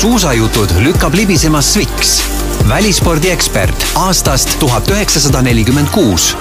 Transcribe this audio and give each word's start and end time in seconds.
suusajutud 0.00 0.68
lükkab 0.82 1.14
libisema 1.14 1.60
Sviks, 1.60 2.30
välispordiekspert 2.68 3.84
aastast 3.94 4.60
tuhat 4.60 4.88
üheksasada 4.88 5.42
nelikümmend 5.42 5.88
kuus 5.92 6.36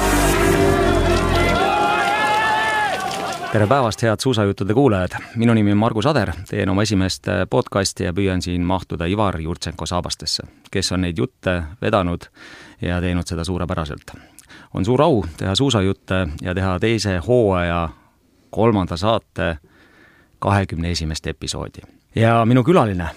tere 3.52 3.68
päevast, 3.68 4.02
head 4.02 4.23
suusajuttude 4.23 4.73
kuulajad! 4.73 5.20
minu 5.36 5.54
nimi 5.54 5.71
on 5.71 5.77
Margus 5.77 6.05
Ader, 6.05 6.32
teen 6.50 6.70
oma 6.70 6.88
esimest 6.88 7.27
podcasti 7.50 8.07
ja 8.07 8.14
püüan 8.16 8.41
siin 8.41 8.64
mahtuda 8.64 9.05
Ivar 9.11 9.41
Jurtšenko 9.41 9.86
saabastesse, 9.86 10.48
kes 10.71 10.91
on 10.96 11.02
neid 11.02 11.20
jutte 11.20 11.64
vedanud 11.82 12.32
ja 12.82 13.02
teinud 13.02 13.28
seda 13.28 13.44
suurepäraselt. 13.44 14.16
on 14.73 14.86
suur 14.86 15.02
au 15.02 15.26
teha 15.38 15.55
suusajutte 15.55 16.28
ja 16.41 16.55
teha 16.55 16.80
teise 16.80 17.18
hooaja 17.28 17.89
kolmanda 18.50 18.98
saate 18.98 19.57
kahekümne 20.39 20.91
esimest 20.91 21.28
episoodi. 21.28 21.82
ja 22.16 22.46
minu 22.46 22.64
külaline 22.64 23.10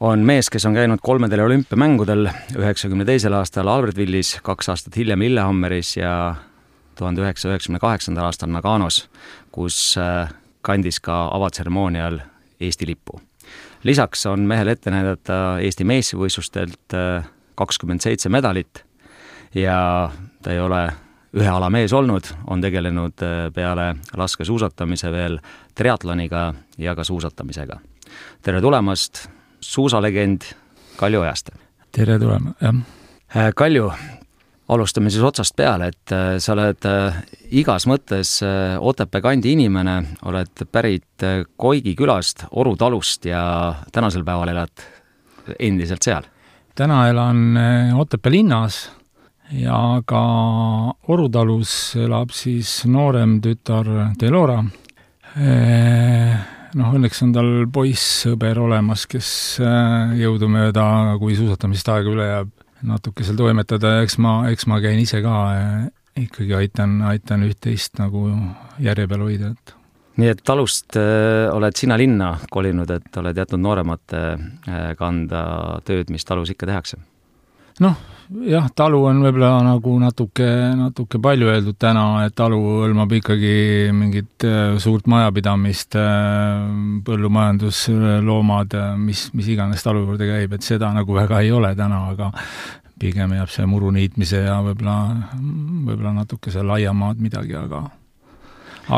on 0.00 0.18
mees, 0.18 0.50
kes 0.50 0.66
on 0.66 0.74
käinud 0.74 1.02
kolmedel 1.02 1.40
olümpiamängudel, 1.40 2.28
üheksakümne 2.58 3.04
teisel 3.04 3.34
aastal 3.34 3.66
Albertvillis, 3.68 4.36
kaks 4.42 4.68
aastat 4.68 4.96
hiljem 4.96 5.20
Lillehammeris 5.20 5.96
ja 5.96 6.34
tuhande 6.98 7.22
üheksasaja 7.22 7.56
üheksakümne 7.56 7.80
kaheksandal 7.82 8.28
aastal 8.28 8.50
Naganos, 8.52 9.08
kus 9.52 9.96
äh, 9.98 10.30
kandis 10.62 11.00
ka 11.00 11.28
avatseremoonial 11.34 12.20
Eesti 12.60 12.86
lippu. 12.86 13.20
lisaks 13.82 14.26
on 14.26 14.40
mehel 14.40 14.68
ette 14.68 14.90
näidata 14.90 15.58
Eesti 15.62 15.84
meistrivõistlustelt 15.84 16.94
äh, 16.94 17.26
kakskümmend 17.54 18.00
seitse 18.00 18.28
medalit 18.28 18.84
ja 19.54 20.10
ta 20.42 20.52
ei 20.52 20.60
ole 20.60 20.88
ühe 21.34 21.48
ala 21.48 21.70
mees 21.70 21.92
olnud, 21.92 22.26
on 22.46 22.60
tegelenud 22.60 23.22
äh, 23.22 23.50
peale 23.54 23.96
laskesuusatamise 24.16 25.10
veel 25.12 25.38
triatloniga 25.74 26.52
ja 26.78 26.94
ka 26.94 27.04
suusatamisega. 27.04 27.80
tere 28.42 28.60
tulemast, 28.60 29.28
suusalegend 29.68 30.44
Kalju 30.96 31.20
Ojaste! 31.20 31.52
tere 31.92 32.18
tulemast, 32.18 32.62
jah! 32.62 33.52
Kalju, 33.56 33.90
alustame 34.72 35.10
siis 35.12 35.24
otsast 35.24 35.56
peale, 35.56 35.90
et 35.92 36.12
äh, 36.16 36.38
sa 36.40 36.54
oled 36.54 36.86
äh, 36.88 37.18
igas 37.60 37.84
mõttes 37.90 38.38
äh, 38.44 38.78
Otepää 38.80 39.20
kandi 39.24 39.52
inimene, 39.52 39.98
oled 40.28 40.64
pärit 40.72 41.26
Koigi 41.60 41.92
külast, 41.98 42.46
Oru 42.56 42.76
talust 42.80 43.28
ja 43.28 43.42
tänasel 43.92 44.24
päeval 44.24 44.54
elad 44.54 44.86
endiselt 45.58 46.04
seal? 46.04 46.28
täna 46.78 47.08
elan 47.10 47.58
Otepää 47.98 48.32
linnas 48.32 48.86
ja 49.52 50.00
ka 50.06 50.22
Oru 51.08 51.28
talus 51.28 51.96
elab 51.96 52.30
siis 52.32 52.84
noorem 52.86 53.40
tütar 53.44 53.88
Delora. 54.20 54.62
Noh, 56.76 56.92
õnneks 56.98 57.22
on 57.24 57.30
tal 57.32 57.50
poiss-sõber 57.72 58.58
olemas, 58.60 59.06
kes 59.08 59.30
jõudumööda, 60.18 60.84
kui 61.20 61.36
suusatamisest 61.38 61.88
aega 61.94 62.12
üle 62.12 62.26
jääb, 62.28 62.50
natuke 62.88 63.24
seal 63.24 63.38
toimetada 63.38 63.94
ja 63.96 64.02
eks 64.04 64.18
ma, 64.20 64.34
eks 64.52 64.68
ma 64.68 64.82
käin 64.84 65.00
ise 65.00 65.22
ka 65.24 65.38
ikkagi 66.18 66.54
aitan, 66.58 67.00
aitan 67.08 67.46
üht-teist 67.46 67.98
nagu 68.02 68.26
järje 68.82 69.08
peal 69.10 69.24
hoida, 69.24 69.52
et 69.54 69.74
nii 70.18 70.32
et 70.32 70.40
talust 70.46 70.98
äh, 70.98 71.46
oled 71.54 71.78
sina 71.78 71.98
linna 71.98 72.32
kolinud, 72.50 72.90
et 72.90 73.20
oled 73.20 73.38
jätnud 73.38 73.62
nooremate 73.62 74.22
äh, 74.34 74.88
kanda 74.98 75.42
tööd, 75.86 76.10
mis 76.14 76.26
talus 76.26 76.50
ikka 76.54 76.68
tehakse? 76.70 76.98
noh, 77.84 77.98
jah, 78.28 78.66
talu 78.76 79.00
on 79.08 79.22
võib-olla 79.24 79.50
nagu 79.64 79.94
natuke, 80.02 80.46
natuke 80.78 81.20
palju 81.22 81.48
öeldud 81.52 81.78
täna, 81.80 82.04
et 82.26 82.34
talu 82.38 82.58
hõlmab 82.82 83.12
ikkagi 83.18 83.52
mingit 83.96 84.46
äh, 84.46 84.76
suurt 84.82 85.08
majapidamist, 85.10 85.96
äh, 85.98 86.66
põllumajandusloomad, 87.06 88.76
mis, 89.00 89.28
mis 89.36 89.48
iganes 89.54 89.84
talu 89.84 90.04
juurde 90.04 90.28
käib, 90.28 90.56
et 90.56 90.66
seda 90.66 90.92
nagu 90.94 91.16
väga 91.16 91.42
ei 91.44 91.52
ole 91.54 91.72
täna, 91.78 92.04
aga 92.12 92.32
pigem 92.98 93.32
jääb 93.36 93.52
see 93.54 93.66
muru 93.70 93.92
niitmise 93.94 94.42
ja 94.44 94.58
võib-olla, 94.64 94.98
võib-olla 95.88 96.16
natuke 96.18 96.52
see 96.52 96.64
laiamaad 96.66 97.22
midagi, 97.22 97.54
aga 97.58 97.86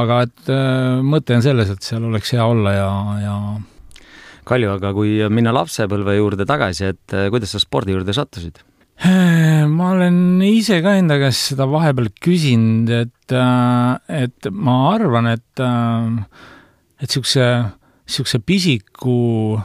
aga 0.00 0.22
et 0.26 0.54
äh, 0.54 1.02
mõte 1.06 1.36
on 1.36 1.44
selles, 1.44 1.70
et 1.70 1.86
seal 1.86 2.06
oleks 2.08 2.34
hea 2.34 2.46
olla 2.46 2.74
ja, 2.76 2.94
ja 3.26 3.36
Kalju, 4.50 4.70
aga 4.72 4.90
kui 4.96 5.12
minna 5.30 5.52
lapsepõlve 5.54 6.16
juurde 6.16 6.46
tagasi, 6.48 6.88
et 6.90 7.14
kuidas 7.30 7.52
sa 7.54 7.60
spordi 7.62 7.92
juurde 7.92 8.14
sattusid? 8.16 8.58
Äh, 9.00 9.64
ma 9.64 9.94
olen 9.94 10.42
ise 10.44 10.82
ka 10.84 10.92
enda 11.00 11.16
käest 11.22 11.54
seda 11.54 11.64
vahepeal 11.70 12.10
küsinud, 12.20 12.90
et, 12.92 13.32
äh, 13.32 14.24
et 14.26 14.48
ma 14.52 14.74
arvan, 14.90 15.30
et, 15.30 15.56
äh, 15.56 16.18
et 17.00 17.08
niisuguse, 17.08 17.46
niisuguse 18.04 18.40
pisiku 18.44 19.56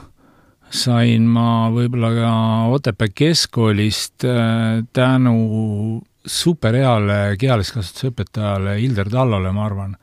sain 0.72 1.26
ma 1.28 1.68
võib-olla 1.74 2.12
ka 2.16 2.32
Otepää 2.78 3.12
keskkoolist 3.12 4.24
tänu 4.96 5.36
superheale 6.26 7.36
kehaliskasvatuse 7.40 8.14
õpetajale 8.14 8.78
Hilder 8.80 9.12
Tallole, 9.12 9.52
ma 9.52 9.66
arvan. 9.66 9.98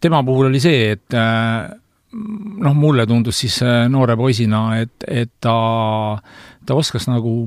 tema 0.00 0.22
puhul 0.22 0.50
oli 0.50 0.60
see, 0.60 0.90
et 0.90 1.14
noh, 1.14 2.74
mulle 2.74 3.06
tundus 3.06 3.38
siis 3.40 3.60
noore 3.88 4.16
poisina, 4.16 4.80
et, 4.82 5.06
et 5.08 5.30
ta, 5.40 6.18
ta 6.66 6.74
oskas 6.74 7.08
nagu 7.08 7.46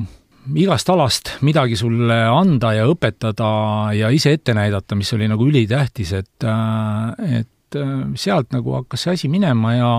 igast 0.55 0.89
alast 0.93 1.31
midagi 1.45 1.77
sulle 1.79 2.17
anda 2.31 2.73
ja 2.77 2.87
õpetada 2.89 3.51
ja 3.97 4.11
ise 4.13 4.35
ette 4.37 4.55
näidata, 4.57 4.95
mis 4.95 5.11
oli 5.17 5.27
nagu 5.29 5.47
ülitähtis, 5.47 6.13
et, 6.17 6.47
äh, 6.47 7.39
et 7.41 7.79
äh, 7.79 7.95
sealt 8.15 8.53
nagu 8.55 8.77
hakkas 8.79 9.07
see 9.07 9.17
asi 9.17 9.31
minema 9.31 9.73
ja 9.75 9.91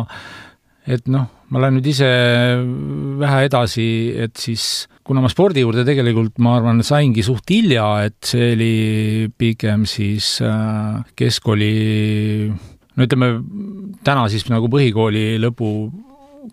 et 0.89 1.09
noh, 1.13 1.27
ma 1.53 1.61
lähen 1.61 1.79
nüüd 1.79 1.91
ise 1.91 2.09
vähe 3.21 3.45
edasi, 3.49 3.89
et 4.25 4.37
siis 4.41 4.89
kuna 5.05 5.21
ma 5.25 5.29
spordi 5.33 5.65
juurde 5.65 5.85
tegelikult, 5.89 6.39
ma 6.45 6.57
arvan, 6.59 6.81
saingi 6.85 7.25
suht 7.25 7.49
hilja, 7.53 7.87
et 8.09 8.17
see 8.25 8.53
oli 8.55 8.75
pigem 9.37 9.85
siis 9.89 10.39
äh, 10.45 11.01
keskkooli 11.19 11.73
no 12.49 13.07
ütleme, 13.07 13.31
täna 14.05 14.27
siis 14.33 14.49
nagu 14.51 14.71
põhikooli 14.73 15.37
lõpu 15.43 15.73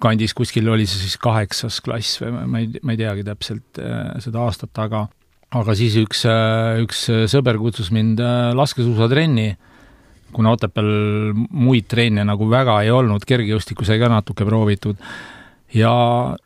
kandis 0.02 0.34
kuskil 0.38 0.68
oli 0.72 0.88
see 0.90 1.06
siis 1.06 1.20
kaheksas 1.22 1.80
klass 1.86 2.20
või 2.22 2.34
ma 2.50 2.64
ei, 2.64 2.72
ma 2.84 2.96
ei 2.96 3.00
teagi 3.00 3.26
täpselt 3.28 3.80
äh, 3.82 4.16
seda 4.24 4.44
aastat, 4.46 4.74
aga 4.82 5.06
aga 5.56 5.76
siis 5.78 5.96
üks, 6.02 6.26
äh, 6.30 6.82
üks 6.84 7.06
sõber 7.32 7.60
kutsus 7.62 7.92
mind 7.96 8.20
äh, 8.24 8.50
laskesuusatrenni, 8.58 9.54
kuna 10.36 10.56
Otepääl 10.56 11.36
muid 11.36 11.88
treene 11.92 12.26
nagu 12.28 12.50
väga 12.52 12.82
ei 12.84 12.92
olnud, 12.92 13.24
kergejõustikku 13.28 13.88
sai 13.88 14.02
ka 14.02 14.12
natuke 14.12 14.48
proovitud, 14.48 15.00
ja 15.76 15.94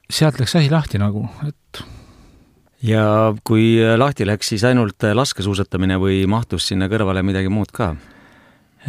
sealt 0.09 0.41
läks 0.41 0.59
asi 0.59 0.69
lahti 0.73 1.01
nagu, 1.01 1.25
et 1.47 1.83
ja 2.85 3.33
kui 3.47 3.73
lahti 3.97 4.27
läks, 4.29 4.53
siis 4.53 4.63
ainult 4.67 5.03
laskesuusatamine 5.15 5.97
või 5.99 6.21
mahtus 6.29 6.69
sinna 6.69 6.87
kõrvale 6.91 7.25
midagi 7.25 7.51
muud 7.51 7.73
ka? 7.75 7.93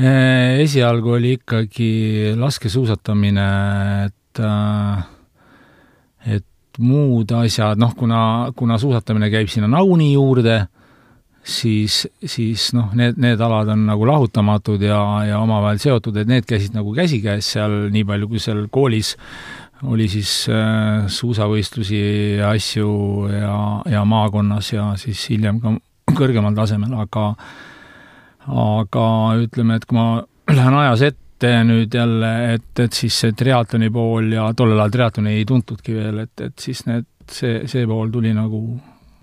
esialgu 0.00 1.16
oli 1.16 1.32
ikkagi 1.34 1.90
laskesuusatamine, 2.38 3.46
et 4.30 4.42
äh, 4.44 5.08
et 6.36 6.78
muud 6.78 7.32
asjad, 7.32 7.78
noh, 7.80 7.94
kuna, 7.96 8.52
kuna 8.56 8.78
suusatamine 8.78 9.30
käib 9.32 9.48
sinna 9.50 9.68
nauni 9.70 10.12
juurde, 10.12 10.66
siis, 11.42 12.04
siis 12.24 12.70
noh, 12.76 12.92
need, 12.96 13.18
need 13.20 13.40
alad 13.40 13.72
on 13.74 13.86
nagu 13.88 14.06
lahutamatud 14.06 14.82
ja, 14.84 15.00
ja 15.26 15.40
omavahel 15.40 15.80
seotud, 15.82 16.20
et 16.20 16.30
need 16.30 16.46
käisid 16.48 16.76
nagu 16.76 16.94
käsikäes 16.96 17.48
seal, 17.56 17.88
nii 17.92 18.04
palju 18.06 18.28
kui 18.30 18.42
seal 18.42 18.66
koolis 18.72 19.16
oli 19.88 20.06
siis 20.12 20.44
äh, 20.52 21.08
suusavõistlusi 21.08 22.00
ja 22.36 22.52
asju 22.52 22.90
ja, 23.32 23.54
ja 23.88 24.04
maakonnas 24.04 24.74
ja 24.74 24.90
siis 25.00 25.22
hiljem 25.32 25.60
ka 25.62 25.72
kõrgemal 26.18 26.54
tasemel, 26.56 26.92
aga 27.00 27.32
aga 28.50 29.06
ütleme, 29.40 29.78
et 29.80 29.88
kui 29.88 29.96
ma 29.96 30.20
lähen 30.58 30.76
ajas 30.82 31.08
ette, 31.10 31.24
ette 31.40 31.64
nüüd 31.64 31.94
jälle, 31.94 32.30
et, 32.54 32.82
et 32.84 32.92
siis 32.92 33.16
see 33.22 33.32
triatloni 33.32 33.88
pool 33.92 34.28
ja 34.34 34.50
tollel 34.56 34.80
ajal 34.82 34.92
triatloni 34.92 35.38
ei 35.38 35.46
tuntudki 35.48 35.94
veel, 35.96 36.18
et, 36.26 36.34
et 36.44 36.60
siis 36.60 36.82
need, 36.84 37.06
see, 37.32 37.62
see 37.70 37.86
pool 37.88 38.10
tuli 38.12 38.34
nagu 38.36 38.60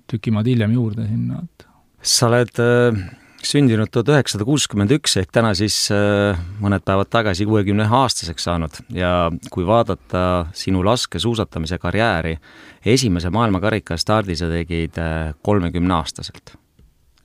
tüki 0.09 0.33
maad 0.33 0.47
hiljem 0.49 0.73
juurde 0.73 1.05
sinna, 1.05 1.43
et. 1.43 1.65
Sa 2.01 2.29
oled 2.29 2.61
äh, 2.63 2.97
sündinud 3.45 3.91
tuhat 3.93 4.09
üheksasada 4.15 4.47
kuuskümmend 4.47 4.95
üks 4.95 5.17
ehk 5.21 5.29
täna 5.35 5.51
siis 5.57 5.75
äh, 5.93 6.39
mõned 6.63 6.81
päevad 6.87 7.11
tagasi 7.13 7.45
kuuekümne 7.45 7.85
ühe 7.85 7.99
aastaseks 7.99 8.47
saanud. 8.49 8.79
Ja 8.97 9.29
kui 9.53 9.67
vaadata 9.67 10.47
sinu 10.57 10.81
laskesuusatamise 10.87 11.77
karjääri, 11.83 12.37
esimese 12.85 13.29
maailmakarika 13.33 13.97
stardi 14.01 14.37
sa 14.39 14.49
tegid 14.49 14.97
äh, 15.03 15.35
kolmekümneaastaselt. 15.45 16.55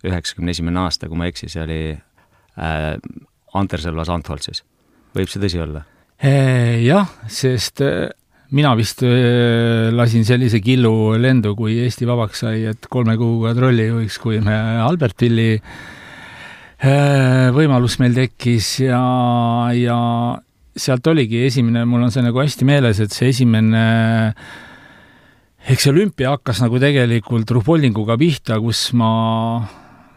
üheksakümne 0.02 0.50
esimene 0.50 0.80
aasta, 0.82 1.08
kui 1.08 1.16
ma 1.16 1.28
ei 1.28 1.32
eksi, 1.32 1.48
see 1.48 1.62
oli 1.62 1.80
äh, 1.94 2.98
Anterselvas 3.54 4.10
Antholtsis 4.10 4.64
võib 5.16 5.30
see 5.30 5.42
tõsi 5.42 5.62
olla? 5.62 5.84
Jah, 6.22 7.08
sest 7.26 7.82
mina 8.54 8.74
vist 8.78 9.00
lasin 9.02 10.26
sellise 10.28 10.60
killu 10.62 11.16
lendu, 11.18 11.56
kui 11.58 11.80
Eesti 11.82 12.06
vabaks 12.06 12.44
sai, 12.44 12.60
et 12.70 12.86
kolme 12.92 13.16
kuuga 13.18 13.56
trollijuhiks, 13.58 14.20
kui 14.22 14.38
me 14.44 14.54
Albertilli 14.84 15.56
võimalus 17.56 17.98
meil 18.02 18.14
tekkis 18.14 18.68
ja, 18.84 19.02
ja 19.74 19.98
sealt 20.76 21.06
oligi 21.10 21.44
esimene, 21.46 21.84
mul 21.88 22.06
on 22.06 22.14
see 22.14 22.24
nagu 22.24 22.42
hästi 22.42 22.66
meeles, 22.68 23.02
et 23.02 23.14
see 23.14 23.30
esimene 23.32 23.82
eks 25.62 25.86
see 25.86 25.92
olümpia 25.92 26.32
hakkas 26.34 26.62
nagu 26.64 26.80
tegelikult 26.82 27.50
ruhpollinguga 27.54 28.16
pihta, 28.18 28.58
kus 28.62 28.88
ma 28.98 29.12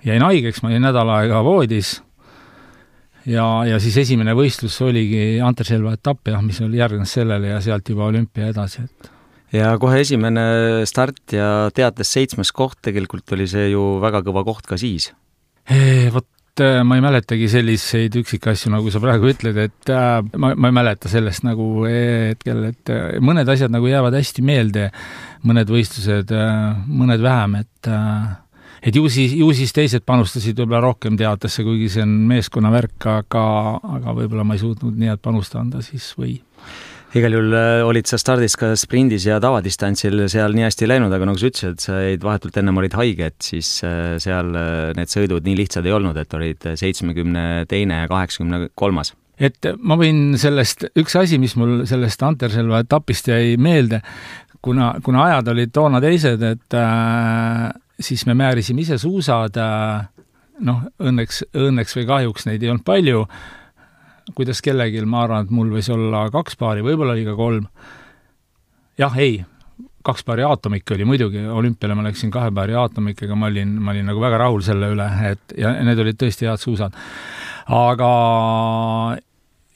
jäin 0.06 0.26
haigeks, 0.26 0.64
ma 0.64 0.72
olin 0.72 0.86
nädal 0.88 1.12
aega 1.20 1.42
voodis 1.46 2.00
ja, 3.26 3.48
ja 3.68 3.82
siis 3.84 3.98
esimene 4.06 4.36
võistlus 4.38 4.78
oligi 4.86 5.42
Anterselva 5.44 5.96
etapp 5.98 6.32
jah, 6.34 6.44
mis 6.46 6.62
oli, 6.66 6.80
järgnes 6.82 7.18
sellele 7.18 7.56
ja 7.56 7.60
sealt 7.64 7.90
juba 7.90 8.10
olümpia 8.10 8.52
edasi, 8.54 8.86
et 8.86 9.12
ja 9.56 9.74
kohe 9.82 10.02
esimene 10.04 10.46
start 10.90 11.36
ja 11.36 11.50
teates 11.76 12.12
seitsmes 12.16 12.52
koht, 12.56 12.80
tegelikult 12.86 13.36
oli 13.36 13.48
see 13.50 13.70
ju 13.72 13.96
väga 14.04 14.24
kõva 14.26 14.46
koht 14.48 14.68
ka 14.70 14.80
siis. 14.80 15.12
Vot 16.14 16.64
äh, 16.64 16.82
ma 16.88 16.98
ei 16.98 17.04
mäletagi 17.04 17.48
selliseid 17.52 18.16
üksikasju, 18.22 18.72
nagu 18.74 18.92
sa 18.94 19.02
praegu 19.04 19.32
ütled, 19.32 19.58
et 19.66 19.92
äh, 19.94 20.20
ma, 20.38 20.54
ma 20.54 20.72
ei 20.72 20.78
mäleta 20.80 21.12
sellest 21.12 21.46
nagu 21.48 21.86
hetkel, 21.88 22.66
et 22.72 22.94
äh, 22.94 23.06
mõned 23.24 23.50
asjad 23.52 23.74
nagu 23.74 23.90
jäävad 23.90 24.18
hästi 24.18 24.46
meelde, 24.46 24.90
mõned 25.46 25.72
võistlused 25.72 26.34
äh,, 26.36 26.84
mõned 26.86 27.24
vähem, 27.26 27.62
et 27.64 27.92
et 28.86 28.96
ju 28.96 29.06
siis, 29.10 29.34
ju 29.34 29.52
siis 29.58 29.74
teised 29.76 30.06
panustasid 30.06 30.58
võib-olla 30.62 30.84
rohkem 30.90 31.18
teatesse, 31.20 31.66
kuigi 31.66 31.90
see 31.96 32.04
on 32.06 32.18
meeskonnavärk, 32.30 33.00
aga, 33.12 33.46
aga 33.98 34.18
võib-olla 34.20 34.46
ma 34.46 34.58
ei 34.58 34.62
suutnud 34.62 35.00
nii 35.00 35.14
head 35.14 35.24
panust 35.26 35.58
anda 35.60 35.82
siis 35.86 36.12
või? 36.20 36.38
Igal 37.16 37.32
juhul 37.32 37.54
äh, 37.56 37.82
olid 37.88 38.10
sa 38.10 38.18
stardis 38.20 38.58
ka 38.60 38.74
sprindis 38.76 39.24
ja 39.24 39.38
tavadistantsil 39.40 40.26
seal 40.32 40.56
nii 40.58 40.66
hästi 40.66 40.90
läinud, 40.90 41.14
aga 41.16 41.30
nagu 41.30 41.40
sa 41.40 41.48
ütlesid, 41.48 41.80
sa 41.80 42.00
jäid 42.04 42.26
vahetult 42.26 42.58
ennem 42.60 42.82
olid 42.82 42.98
haige, 43.00 43.30
et 43.32 43.46
siis 43.46 43.70
äh, 43.88 44.18
seal 44.22 44.52
äh, 44.60 44.90
need 44.98 45.14
sõidud 45.14 45.48
nii 45.48 45.56
lihtsad 45.62 45.88
ei 45.88 45.96
olnud, 45.96 46.20
et 46.20 46.36
olid 46.36 46.68
seitsmekümne 46.76 47.46
teine 47.72 48.02
ja 48.02 48.10
kaheksakümne 48.12 48.68
kolmas. 48.76 49.14
Et 49.40 49.72
ma 49.80 49.96
võin 50.00 50.36
sellest, 50.40 50.90
üks 51.00 51.16
asi, 51.20 51.40
mis 51.40 51.56
mul 51.60 51.86
sellest 51.88 52.22
Anterselva 52.24 52.84
etapist 52.84 53.32
jäi 53.32 53.56
meelde, 53.60 54.02
kuna, 54.64 54.94
kuna 55.04 55.26
ajad 55.30 55.54
olid 55.56 55.72
toona 55.76 56.04
teised, 56.04 56.44
et 56.44 56.78
äh, 56.80 57.72
siis 58.00 58.26
me 58.26 58.36
määrisime 58.38 58.84
ise 58.84 58.98
suusad, 59.02 59.58
äh, 59.60 60.08
noh, 60.66 60.86
õnneks, 61.00 61.44
õnneks 61.56 61.98
või 62.00 62.08
kahjuks 62.10 62.48
neid 62.50 62.64
ei 62.64 62.72
olnud 62.72 62.86
palju, 62.88 63.26
kuidas 64.36 64.62
kellelgi, 64.66 65.04
ma 65.06 65.26
arvan, 65.26 65.46
et 65.46 65.54
mul 65.54 65.74
võis 65.74 65.90
olla 65.94 66.26
kaks 66.34 66.58
paari, 66.60 66.86
võib-olla 66.86 67.14
oli 67.16 67.26
ka 67.28 67.36
kolm. 67.38 67.68
jah, 68.98 69.18
ei, 69.20 69.44
kaks 70.06 70.24
paari 70.26 70.46
aatomikke 70.46 70.96
oli 70.96 71.08
muidugi, 71.08 71.42
olümpiale 71.50 71.98
ma 71.98 72.06
läksin 72.06 72.32
kahe 72.34 72.52
paari 72.56 72.78
aatomikega, 72.78 73.36
ma 73.36 73.50
olin, 73.52 73.76
ma 73.82 73.94
olin 73.94 74.10
nagu 74.12 74.22
väga 74.22 74.40
rahul 74.46 74.64
selle 74.66 74.92
üle, 74.94 75.08
et 75.32 75.56
ja 75.60 75.74
need 75.84 76.00
olid 76.02 76.20
tõesti 76.22 76.50
head 76.50 76.62
suusad. 76.62 76.96
aga 77.76 78.10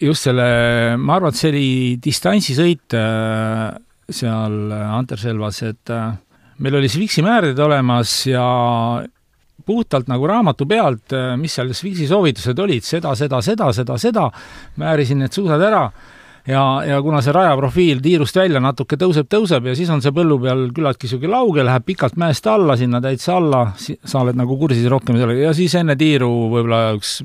just 0.01 0.29
selle, 0.29 0.49
ma 0.97 1.17
arvan, 1.17 1.33
et 1.33 1.39
see 1.39 1.51
oli 1.51 1.69
distantsisõit 2.03 2.97
äh, 2.97 3.69
seal 4.09 4.71
Anterselvas, 4.71 5.61
et 5.67 5.93
äh, 5.93 6.13
meil 6.59 6.79
oli 6.79 6.89
Swixi 6.91 7.23
määrid 7.25 7.59
olemas 7.59 8.13
ja 8.27 8.43
puhtalt 9.65 10.07
nagu 10.09 10.27
raamatu 10.27 10.65
pealt, 10.69 11.13
äh, 11.13 11.33
mis 11.39 11.55
seal 11.55 11.73
Swixi 11.77 12.07
soovitused 12.09 12.59
olid, 12.59 12.85
seda, 12.85 13.13
seda, 13.15 13.41
seda, 13.45 13.73
seda, 13.75 13.97
seda, 14.01 14.29
määrisin 14.81 15.21
need 15.23 15.35
suusad 15.35 15.61
ära. 15.61 15.89
Ja, 16.49 16.61
ja 16.87 16.97
kuna 17.03 17.19
see 17.21 17.33
rajaprofiil 17.35 17.99
tiirust 18.01 18.37
välja 18.39 18.61
natuke 18.63 18.97
tõuseb, 18.97 19.27
tõuseb 19.29 19.67
ja 19.69 19.75
siis 19.77 19.89
on 19.93 19.99
see 20.01 20.13
põllu 20.15 20.39
peal 20.41 20.63
küllaltki 20.73 21.05
niisugune 21.05 21.33
lauge, 21.35 21.65
läheb 21.67 21.85
pikalt 21.85 22.15
mäest 22.17 22.47
alla, 22.49 22.77
sinna 22.79 23.01
täitsa 23.03 23.35
alla, 23.37 23.59
sa 23.77 24.23
oled 24.23 24.39
nagu 24.39 24.57
kursis 24.57 24.87
rohkem 24.89 25.19
sellega. 25.19 25.49
Ja 25.49 25.53
siis 25.53 25.75
enne 25.77 25.93
tiiru 25.99 26.31
võib-olla 26.55 26.95
üks 26.97 27.19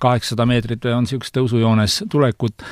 kaheksasada 0.00 0.46
meetrit 0.46 0.86
või 0.86 0.94
on 0.94 1.08
niisugust 1.08 1.34
tõusujoones 1.34 2.02
tulekut 2.12 2.62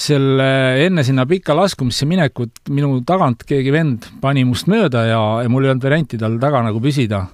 selle, 0.00 0.46
enne 0.86 1.04
sinna 1.06 1.26
pikka 1.28 1.54
laskumisse 1.56 2.08
minekut 2.08 2.72
minu 2.72 3.02
tagant 3.06 3.44
keegi 3.48 3.74
vend 3.74 4.08
pani 4.22 4.46
must 4.48 4.70
mööda 4.70 5.04
ja, 5.08 5.20
ja 5.44 5.52
mul 5.52 5.66
ei 5.66 5.74
olnud 5.74 5.84
varianti 5.84 6.20
tal 6.20 6.38
taga 6.42 6.64
nagu 6.66 6.80
püsida. 6.82 7.26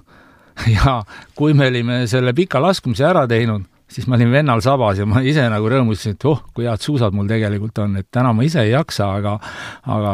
ja 0.75 0.99
kui 1.37 1.55
me 1.57 1.69
olime 1.71 2.03
selle 2.09 2.33
pika 2.37 2.61
laskumise 2.63 3.05
ära 3.07 3.27
teinud, 3.29 3.67
siis 3.91 4.07
ma 4.09 4.17
olin 4.17 4.33
vennal 4.33 4.63
sabas 4.65 4.99
ja 4.99 5.07
ma 5.07 5.21
ise 5.21 5.45
nagu 5.51 5.69
rõõmustasin, 5.71 6.17
et 6.17 6.27
oh, 6.29 6.41
kui 6.53 6.67
head 6.67 6.83
suusad 6.83 7.15
mul 7.15 7.29
tegelikult 7.29 7.83
on, 7.83 7.99
et 8.01 8.09
täna 8.11 8.33
ma 8.35 8.45
ise 8.47 8.65
ei 8.65 8.73
jaksa, 8.73 9.11
aga 9.21 9.37
aga 9.93 10.13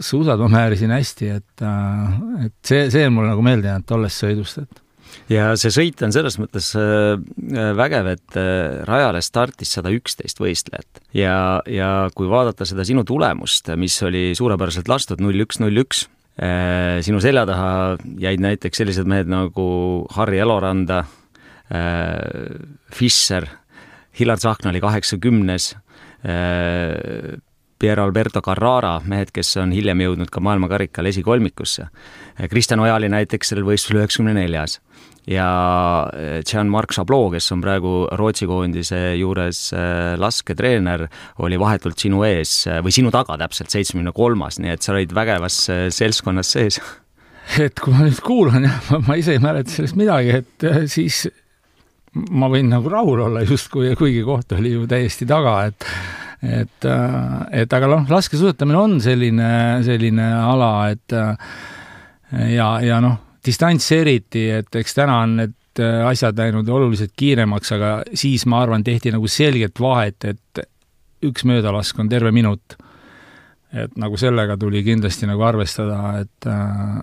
suusad 0.00 0.40
ma 0.40 0.50
määrisin 0.52 0.92
hästi, 0.94 1.32
et, 1.40 1.64
äh, 1.64 2.46
et 2.46 2.54
see, 2.64 2.86
see 2.92 3.08
on 3.08 3.16
mulle 3.16 3.32
nagu 3.32 3.44
meelde 3.44 3.68
jäänud 3.72 3.88
tollest 3.88 4.24
sõidust, 4.24 4.62
et 4.62 4.84
ja 5.30 5.50
see 5.58 5.72
sõit 5.72 6.00
on 6.04 6.14
selles 6.14 6.36
mõttes 6.40 6.72
äh, 6.78 7.14
äh, 7.14 7.72
vägev, 7.78 8.10
et 8.14 8.38
äh, 8.38 8.80
rajale 8.88 9.22
startis 9.24 9.72
sada 9.76 9.92
üksteist 9.94 10.40
võistlejat 10.42 11.02
ja, 11.16 11.60
ja 11.70 11.90
kui 12.16 12.30
vaadata 12.30 12.66
seda 12.68 12.86
sinu 12.86 13.04
tulemust, 13.08 13.70
mis 13.80 13.96
oli 14.06 14.30
suurepäraselt 14.38 14.90
lastud 14.90 15.22
null 15.22 15.46
üks, 15.46 15.60
null 15.62 15.84
üks, 15.84 16.06
sinu 17.04 17.18
selja 17.20 17.42
taha 17.44 17.72
jäid 18.22 18.40
näiteks 18.40 18.80
sellised 18.80 19.08
mehed 19.10 19.28
nagu 19.28 19.64
Harri 20.14 20.38
Eloranda, 20.40 21.02
Fischer, 22.96 23.44
Hillar 24.16 24.40
Tsahkna 24.40 24.70
oli 24.70 24.80
kaheksakümnes, 24.80 25.66
Pier 27.80 28.00
Alberto 28.00 28.40
Carrara, 28.46 28.94
mehed, 29.04 29.34
kes 29.36 29.52
on 29.60 29.74
hiljem 29.76 30.00
jõudnud 30.06 30.32
ka 30.32 30.40
maailmakarikal 30.46 31.10
esikolmikusse. 31.10 31.90
Kristjan 32.48 32.80
Ojali 32.86 33.12
näiteks 33.12 33.52
sellel 33.52 33.68
võistlusel 33.68 34.00
üheksakümne 34.00 34.38
neljas 34.40 34.78
ja 35.28 36.08
eh, 36.14 36.40
Jean-Marc 36.46 36.94
Chablot, 36.94 37.34
kes 37.34 37.50
on 37.54 37.62
praegu 37.64 37.92
Rootsi 38.16 38.48
koondise 38.48 39.00
juures 39.18 39.66
eh, 39.76 40.14
lasketreener, 40.20 41.06
oli 41.44 41.58
vahetult 41.60 42.00
sinu 42.00 42.24
ees 42.28 42.54
eh, 42.70 42.80
või 42.84 42.94
sinu 42.94 43.12
taga 43.14 43.36
täpselt, 43.40 43.72
seitsmekümne 43.72 44.14
kolmas, 44.16 44.60
nii 44.62 44.74
et 44.74 44.86
sa 44.86 44.94
olid 44.94 45.12
vägevas 45.16 45.60
seltskonnas 45.96 46.54
sees. 46.56 46.80
et 47.66 47.82
kui 47.82 47.94
ma 47.94 48.06
nüüd 48.06 48.22
kuulan 48.24 48.66
jah, 48.68 48.90
ma 49.06 49.18
ise 49.20 49.36
ei 49.36 49.42
mäleta 49.42 49.74
sellest 49.74 49.98
midagi, 50.00 50.40
et 50.40 50.68
siis 50.90 51.26
ma 52.34 52.48
võin 52.50 52.70
nagu 52.72 52.90
rahul 52.90 53.26
olla 53.28 53.44
justkui, 53.46 53.92
kuigi 53.98 54.24
koht 54.26 54.56
oli 54.56 54.74
ju 54.74 54.88
täiesti 54.90 55.28
taga, 55.30 55.60
et 55.70 55.86
et, 56.40 56.86
et 57.52 57.74
aga 57.76 57.88
noh, 57.90 58.06
laskesuusatamine 58.08 58.78
on 58.80 58.94
selline, 59.04 59.48
selline 59.84 60.24
ala, 60.40 60.70
et 60.88 61.12
ja, 62.48 62.68
ja 62.80 63.00
noh, 63.04 63.18
distants 63.46 63.86
eriti, 63.96 64.46
et 64.60 64.80
eks 64.80 64.96
täna 64.96 65.20
on 65.24 65.36
need 65.40 65.82
äh, 65.82 66.02
asjad 66.08 66.38
läinud 66.38 66.68
oluliselt 66.68 67.14
kiiremaks, 67.18 67.72
aga 67.76 67.92
siis 68.14 68.46
ma 68.50 68.62
arvan, 68.64 68.84
tehti 68.86 69.12
nagu 69.14 69.30
selget 69.30 69.80
vahet, 69.80 70.24
et 70.24 70.62
üks 71.26 71.44
möödalask 71.48 71.98
on 72.00 72.08
terve 72.08 72.32
minut. 72.32 72.76
et 73.70 73.92
nagu 74.02 74.16
sellega 74.18 74.56
tuli 74.58 74.80
kindlasti 74.82 75.28
nagu 75.30 75.44
arvestada, 75.46 76.18
et 76.18 76.46
äh, 76.50 77.00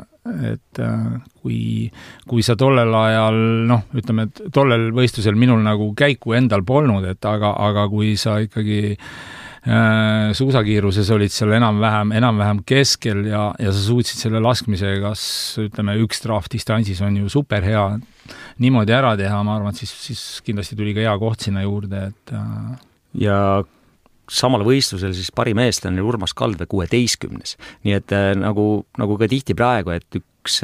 et 0.52 0.80
äh, 0.84 1.14
kui, 1.40 1.90
kui 2.28 2.44
sa 2.44 2.58
tollel 2.60 2.92
ajal 2.92 3.38
noh, 3.70 3.86
ütleme, 3.96 4.26
et 4.28 4.42
tollel 4.52 4.90
võistlusel 4.92 5.40
minul 5.40 5.62
nagu 5.64 5.94
käiku 5.96 6.36
endal 6.36 6.66
polnud, 6.68 7.08
et 7.08 7.26
aga, 7.26 7.54
aga 7.70 7.88
kui 7.88 8.18
sa 8.20 8.36
ikkagi 8.44 8.98
Äh, 8.98 9.37
suusakiiruses 10.38 11.10
olid 11.12 11.34
seal 11.34 11.52
enam-vähem, 11.58 12.14
enam-vähem 12.16 12.62
keskel 12.68 13.26
ja, 13.28 13.50
ja 13.60 13.72
sa 13.74 13.82
suutsid 13.84 14.22
selle 14.22 14.40
laskmise, 14.44 14.94
kas 15.04 15.24
ütleme, 15.64 15.98
üks 16.04 16.22
trahv 16.24 16.48
distantsis 16.54 17.02
on 17.04 17.18
ju 17.20 17.32
super 17.32 17.66
hea, 17.66 17.84
niimoodi 18.64 18.96
ära 18.96 19.16
teha, 19.20 19.42
ma 19.44 19.58
arvan, 19.58 19.76
et 19.76 19.82
siis, 19.82 19.92
siis 20.06 20.22
kindlasti 20.46 20.78
tuli 20.80 20.96
ka 20.96 21.04
hea 21.04 21.16
koht 21.20 21.48
sinna 21.48 21.66
juurde, 21.66 22.06
et 22.14 22.36
äh, 22.38 22.78
ja 23.28 23.40
samal 24.28 24.64
võistlusel 24.68 25.16
siis 25.16 25.34
parim 25.36 25.60
eestlane 25.64 26.00
oli 26.00 26.14
Urmas 26.14 26.36
Kaldvee 26.38 26.68
kuueteistkümnes. 26.72 27.58
nii 27.88 28.00
et 28.00 28.16
äh, 28.16 28.32
nagu, 28.40 28.86
nagu 29.00 29.20
ka 29.20 29.30
tihti 29.32 29.58
praegu, 29.58 29.96
et 29.96 30.22
üks 30.22 30.62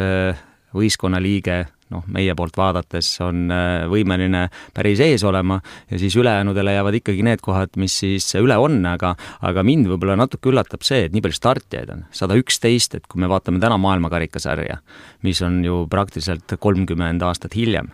võistkonnaliige 0.74 1.64
noh, 1.94 2.04
meie 2.12 2.34
poolt 2.38 2.58
vaadates 2.58 3.10
on 3.24 3.48
äh, 3.54 3.86
võimeline 3.92 4.48
päris 4.76 5.02
ees 5.04 5.24
olema 5.28 5.60
ja 5.92 6.00
siis 6.02 6.16
ülejäänudele 6.20 6.76
jäävad 6.78 7.00
ikkagi 7.00 7.26
need 7.26 7.44
kohad, 7.46 7.74
mis 7.82 7.96
siis 8.04 8.28
üle 8.40 8.58
on, 8.62 8.82
aga 8.90 9.14
aga 9.46 9.64
mind 9.66 9.90
võib-olla 9.92 10.18
natuke 10.20 10.52
üllatab 10.52 10.86
see, 10.86 11.08
et 11.08 11.16
nii 11.16 11.24
palju 11.24 11.40
startijaid 11.40 11.94
on, 11.94 12.06
sada 12.16 12.38
üksteist, 12.40 12.98
et 12.98 13.10
kui 13.10 13.22
me 13.22 13.30
vaatame 13.32 13.62
täna 13.64 13.80
maailmakarikasarja, 13.82 14.80
mis 15.28 15.42
on 15.46 15.62
ju 15.66 15.84
praktiliselt 15.92 16.58
kolmkümmend 16.60 17.24
aastat 17.26 17.58
hiljem. 17.58 17.92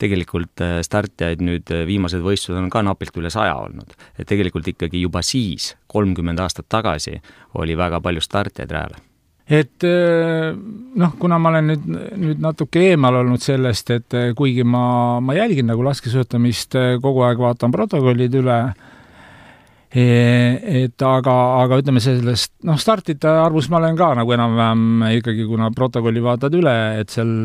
Tegelikult 0.00 0.62
äh, 0.64 0.80
startijaid 0.86 1.44
nüüd 1.44 1.70
äh, 1.74 1.84
viimased 1.88 2.24
võistlused 2.24 2.58
on 2.58 2.70
ka 2.72 2.82
napilt 2.86 3.16
üle 3.20 3.30
saja 3.30 3.54
olnud. 3.60 3.94
et 4.18 4.26
tegelikult 4.28 4.68
ikkagi 4.72 5.04
juba 5.04 5.22
siis, 5.22 5.74
kolmkümmend 5.92 6.40
aastat 6.40 6.70
tagasi, 6.72 7.18
oli 7.60 7.76
väga 7.78 8.00
palju 8.00 8.24
startijaid 8.24 8.72
rajal 8.72 9.00
et 9.52 9.84
äh, 9.84 10.54
noh, 10.96 11.12
kuna 11.20 11.36
ma 11.40 11.50
olen 11.52 11.68
nüüd, 11.72 11.84
nüüd 12.22 12.40
natuke 12.42 12.86
eemal 12.92 13.20
olnud 13.20 13.42
sellest, 13.42 13.90
et 13.92 14.16
äh, 14.16 14.30
kuigi 14.38 14.64
ma, 14.64 15.20
ma 15.24 15.36
jälgin 15.36 15.68
nagu 15.68 15.84
laskesuusatamist, 15.84 16.78
äh, 16.80 16.94
kogu 17.02 17.24
aeg 17.26 17.42
vaatan 17.42 17.74
protokollid 17.74 18.38
üle, 18.40 18.56
e, 19.92 20.06
et 20.84 21.04
aga, 21.04 21.36
aga 21.66 21.80
ütleme 21.82 22.00
sellest, 22.00 22.54
noh, 22.64 22.80
startide 22.80 23.34
arvus 23.42 23.68
ma 23.68 23.82
olen 23.82 23.98
ka 23.98 24.12
nagu 24.22 24.32
enam-vähem 24.38 25.04
ikkagi, 25.18 25.44
kuna 25.50 25.68
protokolli 25.76 26.24
vaatad 26.24 26.56
üle, 26.56 26.76
et 27.02 27.12
seal 27.12 27.36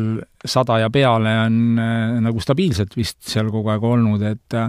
sada 0.48 0.80
ja 0.80 0.88
peale 0.94 1.36
on 1.44 1.60
nagu 2.24 2.40
stabiilselt 2.40 2.96
vist 2.96 3.20
seal 3.28 3.52
kogu 3.52 3.74
aeg 3.74 3.84
olnud, 3.84 4.24
et 4.32 4.60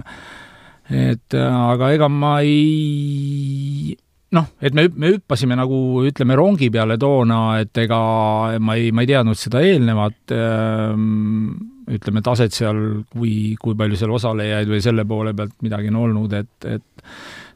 et 0.90 1.36
aga 1.38 1.92
ega 1.94 2.08
ma 2.10 2.40
ei 2.42 3.94
noh, 4.36 4.46
et 4.62 4.76
me, 4.76 4.86
me 4.94 5.14
hüppasime 5.16 5.56
nagu 5.58 6.04
ütleme, 6.06 6.36
rongi 6.38 6.70
peale 6.72 6.96
toona, 7.00 7.40
et 7.64 7.82
ega 7.82 7.98
ma 8.62 8.78
ei, 8.78 8.92
ma 8.94 9.04
ei 9.04 9.10
teadnud 9.10 9.38
seda 9.38 9.62
eelnevat 9.66 10.34
ähm, 10.36 11.50
ütleme, 11.90 12.22
taset 12.22 12.54
seal, 12.54 13.02
kui, 13.10 13.56
kui 13.60 13.74
palju 13.78 13.98
seal 13.98 14.14
osalejaid 14.14 14.70
või 14.70 14.80
selle 14.84 15.06
poole 15.08 15.34
pealt 15.34 15.56
midagi 15.66 15.90
on 15.90 15.98
olnud, 16.04 16.38
et, 16.38 16.68
et 16.76 17.04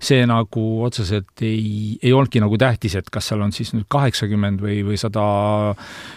see 0.05 0.25
nagu 0.29 0.65
otseselt 0.85 1.45
ei, 1.47 1.95
ei 2.03 2.13
olnudki 2.13 2.43
nagu 2.43 2.59
tähtis, 2.61 2.99
et 2.99 3.09
kas 3.13 3.31
seal 3.31 3.45
on 3.47 3.55
siis 3.55 3.71
nüüd 3.77 3.87
kaheksakümmend 3.93 4.61
või, 4.65 4.81
või 4.85 4.99
sada, 5.01 5.25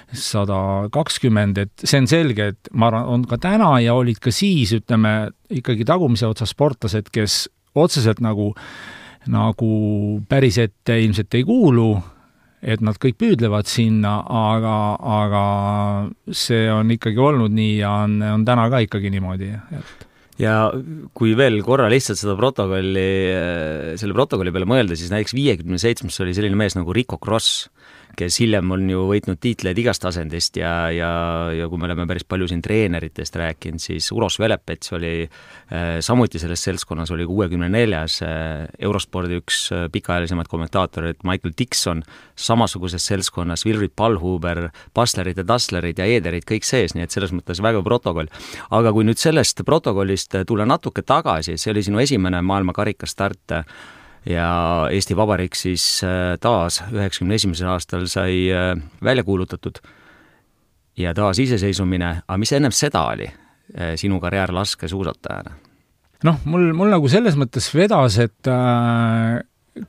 sada 0.09 0.59
kakskümmend, 0.93 1.61
et 1.61 1.85
see 1.85 2.01
on 2.01 2.09
selge, 2.09 2.51
et 2.55 2.73
ma 2.73 2.89
arvan, 2.89 3.07
on 3.13 3.29
ka 3.29 3.37
täna 3.45 3.75
ja 3.85 3.95
olid 3.95 4.19
ka 4.23 4.33
siis, 4.33 4.73
ütleme, 4.81 5.29
ikkagi 5.53 5.85
tagumise 5.87 6.27
otsa 6.27 6.49
sportlased, 6.49 7.13
kes 7.13 7.43
otseselt 7.77 8.19
nagu 8.25 8.55
äh, 8.55 8.96
nagu 9.31 9.72
päris 10.29 10.60
ette 10.62 10.98
ilmselt 11.03 11.38
ei 11.38 11.46
kuulu, 11.48 11.91
et 12.62 12.81
nad 12.81 12.98
kõik 13.01 13.19
püüdlevad 13.22 13.69
sinna, 13.69 14.17
aga, 14.25 14.75
aga 14.98 15.43
see 16.34 16.65
on 16.74 16.91
ikkagi 16.96 17.22
olnud 17.22 17.53
nii 17.53 17.77
ja 17.79 17.93
on, 18.07 18.19
on 18.25 18.46
täna 18.48 18.67
ka 18.74 18.81
ikkagi 18.86 19.12
niimoodi, 19.13 19.53
et 19.77 20.07
ja 20.41 20.69
kui 21.17 21.34
veel 21.38 21.60
korra 21.65 21.88
lihtsalt 21.91 22.19
seda 22.19 22.36
protokolli, 22.38 23.07
selle 23.98 24.17
protokolli 24.17 24.53
peale 24.53 24.69
mõelda, 24.69 24.98
siis 24.98 25.12
näiteks 25.13 25.36
viiekümne 25.38 25.79
seitsmes 25.81 26.19
oli 26.24 26.36
selline 26.38 26.57
mees 26.60 26.77
nagu 26.77 26.93
Rico 26.93 27.19
Cross, 27.22 27.67
kes 28.17 28.39
hiljem 28.41 28.71
on 28.74 28.86
ju 28.89 29.03
võitnud 29.12 29.38
tiitleid 29.41 29.77
igast 29.77 30.01
tasandist 30.01 30.57
ja, 30.57 30.89
ja, 30.93 31.09
ja 31.53 31.67
kui 31.69 31.79
me 31.79 31.86
oleme 31.88 32.07
päris 32.09 32.25
palju 32.25 32.47
siin 32.50 32.63
treeneritest 32.65 33.36
rääkinud, 33.38 33.81
siis 33.81 34.09
Uros 34.15 34.39
Velepets 34.41 34.93
oli 34.97 35.12
äh, 35.27 36.00
samuti 36.05 36.41
selles 36.41 36.63
seltskonnas, 36.65 37.12
oli 37.13 37.27
kuuekümne 37.29 37.69
neljas 37.69 38.19
äh, 38.25 38.65
Eurospordi 38.79 39.38
üks 39.41 39.59
äh, 39.75 39.86
pikaajalisemaid 39.93 40.50
kommentaatoreid, 40.50 41.21
Michael 41.27 41.53
Dixon, 41.59 42.01
samasuguses 42.36 43.05
seltskonnas, 43.12 43.65
Wilfried 43.69 43.93
Palhuber, 43.95 44.67
Baslerid 44.97 45.38
ja 45.38 45.45
Dasslerid 45.47 46.01
ja 46.01 46.09
Ederid 46.17 46.47
kõik 46.50 46.65
sees, 46.65 46.97
nii 46.97 47.05
et 47.05 47.13
selles 47.13 47.36
mõttes 47.36 47.62
väga 47.62 47.83
protokoll. 47.86 48.31
aga 48.74 48.93
kui 48.95 49.05
nüüd 49.05 49.21
sellest 49.21 49.62
protokollist 49.65 50.33
tulla 50.47 50.65
natuke 50.65 51.05
tagasi, 51.05 51.57
see 51.57 51.71
oli 51.74 51.86
sinu 51.86 52.01
esimene 52.01 52.41
maailmakarikastart 52.41 53.59
ja 54.27 54.50
Eesti 54.91 55.15
Vabariik 55.17 55.55
siis 55.55 55.84
äh, 56.05 56.36
taas 56.41 56.81
üheksakümne 56.91 57.38
esimesel 57.38 57.69
aastal 57.72 58.07
sai 58.12 58.48
äh, 58.51 58.74
välja 59.03 59.24
kuulutatud 59.24 59.79
ja 60.98 61.13
taasiseseisvumine, 61.13 62.13
aga 62.25 62.39
mis 62.41 62.51
ennem 62.57 62.74
seda 62.75 63.05
oli, 63.13 63.27
äh, 63.27 63.93
sinu 64.00 64.19
karjäär 64.24 64.53
laskesuusatajana? 64.55 65.55
noh, 66.25 66.39
mul, 66.50 66.72
mul 66.74 66.91
nagu 66.91 67.10
selles 67.12 67.38
mõttes 67.38 67.69
vedas, 67.75 68.17
et 68.24 68.50
äh, 68.51 69.38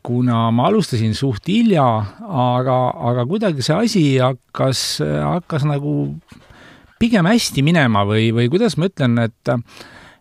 kuna 0.04 0.48
ma 0.52 0.68
alustasin 0.68 1.16
suht 1.16 1.48
hilja, 1.48 1.86
aga, 2.28 2.78
aga 3.10 3.24
kuidagi 3.26 3.64
see 3.64 3.78
asi 3.78 4.02
hakkas, 4.20 4.82
hakkas 5.00 5.64
nagu 5.64 5.94
pigem 7.00 7.26
hästi 7.30 7.64
minema 7.64 8.04
või, 8.04 8.28
või 8.36 8.50
kuidas 8.52 8.76
ma 8.76 8.90
ütlen, 8.90 9.16
et 9.24 9.54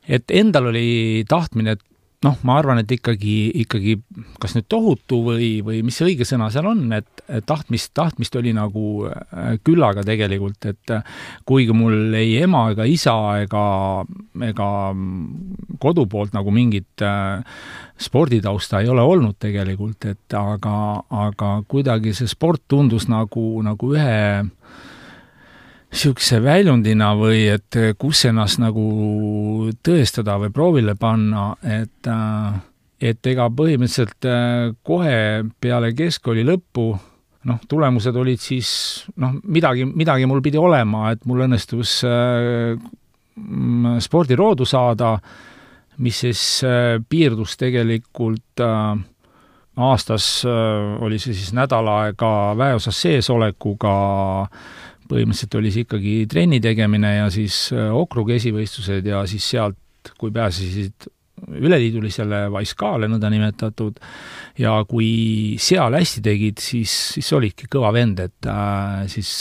et 0.07 0.31
endal 0.31 0.69
oli 0.69 1.25
tahtmine, 1.27 1.75
et 1.75 1.83
noh, 2.25 2.37
ma 2.47 2.55
arvan, 2.57 2.79
et 2.81 2.91
ikkagi, 2.91 3.35
ikkagi 3.61 3.93
kas 4.41 4.55
nüüd 4.57 4.65
tohutu 4.71 5.19
või, 5.27 5.49
või 5.65 5.83
mis 5.85 5.99
see 5.99 6.07
õige 6.09 6.25
sõna 6.25 6.47
seal 6.53 6.65
on, 6.69 6.81
et 6.97 7.21
tahtmist, 7.45 7.91
tahtmist 7.97 8.35
oli 8.39 8.55
nagu 8.57 9.05
äh, 9.05 9.57
küllaga 9.65 10.01
tegelikult, 10.07 10.65
et 10.71 10.93
äh, 10.95 11.05
kuigi 11.47 11.75
mul 11.77 12.15
ei 12.17 12.39
ema 12.41 12.63
ega 12.73 12.87
isa 12.89 13.13
ega, 13.43 13.65
ega 14.49 14.69
kodu 15.83 16.07
poolt 16.09 16.33
nagu 16.33 16.53
mingit 16.53 17.05
äh, 17.05 17.45
sporditausta 18.01 18.81
ei 18.81 18.89
ole 18.89 19.05
olnud 19.05 19.37
tegelikult, 19.41 20.09
et 20.09 20.37
aga, 20.37 20.77
aga 21.25 21.53
kuidagi 21.69 22.15
see 22.17 22.29
sport 22.33 22.65
tundus 22.71 23.05
nagu, 23.11 23.49
nagu 23.65 23.93
ühe 23.93 24.17
niisuguse 25.91 26.41
väljundina 26.43 27.13
või 27.17 27.45
et 27.53 27.77
kus 27.97 28.25
ennast 28.27 28.59
nagu 28.59 28.87
tõestada 29.83 30.35
või 30.41 30.51
proovile 30.53 30.97
panna, 30.99 31.51
et 31.63 32.09
et 32.97 33.29
ega 33.29 33.47
põhimõtteliselt 33.53 34.25
äh, 34.25 34.71
kohe 34.85 35.17
peale 35.61 35.91
keskkooli 35.97 36.45
lõppu 36.47 36.87
noh, 37.47 37.59
tulemused 37.69 38.15
olid 38.17 38.41
siis 38.41 38.69
noh, 39.21 39.37
midagi, 39.45 39.85
midagi 39.87 40.27
mul 40.29 40.41
pidi 40.45 40.59
olema, 40.59 41.11
et 41.13 41.21
mul 41.29 41.45
õnnestus 41.45 41.99
äh, 42.07 42.73
spordiroodu 44.03 44.65
saada, 44.65 45.13
mis 46.01 46.23
siis 46.25 46.41
äh, 46.65 46.97
piirdus 47.09 47.55
tegelikult 47.59 48.65
aastas, 49.77 50.25
oli 50.45 51.19
see 51.21 51.35
siis 51.37 51.53
nädal 51.53 51.87
aega 51.91 52.29
väeosas 52.57 52.97
seesolekuga 53.03 53.93
äh, 54.41 54.61
põhimõtteliselt 55.07 55.57
oli 55.59 55.73
see 55.73 55.85
ikkagi 55.85 56.15
trenni 56.29 56.59
tegemine 56.63 57.13
ja 57.17 57.27
siis 57.33 57.67
äh, 57.75 57.91
okrugi 57.95 58.37
esivõistlused 58.37 59.07
ja 59.07 59.23
siis 59.29 59.45
sealt, 59.55 60.13
kui 60.19 60.31
pääsesid 60.35 61.07
üleliidulisele 61.53 62.47
Vaiskale 62.49 63.09
nõndanimetatud, 63.11 63.99
ja 64.57 64.73
kui 64.89 65.09
seal 65.61 65.93
hästi 65.93 66.23
tegid, 66.25 66.63
siis, 66.63 66.93
siis 67.13 67.29
olidki 67.37 67.69
kõva 67.71 67.91
vend, 67.95 68.23
et 68.25 68.49
äh, 68.49 69.03
siis, 69.11 69.31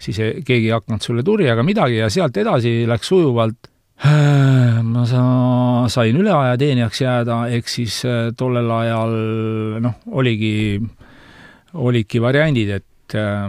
siis 0.00 0.22
keegi 0.46 0.70
ei 0.70 0.74
hakanud 0.74 1.04
sulle 1.04 1.26
turjaga 1.26 1.64
midagi 1.66 2.00
ja 2.00 2.08
sealt 2.12 2.40
edasi 2.40 2.82
läks 2.88 3.12
sujuvalt. 3.12 3.68
äh, 3.68 3.71
ma 4.02 5.04
sa-, 5.06 5.88
sain 5.92 6.16
üleajateenijaks 6.18 7.02
jääda, 7.04 7.42
ehk 7.54 7.68
siis 7.70 8.00
äh, 8.08 8.30
tollel 8.38 8.70
ajal 8.74 9.14
noh, 9.84 10.00
oligi, 10.18 10.80
olidki 11.74 12.22
variandid, 12.22 12.72
et 12.80 13.16
äh, 13.18 13.46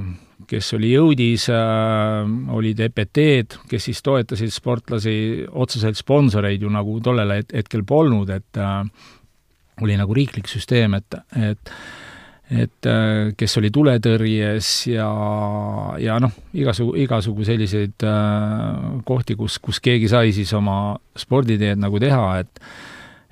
kes 0.50 0.74
oli 0.78 0.94
jõudis 0.94 1.48
äh,, 1.54 2.22
olid 2.54 2.84
EPT-d, 2.86 3.64
kes 3.70 3.90
siis 3.90 4.04
toetasid 4.06 4.54
sportlasi, 4.54 5.18
otseselt 5.50 5.98
sponsoreid 6.00 6.62
ju 6.62 6.72
nagu 6.74 7.00
tollel 7.04 7.38
hetkel 7.42 7.86
polnud, 7.88 8.30
et 8.34 8.62
äh, 8.62 8.82
oli 9.82 9.98
nagu 9.98 10.14
riiklik 10.14 10.50
süsteem, 10.52 11.00
et, 11.00 11.18
et 11.34 11.74
et 12.54 12.88
äh, 12.90 13.32
kes 13.38 13.58
oli 13.58 13.72
tuletõrjes 13.74 14.72
ja, 14.92 15.08
ja 16.02 16.18
noh, 16.22 16.34
igasugu, 16.54 16.96
igasugu 17.02 17.46
selliseid 17.48 18.06
äh, 18.06 19.00
kohti, 19.08 19.38
kus, 19.40 19.58
kus 19.64 19.82
keegi 19.84 20.10
sai 20.12 20.34
siis 20.36 20.52
oma 20.58 20.96
sporditeed 21.18 21.82
nagu 21.82 22.02
teha, 22.04 22.26
et 22.44 22.62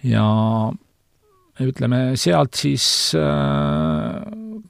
ja 0.09 0.25
ütleme, 1.61 2.01
sealt 2.17 2.57
siis 2.57 2.85
äh, 3.19 4.23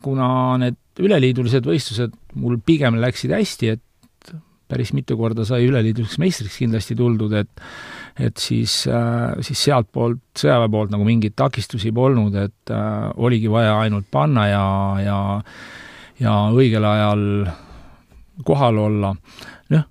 kuna 0.04 0.32
need 0.62 0.80
üleliidulised 1.02 1.66
võistlused 1.68 2.18
mul 2.42 2.60
pigem 2.66 3.00
läksid 3.00 3.32
hästi, 3.36 3.72
et 3.78 3.86
päris 4.72 4.94
mitu 4.96 5.18
korda 5.20 5.44
sai 5.48 5.66
üleliiduliseks 5.68 6.22
meistriks 6.22 6.62
kindlasti 6.64 6.96
tuldud, 7.00 7.36
et 7.36 7.68
et 8.20 8.38
siis, 8.38 8.74
äh, 8.92 9.38
siis 9.44 9.62
sealtpoolt, 9.70 10.20
sõjaväe 10.38 10.72
poolt 10.72 10.92
nagu 10.92 11.06
mingeid 11.08 11.36
takistusi 11.40 11.94
polnud, 11.96 12.36
et 12.36 12.74
äh, 12.74 13.06
oligi 13.16 13.52
vaja 13.52 13.78
ainult 13.84 14.10
panna 14.12 14.48
ja, 14.50 14.66
ja 15.04 15.20
ja 16.22 16.34
õigel 16.54 16.86
ajal 16.86 17.24
kohal 18.46 18.78
olla. 18.78 19.14
noh, 19.74 19.88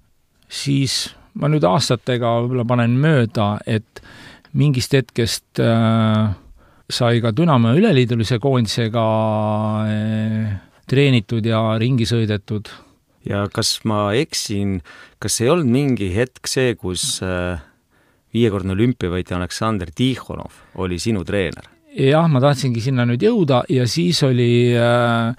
siis 0.49 1.11
ma 1.35 1.51
nüüd 1.51 1.65
aastatega 1.67 2.37
võib-olla 2.43 2.67
panen 2.69 2.97
mööda, 3.01 3.55
et 3.67 4.03
mingist 4.59 4.95
hetkest 4.95 5.63
äh, 5.63 6.31
sai 6.91 7.23
ka 7.23 7.33
Dünamo 7.37 7.75
üleliidulise 7.79 8.41
koondisega 8.43 9.07
äh, 9.87 10.55
treenitud 10.91 11.47
ja 11.47 11.63
ringi 11.79 12.07
sõidetud. 12.09 12.71
Ja 13.29 13.45
kas 13.53 13.79
ma 13.89 14.11
eksin, 14.17 14.79
kas 15.21 15.41
ei 15.43 15.51
olnud 15.53 15.71
mingi 15.71 16.11
hetk 16.15 16.49
see, 16.51 16.75
kus 16.79 17.21
äh, 17.25 17.61
viiekordne 18.35 18.75
olümpiavõitja 18.77 19.39
Aleksandr 19.39 19.93
Tihhonov 19.95 20.63
oli 20.81 21.01
sinu 21.03 21.25
treener? 21.27 21.69
jah, 21.91 22.29
ma 22.31 22.41
tahtsingi 22.43 22.83
sinna 22.83 23.05
nüüd 23.09 23.25
jõuda 23.27 23.65
ja 23.73 23.87
siis 23.91 24.23
oli 24.27 24.71
äh, 24.79 25.35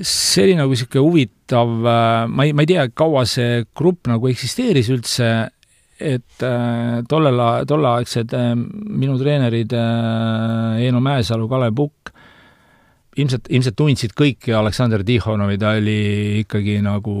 see 0.00 0.46
oli 0.46 0.56
nagu 0.58 0.72
niisugune 0.72 1.04
huvitav, 1.04 1.74
äh, 1.82 2.22
ma 2.30 2.46
ei, 2.46 2.54
ma 2.56 2.64
ei 2.64 2.72
tea, 2.72 2.88
kaua 2.94 3.26
see 3.28 3.66
grupp 3.76 4.08
nagu 4.10 4.30
eksisteeris 4.30 4.90
üldse, 4.94 5.30
et 5.96 6.42
tollel, 7.08 7.38
tolleaegsed 7.64 8.34
minu 8.52 9.14
treenerid 9.16 9.70
Eino 9.72 11.00
Mäesalu, 11.00 11.46
Kalev 11.48 11.72
Pukk 11.78 12.12
ilmselt, 13.16 13.48
ilmselt 13.52 13.76
tundsid 13.78 14.14
kõiki 14.16 14.54
Aleksander 14.56 15.02
Tihhonovi, 15.06 15.58
ta 15.60 15.72
oli 15.78 16.00
ikkagi 16.42 16.78
nagu 16.84 17.14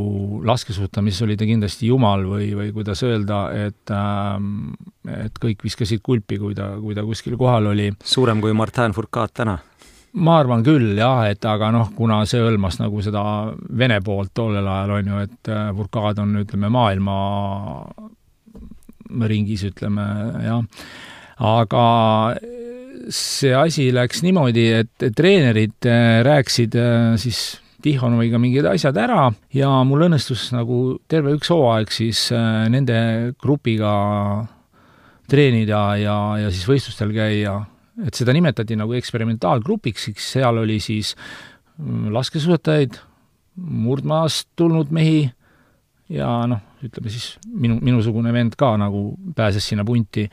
laskesuusatamises 0.46 1.24
oli 1.26 1.36
ta 1.38 1.48
kindlasti 1.48 1.90
jumal 1.90 2.26
või, 2.28 2.50
või 2.56 2.72
kuidas 2.74 3.02
öelda, 3.06 3.46
et 3.66 3.94
ähm, 3.94 4.74
et 5.06 5.38
kõik 5.42 5.64
viskasid 5.66 6.02
kulpi, 6.04 6.38
kui 6.42 6.56
ta, 6.58 6.72
kui 6.82 6.96
ta 6.96 7.04
kuskil 7.06 7.38
kohal 7.38 7.72
oli. 7.72 7.92
suurem 8.04 8.42
kui 8.44 8.54
Martin 8.56 8.94
Fourcade 8.96 9.42
täna? 9.42 9.56
ma 10.16 10.38
arvan 10.40 10.62
küll 10.64 10.94
jah, 10.96 11.26
et 11.28 11.44
aga 11.44 11.68
noh, 11.74 11.90
kuna 11.96 12.22
see 12.28 12.40
hõlmas 12.40 12.78
nagu 12.80 13.02
seda 13.04 13.22
Vene 13.78 13.98
poolt 14.04 14.32
tollel 14.34 14.64
ajal, 14.64 14.94
on 15.00 15.10
ju, 15.12 15.24
et 15.26 15.50
äh, 15.52 15.66
Fourcade 15.76 16.24
on, 16.24 16.38
ütleme, 16.40 16.72
maailma 16.72 17.18
ringis, 19.28 19.68
ütleme, 19.68 20.06
jah 20.44 20.64
aga 21.36 22.36
see 23.12 23.52
asi 23.54 23.90
läks 23.94 24.22
niimoodi, 24.24 24.66
et 24.82 25.06
treenerid 25.16 25.88
rääkisid 26.26 26.76
siis 27.22 27.44
Tihonoviga 27.84 28.38
mingid 28.42 28.66
asjad 28.66 28.96
ära 28.98 29.28
ja 29.54 29.68
mul 29.86 30.08
õnnestus 30.08 30.48
nagu 30.54 30.96
terve 31.10 31.36
üks 31.36 31.52
hooaeg 31.52 31.92
siis 31.94 32.26
nende 32.72 32.96
grupiga 33.38 33.92
treenida 35.30 35.80
ja, 36.00 36.16
ja 36.40 36.52
siis 36.52 36.66
võistlustel 36.68 37.12
käia. 37.14 37.58
et 38.06 38.14
seda 38.14 38.34
nimetati 38.36 38.76
nagu 38.76 38.92
eksperimentaalgrupiks, 38.96 40.08
siis 40.08 40.30
seal 40.36 40.60
oli 40.60 40.78
siis 40.84 41.14
mm, 41.78 42.10
laskesuusatajaid, 42.14 42.98
murdmaast 43.56 44.50
tulnud 44.56 44.92
mehi 44.92 45.24
ja 46.12 46.28
noh, 46.50 46.60
ütleme 46.84 47.10
siis 47.10 47.36
minu, 47.48 47.78
minusugune 47.82 48.32
vend 48.34 48.54
ka 48.58 48.74
nagu 48.78 49.08
pääses 49.36 49.64
sinna 49.66 49.84
punti. 49.84 50.28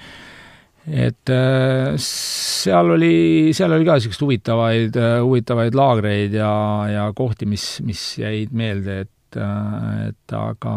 Et 0.83 1.31
äh, 1.31 1.93
seal 2.01 2.93
oli, 2.97 3.53
seal 3.55 3.71
oli 3.71 3.87
ka 3.87 3.97
niisuguseid 3.97 4.25
huvitavaid, 4.25 4.97
äh, 4.99 5.17
huvitavaid 5.23 5.77
laagreid 5.79 6.35
ja, 6.35 6.53
ja 6.91 7.05
kohti, 7.15 7.47
mis, 7.47 7.77
mis 7.87 8.01
jäid 8.19 8.51
meelde, 8.55 9.03
et, 9.05 9.37
äh, 9.39 10.09
et 10.09 10.35
aga 10.35 10.73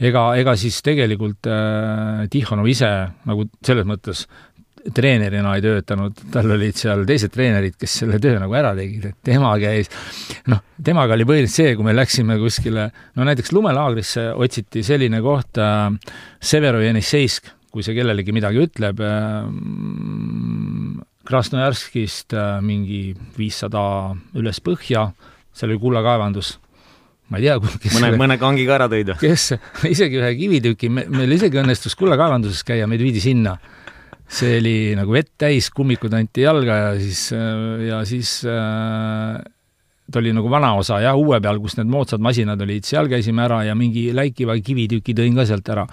ega, 0.00 0.24
ega 0.40 0.56
siis 0.56 0.80
tegelikult 0.84 1.50
Tihhanov 2.32 2.70
ise 2.72 2.90
nagu 3.28 3.50
selles 3.60 3.88
mõttes 3.88 4.24
treenerina 4.96 5.52
ei 5.58 5.62
töötanud, 5.64 6.22
tal 6.32 6.54
olid 6.54 6.78
seal 6.80 7.04
teised 7.08 7.32
treenerid, 7.34 7.76
kes 7.76 7.98
selle 8.00 8.16
töö 8.22 8.38
nagu 8.40 8.54
ära 8.56 8.72
tegid, 8.78 9.10
et 9.10 9.18
tema 9.28 9.52
käis, 9.60 9.90
noh, 10.48 10.62
temaga 10.80 11.18
oli 11.18 11.26
põhiliselt 11.28 11.52
see, 11.52 11.74
kui 11.76 11.84
me 11.84 11.92
läksime 11.92 12.38
kuskile, 12.40 12.88
no 13.12 13.28
näiteks 13.28 13.52
lumelaagrisse 13.52 14.30
otsiti 14.32 14.80
selline 14.86 15.20
koht 15.20 15.60
äh,, 15.60 15.90
Severo 16.40 16.80
Jenisseisk, 16.80 17.52
kui 17.70 17.84
see 17.86 17.94
kellelegi 17.96 18.34
midagi 18.34 18.64
ütleb 18.66 19.00
äh,, 19.04 19.46
Krasnojarskist 21.30 22.34
äh, 22.34 22.58
mingi 22.64 23.12
viissada 23.36 23.82
üles 24.40 24.58
põhja, 24.64 25.10
seal 25.54 25.70
oli 25.70 25.82
kullakaevandus 25.82 26.56
ma 27.30 27.38
ei 27.38 27.46
tea, 27.46 27.58
kes 27.60 27.94
mõne, 27.94 28.10
mõne 28.18 28.38
kangi 28.40 28.64
ka 28.66 28.76
ära 28.78 28.88
tõid 28.90 29.12
või? 29.12 29.20
kes, 29.22 29.52
isegi 29.94 30.18
ühe 30.18 30.32
kivitüki, 30.38 30.90
meil 30.90 31.36
isegi 31.36 31.60
õnnestus 31.62 31.94
kullakaevanduses 31.98 32.66
käia, 32.66 32.88
meid 32.90 33.04
viidi 33.04 33.22
sinna. 33.22 33.56
see 34.30 34.58
oli 34.58 34.74
nagu 34.98 35.14
vett 35.14 35.32
täis, 35.38 35.70
kummikud 35.74 36.12
anti 36.14 36.44
jalga 36.44 36.76
ja 36.80 36.90
siis, 36.98 37.22
ja 37.86 38.02
siis 38.06 38.34
äh, 38.46 39.38
ta 40.10 40.18
oli 40.18 40.34
nagu 40.34 40.50
vana 40.50 40.74
osa 40.78 41.00
jah, 41.02 41.18
uue 41.18 41.40
peal, 41.42 41.62
kus 41.62 41.78
need 41.78 41.90
moodsad 41.90 42.22
masinad 42.22 42.60
olid, 42.62 42.86
seal 42.86 43.10
käisime 43.10 43.46
ära 43.46 43.62
ja 43.68 43.78
mingi 43.78 44.10
läikiva 44.14 44.58
kivitüki 44.58 45.14
tõin 45.14 45.38
ka 45.38 45.46
sealt 45.46 45.70
ära 45.70 45.86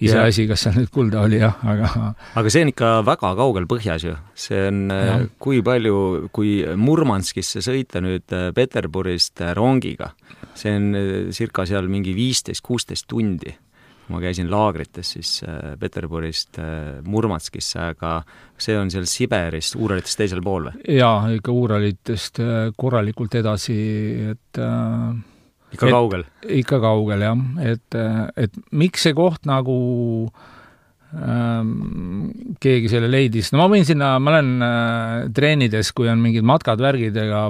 iseasi, 0.00 0.46
kas 0.50 0.64
seal 0.64 0.76
nüüd 0.80 0.90
kulda 0.94 1.24
oli 1.26 1.40
jah, 1.40 1.56
aga 1.66 2.10
aga 2.38 2.52
see 2.52 2.64
on 2.64 2.72
ikka 2.72 2.90
väga 3.06 3.32
kaugel 3.38 3.66
põhjas 3.70 4.04
ju, 4.06 4.16
see 4.38 4.60
on, 4.70 4.82
äh, 4.94 5.24
kui 5.42 5.62
palju, 5.66 6.28
kui 6.34 6.60
Murmanskisse 6.80 7.62
sõita 7.64 8.02
nüüd 8.04 8.36
äh, 8.36 8.50
Peterburist 8.56 9.42
äh, 9.44 9.54
rongiga, 9.56 10.12
see 10.58 10.76
on 10.76 10.92
circa 11.36 11.66
seal 11.68 11.90
mingi 11.92 12.14
viisteist, 12.16 12.64
kuusteist 12.66 13.08
tundi. 13.10 13.56
ma 14.10 14.18
käisin 14.18 14.48
laagrites 14.50 15.12
siis 15.14 15.28
Peterburist 15.78 16.58
Murmanskisse, 17.06 17.78
aga 17.92 18.16
see 18.58 18.74
on 18.74 18.90
seal 18.90 19.06
Siberist, 19.06 19.76
Uuralitest 19.78 20.18
teisel 20.18 20.42
pool 20.42 20.66
või? 20.66 20.96
jaa, 20.96 21.28
ikka 21.36 21.54
Uuralitest 21.54 22.40
korralikult 22.76 23.36
edasi, 23.38 23.76
et 24.32 24.58
äh, 24.58 25.14
ikka 25.74 25.88
et, 25.88 25.94
kaugel? 25.94 26.24
ikka 26.60 26.80
kaugel, 26.82 27.26
jah. 27.26 27.42
et, 27.72 27.98
et 28.40 28.62
miks 28.74 29.06
see 29.06 29.14
koht 29.16 29.46
nagu 29.48 29.76
ähm, 31.14 31.74
keegi 32.62 32.90
selle 32.92 33.10
leidis, 33.10 33.50
no 33.52 33.60
ma 33.62 33.68
võin 33.72 33.86
sinna, 33.86 34.12
ma 34.22 34.34
olen 34.34 34.64
äh, 34.66 35.12
treenides, 35.36 35.92
kui 35.96 36.10
on 36.10 36.22
mingid 36.22 36.46
matkad, 36.46 36.82
värgid, 36.82 37.18
ega 37.22 37.46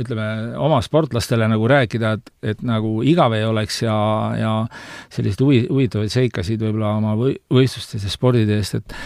ütleme, 0.00 0.30
oma 0.60 0.80
sportlastele 0.84 1.48
nagu 1.50 1.68
rääkida, 1.70 2.16
et, 2.18 2.32
et 2.54 2.64
nagu 2.66 2.98
igav 3.06 3.34
ei 3.36 3.46
oleks 3.48 3.82
ja, 3.84 3.98
ja 4.38 4.56
selliseid 5.12 5.46
huvi, 5.46 5.62
huvitavaid 5.68 6.14
seikasid 6.14 6.62
võib-olla 6.66 6.96
oma 6.98 7.14
või, 7.18 7.36
võistlustes 7.52 8.06
ja 8.06 8.12
sporditeest, 8.12 8.80
et 8.80 8.98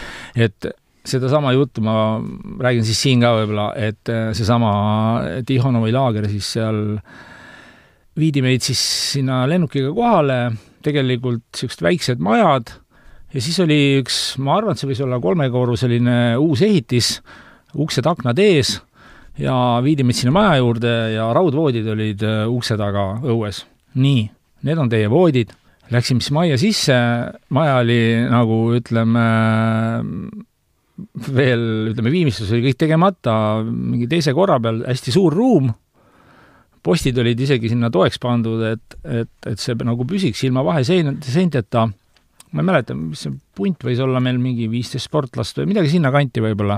et 0.47 0.73
sedasama 1.05 1.51
juttu 1.53 1.83
ma 1.85 2.17
räägin 2.65 2.85
siis 2.87 2.97
siin 3.05 3.21
ka 3.21 3.35
võib-olla, 3.37 3.69
et 3.77 4.09
äh, 4.09 4.31
seesama 4.37 4.73
Tihonovi 5.45 5.93
laager 5.93 6.25
siis 6.31 6.49
seal 6.57 6.79
äh, 6.97 7.33
viidi 8.19 8.43
meid 8.43 8.63
siis 8.63 8.81
sinna 9.15 9.43
lennukiga 9.49 9.91
kohale, 9.95 10.39
tegelikult 10.85 11.43
niisugused 11.51 11.83
väiksed 11.83 12.23
majad 12.23 12.71
ja 13.35 13.43
siis 13.43 13.57
oli 13.63 13.79
üks, 13.99 14.19
ma 14.39 14.59
arvan, 14.59 14.75
et 14.75 14.81
see 14.81 14.89
võis 14.89 15.01
olla 15.03 15.19
kolmekorruseline 15.23 16.17
uus 16.39 16.63
ehitis, 16.65 17.17
uksed-aknad 17.75 18.39
ees 18.39 18.77
ja 19.41 19.55
viidi 19.83 20.05
meid 20.07 20.19
sinna 20.19 20.33
maja 20.35 20.61
juurde 20.61 20.93
ja 21.15 21.27
raudvoodid 21.35 21.87
olid 21.91 22.23
äh, 22.23 22.45
ukse 22.47 22.77
taga 22.79 23.09
õues. 23.23 23.65
nii, 23.99 24.25
need 24.67 24.79
on 24.79 24.91
teie 24.91 25.11
voodid. 25.11 25.53
Läksime 25.91 26.23
siis 26.23 26.33
majja 26.33 26.55
sisse, 26.57 26.95
maja 27.53 27.75
oli 27.83 27.99
nagu 28.31 28.55
ütleme, 28.73 29.25
veel 31.35 31.65
ütleme, 31.91 32.13
viimistlus 32.13 32.49
oli 32.55 32.71
kõik 32.71 32.79
tegemata, 32.81 33.35
mingi 33.67 34.07
teise 34.09 34.33
korra 34.33 34.57
peal 34.63 34.81
hästi 34.87 35.13
suur 35.13 35.35
ruum 35.35 35.69
postid 36.85 37.17
olid 37.21 37.39
isegi 37.41 37.71
sinna 37.71 37.89
toeks 37.93 38.19
pandud, 38.21 38.61
et, 38.69 38.97
et, 39.03 39.31
et 39.49 39.61
see 39.61 39.77
nagu 39.87 40.05
püsiks 40.07 40.43
ilma 40.47 40.63
vahesein-, 40.65 41.15
seinteta. 41.25 41.87
ma 42.55 42.63
ei 42.63 42.67
mäleta, 42.67 42.95
mis 42.97 43.25
see 43.25 43.33
punt 43.57 43.81
võis 43.83 43.99
olla 44.03 44.21
meil, 44.23 44.37
mingi 44.41 44.69
viisteist 44.71 45.09
sportlast 45.09 45.57
või 45.59 45.73
midagi 45.73 45.91
sinnakanti 45.95 46.43
võib-olla. 46.45 46.77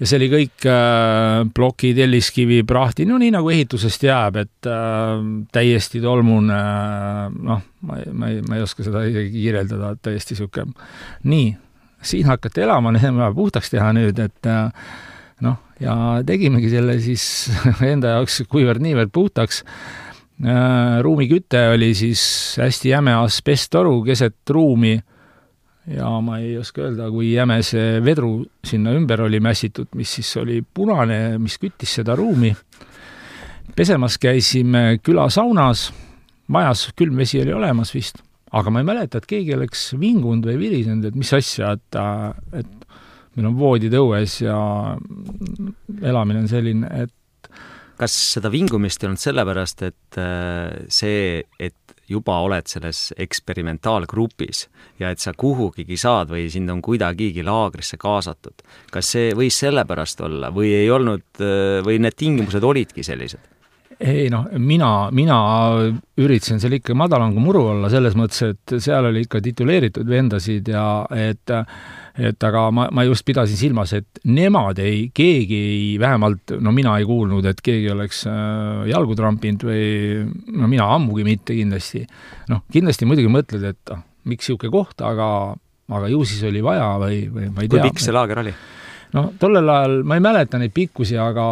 ja 0.00 0.08
see 0.08 0.18
oli 0.20 0.30
kõik 0.32 0.68
äh, 0.70 1.42
ploki, 1.54 1.92
telliskivi, 1.96 2.62
prahti, 2.68 3.06
no 3.08 3.20
nii 3.20 3.34
nagu 3.36 3.52
ehitusest 3.52 4.08
jääb, 4.08 4.40
et 4.44 4.70
äh, 4.70 5.12
täiesti 5.52 6.00
tolmune 6.04 6.56
äh,, 6.56 7.36
noh, 7.50 7.62
ma 7.86 8.00
ei, 8.00 8.12
ma 8.12 8.32
ei, 8.32 8.40
ma 8.48 8.58
ei 8.58 8.64
oska 8.64 8.86
seda 8.86 9.04
isegi 9.08 9.34
kirjeldada, 9.36 9.94
täiesti 10.00 10.36
niisugune 10.36 10.72
nii, 11.28 11.52
siin 12.06 12.28
hakati 12.28 12.64
elama, 12.64 12.96
puhtaks 13.36 13.72
teha 13.72 13.92
nüüd, 13.96 14.24
et 14.24 14.50
äh, 14.50 14.88
ja 15.80 15.96
tegimegi 16.26 16.70
selle 16.72 16.98
siis 17.04 17.24
enda 17.92 18.16
jaoks 18.16 18.42
kuivõrd-niivõrd 18.52 19.12
puhtaks. 19.14 19.62
Äh, 20.44 20.98
ruumiküte 21.04 21.62
oli 21.72 21.94
siis 21.96 22.22
hästi 22.60 22.92
jäme 22.92 23.14
asbesttoru 23.16 24.02
keset 24.04 24.36
ruumi 24.52 24.98
ja 25.86 26.10
ma 26.20 26.38
ei 26.42 26.56
oska 26.58 26.82
öelda, 26.86 27.08
kui 27.14 27.30
jäme 27.32 27.60
see 27.66 28.00
vedru 28.04 28.40
sinna 28.66 28.94
ümber 28.96 29.22
oli 29.26 29.40
mässitud, 29.42 29.92
mis 29.98 30.16
siis 30.18 30.32
oli 30.40 30.60
punane, 30.60 31.38
mis 31.42 31.58
küttis 31.62 31.96
seda 32.00 32.16
ruumi. 32.18 32.54
pesemas 33.76 34.16
käisime 34.18 34.98
külasaunas, 35.04 35.90
majas 36.48 36.88
külm 36.96 37.16
vesi 37.16 37.40
oli 37.42 37.52
olemas 37.52 37.94
vist, 37.94 38.22
aga 38.52 38.70
ma 38.70 38.80
ei 38.80 38.88
mäleta, 38.88 39.18
et 39.18 39.26
keegi 39.26 39.54
oleks 39.54 39.92
vingunud 40.00 40.46
või 40.48 40.58
virisenud, 40.58 41.04
et 41.04 41.14
mis 41.18 41.32
asja, 41.36 41.72
et, 41.76 41.98
et 42.52 42.85
meil 43.36 43.50
on 43.50 43.56
voodid 43.58 43.94
õues 43.96 44.40
ja 44.42 44.58
elamine 46.02 46.44
on 46.44 46.50
selline, 46.50 46.90
et 47.04 47.50
kas 47.96 48.14
seda 48.36 48.50
vingumist 48.52 49.02
ei 49.02 49.10
olnud 49.10 49.22
sellepärast, 49.22 49.82
et 49.86 50.20
äh, 50.20 50.86
see, 50.92 51.42
et 51.60 51.96
juba 52.08 52.36
oled 52.44 52.68
selles 52.70 53.10
eksperimentaalgrupis 53.18 54.66
ja 55.00 55.10
et 55.10 55.22
sa 55.22 55.32
kuhugigi 55.36 55.98
saad 55.98 56.30
või 56.30 56.46
sind 56.52 56.70
on 56.70 56.82
kuidagigi 56.84 57.42
laagrisse 57.46 57.98
kaasatud, 57.98 58.62
kas 58.92 59.10
see 59.16 59.32
võis 59.36 59.58
sellepärast 59.64 60.22
olla 60.26 60.52
või 60.54 60.72
ei 60.76 60.90
olnud 60.92 61.42
äh, 61.42 61.82
või 61.86 62.00
need 62.02 62.18
tingimused 62.18 62.64
olidki 62.64 63.06
sellised? 63.06 63.55
Ei 64.00 64.28
noh, 64.32 64.48
mina, 64.60 65.08
mina 65.14 65.36
üritasin 66.20 66.60
seal 66.60 66.76
ikka 66.76 66.96
madalam 66.98 67.32
kui 67.32 67.44
muru 67.44 67.62
olla, 67.72 67.90
selles 67.92 68.16
mõttes, 68.18 68.42
et 68.52 68.76
seal 68.82 69.08
oli 69.08 69.24
ikka 69.24 69.40
tituleeritud 69.44 70.08
vendasid 70.08 70.68
ja 70.72 70.86
et 71.16 71.54
et 72.16 72.46
aga 72.48 72.62
ma, 72.72 72.86
ma 72.96 73.04
just 73.04 73.26
pidasin 73.28 73.58
silmas, 73.60 73.92
et 73.96 74.20
nemad 74.24 74.78
ei, 74.80 75.10
keegi 75.16 75.58
ei, 75.58 75.88
vähemalt 76.00 76.56
no 76.64 76.72
mina 76.72 76.94
ei 77.00 77.04
kuulnud, 77.08 77.44
et 77.48 77.60
keegi 77.64 77.90
oleks 77.92 78.22
äh, 78.30 78.86
jalgu 78.90 79.16
trampinud 79.18 79.66
või 79.68 79.84
no 80.56 80.70
mina 80.70 80.88
ammugi 80.94 81.26
mitte 81.26 81.56
kindlasti. 81.56 82.06
noh, 82.52 82.64
kindlasti 82.72 83.08
muidugi 83.08 83.32
mõtled, 83.32 83.68
et 83.68 83.92
ah, 83.92 84.00
miks 84.24 84.48
niisugune 84.48 84.72
koht, 84.72 85.04
aga, 85.04 85.28
aga 85.92 86.08
ju 86.12 86.24
siis 86.24 86.40
oli 86.48 86.64
vaja 86.64 86.94
või, 87.02 87.26
või 87.28 87.52
ma 87.52 87.64
ei 87.64 87.68
tea. 87.68 87.82
kui 87.82 87.90
pikk 87.90 88.04
see 88.04 88.16
laager 88.16 88.44
oli? 88.44 88.56
No 89.16 89.24
tollel 89.40 89.68
ajal 89.72 90.00
ma 90.06 90.18
ei 90.18 90.24
mäleta 90.24 90.60
neid 90.60 90.74
pikkusi, 90.76 91.16
aga, 91.20 91.44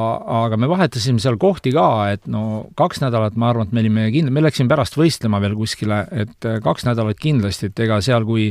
aga 0.45 0.59
me 0.61 0.69
vahetasime 0.71 1.23
seal 1.23 1.39
kohti 1.41 1.73
ka, 1.75 1.87
et 2.15 2.29
no 2.31 2.65
kaks 2.79 3.01
nädalat, 3.05 3.39
ma 3.41 3.51
arvan, 3.53 3.69
et 3.69 3.77
me 3.77 3.85
olime 3.85 4.09
kindlad, 4.15 4.37
me 4.37 4.45
läksime 4.45 4.71
pärast 4.71 4.99
võistlema 4.99 5.41
veel 5.43 5.57
kuskile, 5.59 6.03
et 6.13 6.49
äh, 6.49 6.61
kaks 6.65 6.87
nädalat 6.89 7.21
kindlasti, 7.21 7.71
et 7.73 7.87
ega 7.87 8.01
seal, 8.05 8.27
kui 8.29 8.51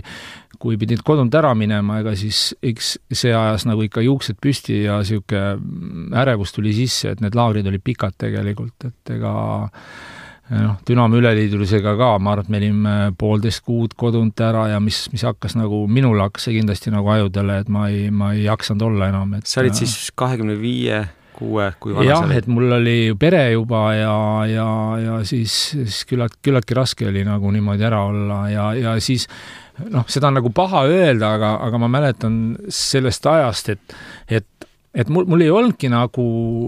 kui 0.63 0.77
pidid 0.79 1.01
kodunt 1.03 1.33
ära 1.35 1.51
minema, 1.57 1.97
ega 1.99 2.13
siis 2.15 2.53
eks 2.63 2.93
see 3.11 3.33
ajas 3.35 3.65
nagu 3.67 3.83
ikka 3.83 4.03
juuksed 4.05 4.37
püsti 4.39 4.83
ja 4.85 5.01
niisugune 5.01 6.13
ärevus 6.21 6.53
tuli 6.55 6.71
sisse, 6.77 7.11
et 7.11 7.23
need 7.23 7.35
laagrid 7.35 7.67
olid 7.67 7.83
pikad 7.83 8.15
tegelikult, 8.21 8.87
et 8.87 9.15
ega 9.17 9.33
noh, 10.51 10.75
Dünamo 10.87 11.17
üleliidulisega 11.19 11.95
ka, 11.99 12.11
ma 12.19 12.33
arvan, 12.33 12.45
et 12.45 12.51
me 12.51 12.59
olime 12.61 12.95
poolteist 13.19 13.63
kuud 13.65 13.95
kodunt 13.99 14.39
ära 14.43 14.67
ja 14.73 14.79
mis, 14.83 15.05
mis 15.13 15.23
hakkas 15.25 15.55
nagu, 15.59 15.85
minul 15.87 16.19
hakkas 16.23 16.49
see 16.49 16.57
kindlasti 16.59 16.93
nagu 16.93 17.09
ajudele, 17.15 17.61
et 17.63 17.71
ma 17.71 17.87
ei, 17.91 18.09
ma 18.11 18.33
ei 18.35 18.45
jaksanud 18.47 18.87
olla 18.89 19.09
enam, 19.13 19.37
et 19.39 19.49
sa 19.49 19.61
olid 19.63 19.77
siis 19.79 20.11
kahekümne 20.19 20.57
viie 20.59 21.03
kuue, 21.33 21.69
kui 21.81 21.95
vana 21.95 22.05
sa 22.05 22.19
olid? 22.19 22.33
jah, 22.33 22.37
et 22.43 22.49
mul 22.51 22.77
oli 22.77 22.97
pere 23.19 23.43
juba 23.53 23.83
ja, 23.97 24.15
ja, 24.51 24.67
ja 25.01 25.17
siis, 25.27 25.55
siis 25.73 26.03
küllalt, 26.09 26.37
küllaltki 26.45 26.77
raske 26.77 27.07
oli 27.09 27.23
nagu 27.27 27.51
niimoodi 27.53 27.87
ära 27.87 28.03
olla 28.09 28.43
ja, 28.51 28.67
ja 28.77 28.97
siis 29.03 29.27
noh, 29.89 30.05
seda 30.11 30.29
on 30.29 30.39
nagu 30.41 30.51
paha 30.53 30.85
öelda, 30.89 31.33
aga, 31.39 31.55
aga 31.67 31.81
ma 31.81 31.89
mäletan 31.95 32.37
sellest 32.69 33.25
ajast, 33.29 33.73
et, 33.73 33.97
et 34.29 34.69
et 34.93 35.09
mul, 35.09 35.25
mul 35.29 35.41
ei 35.41 35.49
olnudki 35.53 35.89
nagu, 35.91 36.27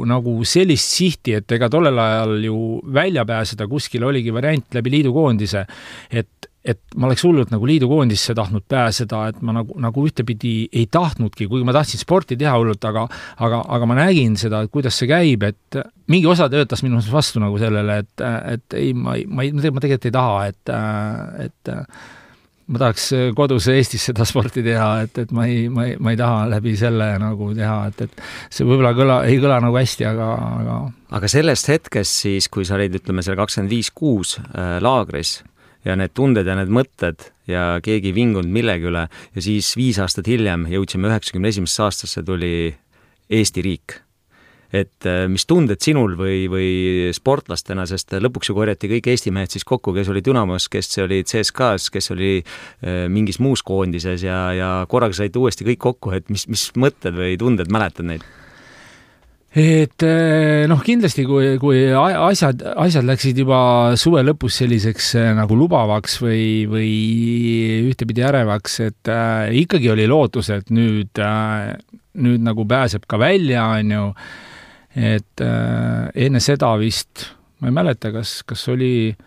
nagu 0.10 0.40
sellist 0.48 0.98
sihti, 0.98 1.38
et 1.40 1.56
ega 1.58 1.70
tollel 1.72 2.00
ajal 2.02 2.36
ju 2.48 2.58
välja 2.94 3.26
pääseda 3.28 3.68
kuskile 3.70 4.10
oligi 4.10 4.34
variant 4.34 4.78
läbi 4.78 4.98
liidukoondise, 4.98 5.66
et 6.10 6.52
et 6.66 6.80
ma 6.98 7.06
oleks 7.06 7.22
hullult 7.22 7.52
nagu 7.54 7.68
liidukoondisse 7.70 8.34
tahtnud 8.34 8.64
pääseda, 8.70 9.20
et 9.30 9.42
ma 9.46 9.54
nagu, 9.54 9.76
nagu 9.82 10.06
ühtepidi 10.08 10.54
ei 10.74 10.88
tahtnudki, 10.90 11.46
kuigi 11.46 11.68
ma 11.68 11.76
tahtsin 11.76 12.02
sporti 12.02 12.38
teha 12.40 12.56
hullult, 12.58 12.82
aga 12.90 13.04
aga, 13.46 13.62
aga 13.78 13.90
ma 13.90 14.00
nägin 14.00 14.34
seda, 14.42 14.64
et 14.66 14.74
kuidas 14.74 14.98
see 14.98 15.10
käib, 15.12 15.46
et 15.46 15.80
mingi 16.10 16.26
osa 16.26 16.50
töötas 16.50 16.82
minu 16.82 17.04
vastu 17.12 17.44
nagu 17.44 17.60
sellele, 17.62 18.00
et, 18.02 18.26
et 18.56 18.78
ei, 18.82 18.96
ma 18.98 19.14
ei, 19.20 19.28
ma 19.30 19.46
ei, 19.46 19.54
ma 19.54 19.84
tegelikult 19.84 20.10
ei 20.10 20.16
taha, 20.18 20.40
et, 20.50 20.74
et 21.46 21.76
ma 22.68 22.82
tahaks 22.82 23.08
kodus 23.38 23.68
Eestis 23.74 24.08
seda 24.10 24.26
sporti 24.32 24.64
teha, 24.66 24.90
et, 25.06 25.18
et 25.26 25.34
ma 25.36 25.48
ei, 25.50 25.66
ma 25.70 25.88
ei, 25.90 25.98
ma 26.02 26.14
ei 26.16 26.20
taha 26.20 26.46
läbi 26.56 26.76
selle 26.80 27.12
nagu 27.22 27.52
teha, 27.58 27.80
et, 27.92 28.06
et 28.08 28.24
see 28.50 28.68
võib-olla 28.68 28.96
kõla, 28.98 29.20
ei 29.30 29.42
kõla 29.42 29.60
nagu 29.64 29.78
hästi, 29.80 30.08
aga, 30.10 30.30
aga 30.62 30.80
aga 31.16 31.32
sellest 31.32 31.70
hetkest 31.72 32.24
siis, 32.26 32.50
kui 32.52 32.66
sa 32.68 32.78
olid, 32.80 32.98
ütleme, 33.00 33.24
seal 33.26 33.38
kakskümmend 33.40 33.72
viis 33.72 33.92
kuus 33.96 34.38
äh, 34.42 34.78
laagris 34.84 35.40
ja 35.86 35.96
need 36.00 36.16
tunded 36.18 36.48
ja 36.50 36.56
need 36.58 36.72
mõtted 36.74 37.30
ja 37.50 37.76
keegi 37.86 38.10
ei 38.12 38.18
vingunud 38.18 38.50
millegi 38.52 38.90
üle 38.90 39.06
ja 39.08 39.44
siis 39.44 39.72
viis 39.78 40.00
aastat 40.02 40.28
hiljem 40.30 40.66
jõudsime 40.72 41.12
üheksakümne 41.12 41.52
esimesesse 41.54 41.86
aastasse, 41.86 42.26
tuli 42.26 42.74
Eesti 43.30 43.62
riik. 43.66 44.00
Et 44.76 45.08
äh, 45.08 45.26
mis 45.32 45.46
tunded 45.50 45.82
sinul 45.84 46.16
või, 46.20 46.46
või 46.52 46.70
sportlastena, 47.16 47.86
sest 47.90 48.16
lõpuks 48.20 48.52
ju 48.52 48.58
korjati 48.58 48.90
kõik 48.96 49.12
Eesti 49.14 49.34
mehed 49.36 49.54
siis 49.56 49.68
kokku, 49.68 49.94
kes 49.96 50.10
oli 50.12 50.24
Dünamos, 50.26 50.70
kes 50.72 50.92
oli 51.04 51.24
CSKA-s, 51.28 51.92
kes 51.94 52.12
oli 52.16 52.38
äh, 52.42 53.06
mingis 53.12 53.40
muus 53.44 53.64
koondises 53.66 54.26
ja, 54.26 54.40
ja 54.56 54.72
korraga 54.92 55.18
saite 55.18 55.42
uuesti 55.42 55.68
kõik 55.68 55.84
kokku, 55.90 56.16
et 56.18 56.32
mis, 56.34 56.48
mis 56.52 56.70
mõtted 56.80 57.16
või 57.18 57.38
tunded, 57.42 57.72
mäletad 57.72 58.10
neid? 58.10 58.26
et 59.56 60.04
eh, 60.04 60.66
noh, 60.68 60.82
kindlasti 60.84 61.24
kui, 61.24 61.54
kui 61.62 61.86
asjad, 61.96 62.60
asjad 62.76 63.06
läksid 63.08 63.38
juba 63.40 63.60
suve 63.96 64.20
lõpus 64.28 64.58
selliseks 64.60 65.14
nagu 65.38 65.56
lubavaks 65.56 66.18
või, 66.20 66.66
või 66.68 66.90
ühtepidi 67.88 68.26
ärevaks, 68.28 68.82
et 68.84 69.12
äh, 69.12 69.54
ikkagi 69.64 69.94
oli 69.94 70.10
lootus, 70.12 70.52
et 70.52 70.74
nüüd 70.76 71.24
äh,, 71.24 71.72
nüüd 72.20 72.44
nagu 72.44 72.68
pääseb 72.68 73.08
ka 73.08 73.20
välja, 73.22 73.64
on 73.78 73.96
ju, 73.96 74.10
et 74.96 75.44
äh, 75.44 76.12
enne 76.26 76.40
seda 76.44 76.72
vist, 76.80 77.30
ma 77.60 77.72
ei 77.72 77.76
mäleta, 77.76 78.12
kas, 78.16 78.40
kas 78.48 78.68
oli 78.72 78.96
äh, 79.12 79.24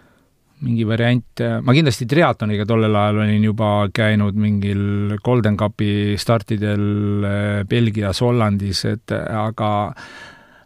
mingi 0.64 0.86
variant, 0.88 1.42
ma 1.62 1.74
kindlasti 1.74 2.06
triatloniga 2.10 2.66
tollel 2.66 2.96
ajal 2.98 3.20
olin 3.22 3.44
juba 3.46 3.70
käinud 3.94 4.38
mingil 4.38 5.14
Golden 5.24 5.58
Cupi 5.58 6.16
startidel 6.18 6.82
eh, 7.28 7.60
Belgias, 7.68 8.22
Hollandis, 8.24 8.82
et 8.90 9.14
aga 9.14 9.70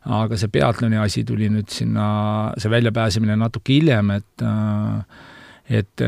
aga 0.03 0.39
see 0.39 0.51
peatloni 0.51 0.99
asi 0.99 1.23
tuli 1.27 1.51
nüüd 1.53 1.69
sinna, 1.71 2.07
see 2.59 2.73
väljapääsemine 2.73 3.37
natuke 3.39 3.77
hiljem, 3.77 4.17
et 4.17 4.47
et 5.83 6.05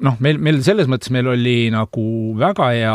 noh, 0.00 0.16
meil, 0.24 0.38
meil 0.40 0.62
selles 0.64 0.88
mõttes 0.88 1.12
meil 1.12 1.28
oli 1.28 1.58
nagu 1.74 2.06
väga 2.40 2.70
hea 2.72 2.94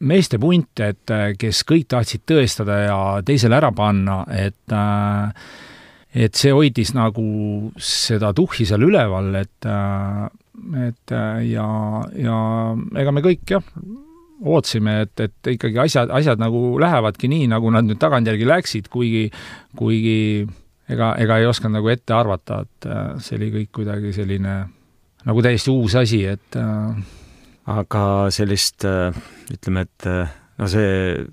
meeste 0.00 0.38
punt, 0.38 0.80
et 0.84 1.14
kes 1.40 1.62
kõik 1.68 1.86
tahtsid 1.88 2.26
tõestada 2.28 2.80
ja 2.84 2.98
teisele 3.24 3.56
ära 3.56 3.70
panna, 3.72 4.22
et 4.32 4.74
äh, 4.74 5.46
et 6.16 6.38
see 6.38 6.52
hoidis 6.54 6.94
nagu 6.96 7.22
seda 7.82 8.32
tuhhi 8.36 8.66
seal 8.68 8.86
üleval, 8.86 9.34
et 9.36 9.68
et 10.86 11.14
ja, 11.50 11.66
ja 12.16 12.36
ega 13.02 13.12
me 13.12 13.22
kõik 13.24 13.42
jah, 13.52 13.64
ootasime, 14.40 15.02
et, 15.04 15.20
et 15.20 15.50
ikkagi 15.52 15.80
asjad, 15.84 16.12
asjad 16.12 16.40
nagu 16.40 16.78
lähevadki 16.80 17.28
nii, 17.32 17.50
nagu 17.52 17.72
nad 17.72 17.84
nüüd 17.84 18.00
tagantjärgi 18.00 18.48
läksid, 18.48 18.88
kuigi, 18.92 19.26
kuigi 19.76 20.46
ega, 20.88 21.12
ega 21.20 21.38
ei 21.40 21.48
osanud 21.50 21.78
nagu 21.78 21.92
ette 21.92 22.16
arvata, 22.16 22.62
et 22.64 22.88
see 23.24 23.36
oli 23.36 23.52
kõik 23.58 23.70
kuidagi 23.80 24.16
selline 24.16 24.56
nagu 25.26 25.44
täiesti 25.44 25.72
uus 25.72 25.96
asi, 26.00 26.24
et 26.32 26.60
aga 27.66 28.02
sellist 28.34 28.84
ütleme, 28.86 29.86
et 29.86 30.06
no 30.58 30.68
see 30.70 31.24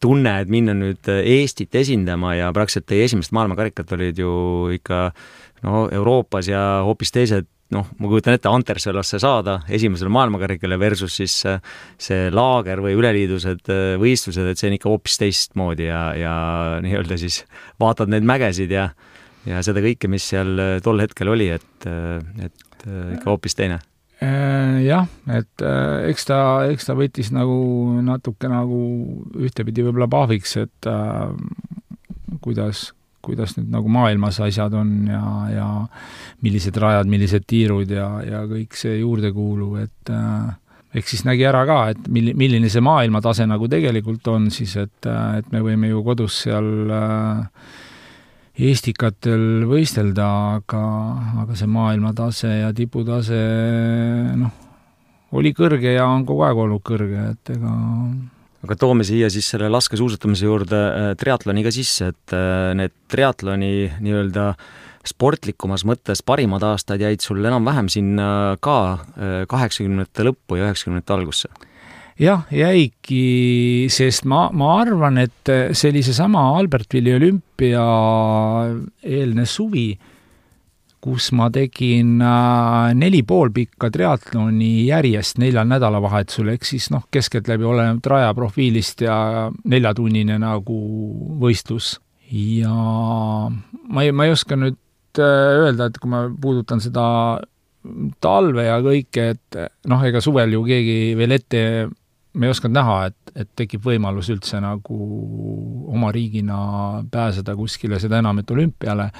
tunne, 0.00 0.34
et 0.40 0.50
minna 0.50 0.74
nüüd 0.76 1.08
äh, 1.12 1.22
Eestit 1.36 1.76
esindama 1.76 2.34
ja 2.38 2.50
praktiliselt 2.56 2.88
teie 2.88 3.06
esimesed 3.06 3.34
maailmakarikat 3.36 3.96
olid 3.96 4.20
ju 4.20 4.32
ikka 4.74 5.08
no 5.66 5.86
Euroopas 5.92 6.48
ja 6.48 6.62
hoopis 6.86 7.12
teised 7.12 7.48
noh, 7.70 7.86
ma 8.00 8.08
kujutan 8.10 8.34
ette, 8.34 8.50
Anterselosse 8.50 9.20
saada 9.22 9.60
esimesele 9.70 10.10
maailmakarikale 10.10 10.78
versus 10.80 11.18
siis 11.20 11.36
äh, 11.46 11.60
see 12.00 12.30
laager 12.34 12.82
või 12.82 12.96
üleliidused 12.98 13.70
äh, 13.70 13.84
võistlused, 14.00 14.48
et 14.48 14.60
see 14.60 14.72
on 14.72 14.78
ikka 14.78 14.90
hoopis 14.90 15.20
teistmoodi 15.20 15.90
ja, 15.90 16.02
ja 16.18 16.34
nii-öelda 16.86 17.20
siis 17.20 17.44
vaatad 17.80 18.12
neid 18.12 18.26
mägesid 18.26 18.72
ja 18.74 18.90
ja 19.48 19.62
seda 19.64 19.80
kõike, 19.80 20.08
mis 20.12 20.26
seal 20.32 20.58
tol 20.84 21.00
hetkel 21.00 21.30
oli, 21.32 21.46
et, 21.48 21.86
et 22.44 22.82
ikka 22.84 23.24
hoopis 23.24 23.56
teine. 23.56 23.78
Äh, 23.78 23.86
jah, 24.20 25.06
et 25.32 25.64
äh, 25.64 26.10
eks 26.10 26.26
ta, 26.28 26.38
eks 26.68 26.88
ta 26.90 26.96
võttis 26.98 27.30
nagu 27.32 27.56
natuke 28.04 28.50
nagu 28.52 28.80
ühtepidi 29.40 29.84
võib-olla 29.86 30.10
pahviks, 30.12 30.56
et 30.60 30.88
äh, 30.90 31.30
kuidas, 32.44 32.90
kuidas 33.24 33.56
nüüd 33.56 33.70
nagu 33.72 33.92
maailmas 33.92 34.40
asjad 34.44 34.76
on 34.76 35.08
ja, 35.08 35.24
ja 35.54 35.68
millised 36.44 36.76
rajad, 36.80 37.08
millised 37.08 37.46
tiirud 37.48 37.90
ja, 37.96 38.10
ja 38.26 38.44
kõik 38.50 38.76
see 38.76 38.98
juurdekuuluv, 39.00 39.78
et 39.86 40.12
äh, 40.12 40.50
eks 41.00 41.14
siis 41.14 41.24
nägi 41.24 41.46
ära 41.48 41.64
ka, 41.68 41.80
et 41.94 42.08
milli-, 42.12 42.36
milline 42.36 42.68
see 42.72 42.84
maailmatase 42.84 43.46
nagu 43.48 43.68
tegelikult 43.72 44.28
on 44.32 44.50
siis, 44.52 44.76
et, 44.80 45.08
et 45.38 45.52
me 45.54 45.64
võime 45.64 45.92
ju 45.92 46.04
kodus 46.04 46.42
seal 46.44 46.92
äh, 46.92 47.46
Eestikatel 48.60 49.64
võistelda, 49.68 50.26
aga, 50.58 50.82
aga 51.44 51.56
see 51.56 51.70
maailmatase 51.70 52.50
ja 52.60 52.74
tiputase 52.76 53.38
noh, 54.36 54.52
oli 55.36 55.54
kõrge 55.56 55.94
ja 55.94 56.04
on 56.10 56.26
kogu 56.28 56.44
aeg 56.44 56.60
olnud 56.66 56.84
kõrge, 56.84 57.30
et 57.32 57.54
ega 57.54 57.72
aga 58.60 58.76
toome 58.76 59.06
siia 59.08 59.30
siis 59.32 59.48
selle 59.54 59.70
laskesuusatamise 59.72 60.44
juurde 60.44 60.76
äh, 60.76 61.08
triatloni 61.20 61.64
ka 61.64 61.72
sisse, 61.72 62.10
et 62.12 62.36
äh, 62.36 62.72
need 62.76 62.92
triatloni 63.12 63.72
nii-öelda 64.04 64.52
sportlikumas 65.08 65.86
mõttes 65.88 66.20
parimad 66.26 66.64
aastad 66.68 67.00
jäid 67.00 67.24
sul 67.24 67.40
enam-vähem 67.40 67.88
sinna 67.92 68.58
ka 68.60 68.76
äh, 68.92 69.34
kaheksakümnendate 69.48 70.28
lõppu 70.28 70.60
ja 70.60 70.68
üheksakümnendate 70.68 71.16
algusse 71.16 71.52
jah, 72.20 72.44
jäigi, 72.52 73.88
sest 73.92 74.26
ma, 74.28 74.48
ma 74.52 74.74
arvan, 74.82 75.18
et 75.22 75.50
see 75.72 75.92
oli 75.92 76.02
seesama 76.04 76.50
Albertvilli 76.58 77.14
olümpia 77.16 77.84
eelne 79.08 79.46
suvi, 79.48 79.88
kus 81.00 81.30
ma 81.32 81.48
tegin 81.52 82.18
äh, 82.20 82.90
neli 82.92 83.22
pool 83.24 83.48
pikka 83.56 83.88
triatloni 83.92 84.84
järjest 84.90 85.40
neljal 85.40 85.68
nädalavahetusel, 85.70 86.50
ehk 86.52 86.66
siis 86.68 86.90
noh, 86.92 87.06
keskeltläbi 87.12 87.64
olenevalt 87.64 88.10
raja 88.12 88.34
profiilist 88.36 89.06
ja 89.06 89.48
neljatunnine 89.64 90.36
nagu 90.42 90.80
võistlus. 91.40 91.94
ja 92.30 92.74
ma 93.88 94.04
ei, 94.04 94.12
ma 94.12 94.28
ei 94.28 94.34
oska 94.36 94.60
nüüd 94.60 94.76
äh, 95.18 95.62
öelda, 95.64 95.88
et 95.88 95.96
kui 95.96 96.12
ma 96.12 96.26
puudutan 96.28 96.84
seda 96.84 97.06
talve 98.20 98.66
ja 98.66 98.76
kõike, 98.84 99.24
et 99.32 99.58
noh, 99.88 100.04
ega 100.04 100.20
suvel 100.20 100.52
ju 100.52 100.66
keegi 100.68 101.16
veel 101.16 101.32
ette 101.38 101.62
me 102.32 102.46
ei 102.46 102.54
osanud 102.54 102.76
näha, 102.76 102.96
et, 103.10 103.32
et 103.42 103.48
tekib 103.58 103.84
võimalus 103.86 104.30
üldse 104.32 104.60
nagu 104.62 104.98
oma 105.90 106.10
riigina 106.14 106.58
pääseda 107.10 107.56
kuskile, 107.58 107.98
seda 108.02 108.20
enam, 108.22 108.42
et 108.42 108.50
olümpiale. 108.50 109.10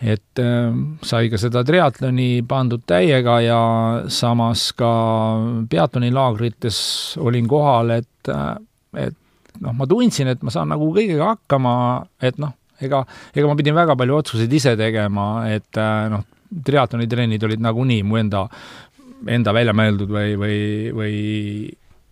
et 0.00 0.40
äh, 0.40 0.70
sai 1.04 1.28
ka 1.28 1.36
seda 1.36 1.60
triatloni 1.66 2.42
pandud 2.48 2.86
täiega 2.88 3.34
ja 3.44 3.60
samas 4.08 4.70
ka 4.72 4.92
peatonilaagrites 5.68 6.78
olin 7.20 7.48
kohal, 7.48 7.90
et, 7.98 8.30
äh, 8.32 8.54
et 8.96 9.60
noh, 9.60 9.74
ma 9.76 9.86
tundsin, 9.86 10.30
et 10.32 10.42
ma 10.42 10.54
saan 10.54 10.72
nagu 10.72 10.88
kõigega 10.94 11.34
hakkama, 11.34 11.74
et 12.22 12.38
noh, 12.40 12.54
ega, 12.80 13.02
ega 13.34 13.50
ma 13.50 13.58
pidin 13.58 13.76
väga 13.76 13.96
palju 13.98 14.16
otsuseid 14.22 14.52
ise 14.56 14.72
tegema, 14.80 15.26
et 15.52 15.76
äh, 15.76 16.06
noh, 16.12 16.24
triatlonitrennid 16.64 17.44
olid 17.46 17.60
nagunii 17.62 18.00
mu 18.06 18.16
enda, 18.18 18.46
enda 19.28 19.52
välja 19.54 19.76
mõeldud 19.76 20.10
või, 20.16 20.32
või, 20.40 20.58
või 20.96 21.14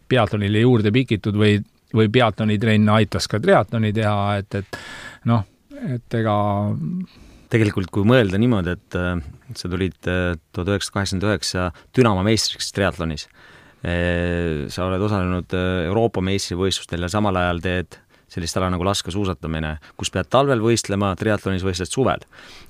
peatonile 0.09 0.63
juurde 0.65 0.93
pikitud 0.95 1.37
või, 1.39 1.59
või 1.95 2.11
peatonitrenn 2.13 2.89
aitas 2.97 3.29
ka 3.31 3.41
triatloni 3.43 3.93
teha, 3.97 4.39
et, 4.41 4.61
et 4.63 4.79
noh, 5.31 5.45
et 5.95 6.19
ega 6.21 6.37
tegelikult 7.53 7.93
kui 7.93 8.05
mõelda 8.09 8.41
niimoodi, 8.41 8.75
et 8.77 8.99
sa 9.57 9.71
tulid 9.71 9.97
tuhat 10.03 10.73
üheksasada 10.75 10.99
kaheksakümmend 10.99 11.29
üheksa 11.31 11.69
Dünamo 11.97 12.25
meistriks 12.27 12.73
triatlonis, 12.77 13.29
sa 13.81 14.89
oled 14.89 15.05
osalenud 15.07 15.55
Euroopa 15.87 16.21
meistrivõistlustel 16.27 17.07
ja 17.07 17.13
samal 17.13 17.39
ajal 17.41 17.63
teed 17.65 18.01
sellist 18.29 18.59
ala 18.59 18.71
nagu 18.73 18.85
laskesuusatamine, 18.87 19.77
kus 19.99 20.13
pead 20.15 20.29
talvel 20.33 20.63
võistlema, 20.65 21.15
triatlonis 21.19 21.65
võistled 21.67 21.91
suvel. 21.91 22.25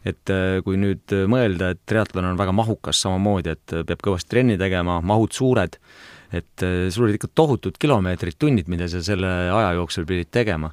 et 0.05 0.33
äh, 0.33 0.61
kui 0.65 0.79
nüüd 0.81 1.15
mõelda, 1.31 1.73
et 1.75 1.81
triatlon 1.87 2.31
on 2.31 2.39
väga 2.39 2.55
mahukas 2.55 3.03
samamoodi, 3.05 3.57
et 3.57 3.77
peab 3.87 4.05
kõvasti 4.05 4.35
trenni 4.35 4.59
tegema, 4.59 5.01
mahud 5.01 5.35
suured, 5.35 5.79
et 6.33 6.67
äh, 6.67 6.87
sul 6.95 7.09
olid 7.09 7.19
ikka 7.19 7.33
tohutud 7.35 7.79
kilomeetrid, 7.81 8.39
tunnid, 8.39 8.69
mida 8.69 8.89
sa 8.89 9.03
selle 9.03 9.35
aja 9.51 9.75
jooksul 9.81 10.07
pidid 10.09 10.33
tegema? 10.35 10.73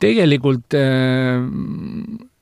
tegelikult 0.00 0.72
äh, 0.78 1.36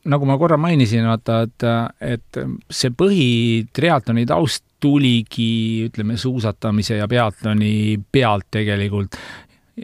nagu 0.09 0.29
ma 0.29 0.37
korra 0.39 0.57
mainisin, 0.61 1.07
vaata, 1.09 1.43
et, 1.47 1.67
et 2.01 2.41
see 2.71 2.93
põhitriatloni 2.95 4.25
taust 4.29 4.65
tuligi, 4.79 5.89
ütleme, 5.89 6.17
suusatamise 6.21 7.01
ja 7.01 7.09
peatloni 7.11 7.99
pealt 8.13 8.47
tegelikult 8.55 9.19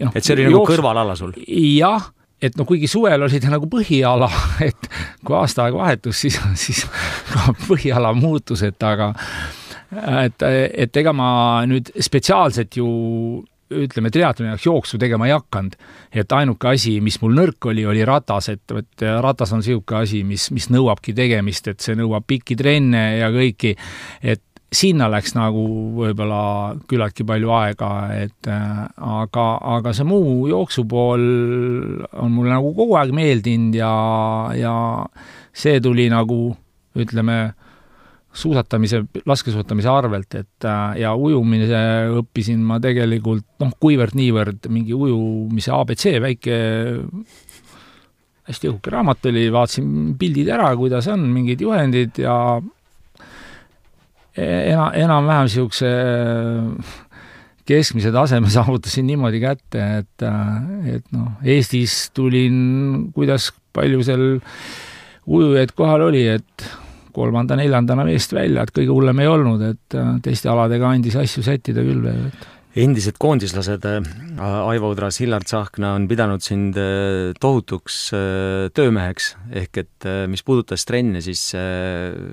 no, 0.03 0.13
et 0.15 0.25
see 0.25 0.37
oli 0.37 0.49
nagu 0.49 0.65
kõrvalala 0.69 1.17
sul? 1.19 1.35
jah, 1.47 2.11
et 2.43 2.57
noh, 2.59 2.69
kuigi 2.69 2.91
suvel 2.91 3.27
oli 3.27 3.41
ta 3.43 3.53
nagu 3.53 3.69
põhiala, 3.71 4.31
et 4.69 4.91
kui 5.25 5.39
aasta 5.39 5.67
aega 5.67 5.81
vahetus, 5.81 6.25
siis, 6.27 6.39
siis 6.61 6.85
ka 7.33 7.55
põhiala 7.67 8.15
muutus, 8.17 8.65
et 8.67 8.87
aga 8.87 9.13
et, 10.25 10.47
et 10.87 11.03
ega 11.03 11.13
ma 11.15 11.29
nüüd 11.71 11.93
spetsiaalselt 12.03 12.81
ju 12.81 12.89
ütleme, 13.75 14.11
triatloni 14.13 14.51
jaoks 14.53 14.67
jooksu 14.67 14.99
tegema 15.01 15.27
ei 15.29 15.33
hakanud. 15.35 15.77
et 16.13 16.33
ainuke 16.33 16.69
asi, 16.69 16.99
mis 17.01 17.17
mul 17.23 17.35
nõrk 17.35 17.71
oli, 17.71 17.87
oli 17.87 18.05
ratas, 18.07 18.51
et, 18.53 18.75
et 18.77 19.07
ratas 19.25 19.53
on 19.53 19.63
niisugune 19.63 20.03
asi, 20.05 20.23
mis, 20.25 20.51
mis 20.55 20.69
nõuabki 20.71 21.15
tegemist, 21.17 21.69
et 21.69 21.81
see 21.81 21.97
nõuab 21.99 22.27
pikki 22.29 22.57
trenne 22.61 23.05
ja 23.19 23.31
kõiki, 23.35 23.75
et 24.23 24.43
sinna 24.75 25.09
läks 25.13 25.35
nagu 25.37 25.65
võib-olla 25.99 26.75
küllaltki 26.91 27.27
palju 27.29 27.53
aega, 27.57 27.91
et 28.17 28.51
äh, 28.51 28.85
aga, 28.95 29.47
aga 29.79 29.95
see 29.97 30.07
muu 30.09 30.49
jooksupool 30.51 31.25
on 32.13 32.33
mulle 32.35 32.53
nagu 32.53 32.75
kogu 32.77 32.97
aeg 33.01 33.15
meeldinud 33.17 33.79
ja, 33.79 33.93
ja 34.59 34.75
see 35.55 35.81
tuli 35.85 36.09
nagu 36.13 36.39
ütleme, 36.95 37.39
suusatamise, 38.35 39.05
laskesuusatamise 39.27 39.91
arvelt, 39.91 40.35
et 40.35 40.67
äh, 40.67 41.01
ja 41.05 41.15
ujumise 41.15 41.81
õppisin 42.21 42.63
ma 42.67 42.81
tegelikult 42.83 43.47
noh, 43.63 43.75
kuivõrd-niivõrd 43.81 44.71
mingi 44.75 44.97
ujumise 44.97 45.75
abc 45.75 46.09
väike 46.25 46.59
hästi 48.45 48.69
õhuke 48.69 48.93
raamat 48.93 49.31
oli, 49.31 49.47
vaatasin 49.53 50.17
pildid 50.21 50.51
ära, 50.53 50.69
kuidas 50.77 51.07
on, 51.13 51.23
mingid 51.33 51.63
juhendid 51.65 52.19
ja 52.21 52.35
ena, 54.43 54.91
enam-vähem 54.99 55.49
niisuguse 55.49 55.91
äh, 55.91 56.95
keskmise 57.67 58.13
taseme 58.15 58.51
saavutasin 58.57 59.07
niimoodi 59.09 59.43
kätte, 59.43 59.85
et, 60.01 60.27
äh, 60.27 60.97
et 60.97 61.05
noh, 61.15 61.35
Eestis 61.45 62.11
tulin, 62.15 63.11
kuidas 63.15 63.51
palju 63.75 64.03
seal 64.07 64.25
ujujaid 65.25 65.73
kohal 65.77 66.09
oli, 66.11 66.27
et 66.29 66.67
kolmanda-neljandana 67.15 68.05
meest 68.07 68.35
välja, 68.35 68.65
et 68.65 68.75
kõige 68.75 68.91
hullem 68.91 69.23
ei 69.23 69.31
olnud, 69.31 69.63
et 69.71 69.99
äh, 69.99 70.17
teiste 70.25 70.51
aladega 70.53 70.91
andis 70.91 71.17
asju 71.21 71.45
sättida 71.47 71.85
küll 71.87 72.03
veel, 72.05 72.27
et 72.29 72.51
endised 72.75 73.19
koondislased 73.23 73.85
Aivo 73.87 74.91
Udras, 74.91 75.21
Hillar 75.23 75.45
Tsahkna 75.47 75.93
on 75.95 76.09
pidanud 76.11 76.43
sind 76.43 76.79
tohutuks 77.41 77.99
töömeheks, 78.75 79.35
ehk 79.63 79.83
et 79.85 80.07
mis 80.31 80.43
puudutas 80.43 80.83
trenne, 80.89 81.23
siis 81.25 81.53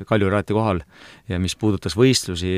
Kaljuraati 0.09 0.57
kohal 0.57 0.81
ja 1.29 1.39
mis 1.41 1.55
puudutas 1.59 1.93
võistlusi, 1.97 2.55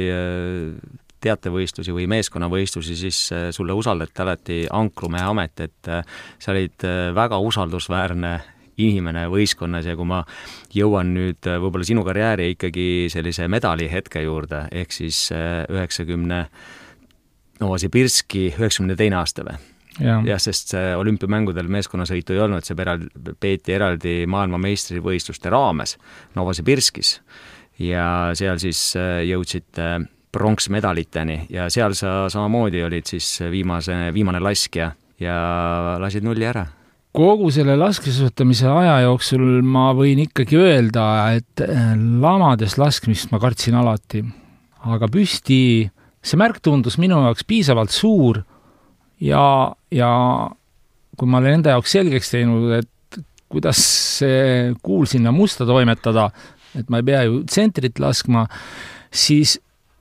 teatevõistlusi 1.24 1.96
või 1.96 2.08
meeskonnavõistlusi, 2.12 2.96
siis 3.00 3.20
sulle 3.56 3.76
usaldati 3.76 4.24
alati 4.24 4.58
ankrumehe 4.72 5.28
amet, 5.28 5.68
et 5.68 5.92
sa 6.40 6.56
olid 6.56 6.88
väga 7.16 7.40
usaldusväärne 7.44 8.38
inimene 8.84 9.28
võistkonnas 9.30 9.86
ja 9.86 9.98
kui 10.00 10.08
ma 10.10 10.24
jõuan 10.74 11.12
nüüd 11.14 11.46
võib-olla 11.46 11.86
sinu 11.86 12.06
karjääri 12.08 12.54
ikkagi 12.56 12.88
sellise 13.14 13.46
medali 13.52 13.92
hetke 13.92 14.24
juurde, 14.24 14.66
ehk 14.72 14.96
siis 14.96 15.28
üheksakümne 15.36 16.46
Novosibirski 17.62 18.48
üheksakümne 18.54 18.98
teine 19.00 19.20
aasta 19.22 19.46
või? 19.48 19.60
jah 20.02 20.24
ja,, 20.26 20.40
sest 20.42 20.74
olümpiamängudel 20.98 21.68
meeskonnasõitu 21.70 22.34
ei 22.34 22.42
olnud, 22.46 22.66
see 22.66 22.78
peral-, 22.78 23.06
peeti 23.40 23.76
eraldi 23.76 24.24
maailmameistrivõistluste 24.32 25.52
raames 25.54 25.98
Novosibirskis 26.38 27.20
ja 27.84 28.08
seal 28.38 28.62
siis 28.62 28.82
äh, 28.98 29.22
jõudsite 29.30 29.96
pronksmedaliteni 30.34 31.44
ja 31.54 31.70
seal 31.74 31.94
sa 31.98 32.24
samamoodi 32.34 32.82
olid 32.86 33.10
siis 33.10 33.36
viimase, 33.54 34.08
viimane 34.14 34.42
laskja 34.42 34.94
ja 35.22 35.36
lasid 36.02 36.26
nulli 36.26 36.50
ära 36.50 36.66
kogu 37.14 37.52
selle 37.54 37.76
laskesuusatamise 37.78 38.68
aja 38.70 38.96
jooksul 39.06 39.62
ma 39.62 39.92
võin 39.94 40.24
ikkagi 40.26 40.58
öelda, 40.58 41.06
et 41.38 41.62
äh, 41.62 41.94
lamades 41.98 42.80
laskmist 42.82 43.30
ma 43.34 43.40
kartsin 43.42 43.78
alati. 43.78 44.24
aga 44.84 45.08
püsti, 45.08 45.90
see 46.24 46.40
märk 46.40 46.62
tundus 46.64 46.98
minu 47.02 47.20
jaoks 47.26 47.46
piisavalt 47.48 47.92
suur 47.92 48.42
ja, 49.24 49.44
ja 49.92 50.12
kui 51.18 51.30
ma 51.30 51.42
olen 51.42 51.60
enda 51.60 51.76
jaoks 51.76 51.94
selgeks 51.98 52.32
teinud, 52.34 52.72
et 52.80 53.20
kuidas 53.54 53.80
see 54.20 54.72
kuul 54.86 55.06
sinna 55.10 55.34
musta 55.36 55.68
toimetada, 55.70 56.30
et 56.78 56.90
ma 56.90 57.02
ei 57.02 57.08
pea 57.08 57.22
ju 57.28 57.44
tsentrit 57.46 58.02
laskma, 58.02 58.48
siis, 59.14 59.58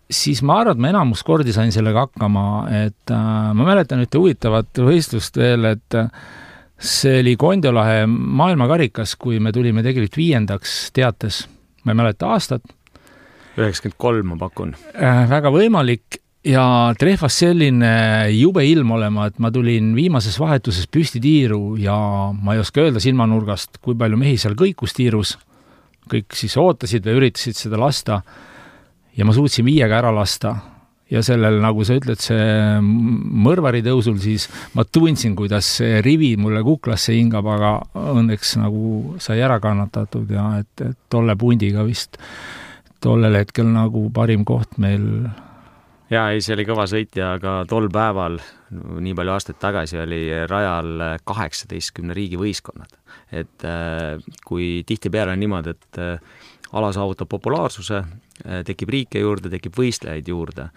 siis 0.08 0.40
ma 0.46 0.62
arvan, 0.62 0.78
et 0.78 0.84
ma 0.84 0.92
enamus 0.94 1.24
kordi 1.26 1.52
sain 1.54 1.72
sellega 1.74 2.06
hakkama, 2.06 2.46
et 2.86 3.12
äh, 3.12 3.50
ma 3.52 3.68
mäletan 3.68 4.04
ühte 4.04 4.20
huvitavat 4.20 4.80
võistlust 4.80 5.36
veel, 5.40 5.68
et 5.74 5.98
äh, 5.98 6.08
see 6.82 7.20
oli 7.20 7.36
Kondiolahe 7.38 8.06
maailmakarikas, 8.08 9.16
kui 9.20 9.38
me 9.40 9.52
tulime 9.54 9.84
tegelikult 9.84 10.16
viiendaks 10.18 10.78
teates, 10.96 11.44
ma 11.84 11.92
ei 11.92 12.00
mäleta 12.00 12.32
aastat. 12.32 12.64
Üheksakümmend 13.58 13.98
kolm, 14.00 14.32
ma 14.32 14.40
pakun 14.40 14.74
äh,. 14.94 15.24
väga 15.30 15.52
võimalik 15.54 16.20
ja 16.46 16.64
trehvas 16.98 17.36
selline 17.38 17.92
jube 18.34 18.64
ilm 18.66 18.96
olema, 18.96 19.28
et 19.30 19.38
ma 19.42 19.52
tulin 19.54 19.92
viimases 19.96 20.38
vahetuses 20.42 20.88
püsti 20.90 21.22
tiiru 21.22 21.76
ja 21.80 21.94
ma 22.34 22.56
ei 22.56 22.62
oska 22.62 22.82
öelda 22.82 23.02
silmanurgast, 23.02 23.78
kui 23.82 23.94
palju 23.98 24.18
mehi 24.18 24.38
seal 24.40 24.58
kõikus 24.58 24.96
tiirus 24.96 25.36
kõik 26.10 26.34
siis 26.36 26.56
ootasid 26.58 27.06
või 27.06 27.20
üritasid 27.20 27.58
seda 27.58 27.78
lasta 27.80 28.20
ja 29.16 29.26
ma 29.26 29.34
suutsin 29.36 29.66
viiega 29.66 30.00
ära 30.02 30.12
lasta. 30.14 30.56
ja 31.12 31.20
sellel, 31.20 31.58
nagu 31.60 31.84
sa 31.84 31.92
ütled, 31.98 32.16
see 32.24 32.44
mõrvari 32.80 33.82
tõusul, 33.84 34.16
siis 34.16 34.46
ma 34.72 34.86
tundsin, 34.88 35.34
kuidas 35.36 35.66
see 35.76 35.98
rivi 36.00 36.30
mulle 36.40 36.62
kuklasse 36.64 37.12
hingab, 37.12 37.50
aga 37.52 37.72
õnneks 38.14 38.54
nagu 38.56 39.18
sai 39.20 39.42
ära 39.44 39.58
kannatatud 39.60 40.30
ja 40.32 40.46
et, 40.62 40.72
et 40.80 40.96
tolle 41.12 41.36
pundiga 41.36 41.84
vist 41.84 42.16
tollel 43.02 43.34
hetkel 43.40 43.66
nagu 43.72 44.08
parim 44.14 44.44
koht 44.48 44.78
meil 44.82 45.26
jaa, 46.12 46.30
ei, 46.32 46.42
see 46.44 46.56
oli 46.56 46.66
kõva 46.68 46.86
sõit 46.90 47.16
ja 47.18 47.34
ka 47.42 47.62
tol 47.68 47.88
päeval, 47.92 48.38
nii 48.72 49.14
palju 49.16 49.34
aastaid 49.34 49.58
tagasi, 49.62 50.00
oli 50.02 50.22
rajal 50.50 51.20
kaheksateistkümne 51.28 52.16
riigi 52.16 52.40
võistkonnad. 52.40 52.98
et 53.32 53.64
äh, 53.64 54.18
kui 54.44 54.82
tihtipeale 54.86 55.32
on 55.32 55.40
niimoodi, 55.40 55.72
et 55.72 56.00
äh, 56.00 56.42
ala 56.72 56.90
saavutab 56.92 57.30
populaarsuse, 57.32 58.02
äh, 58.02 58.60
tekib 58.66 58.92
riike 58.92 59.22
juurde, 59.22 59.50
tekib 59.52 59.76
võistlejaid 59.78 60.28
juurde 60.28 60.68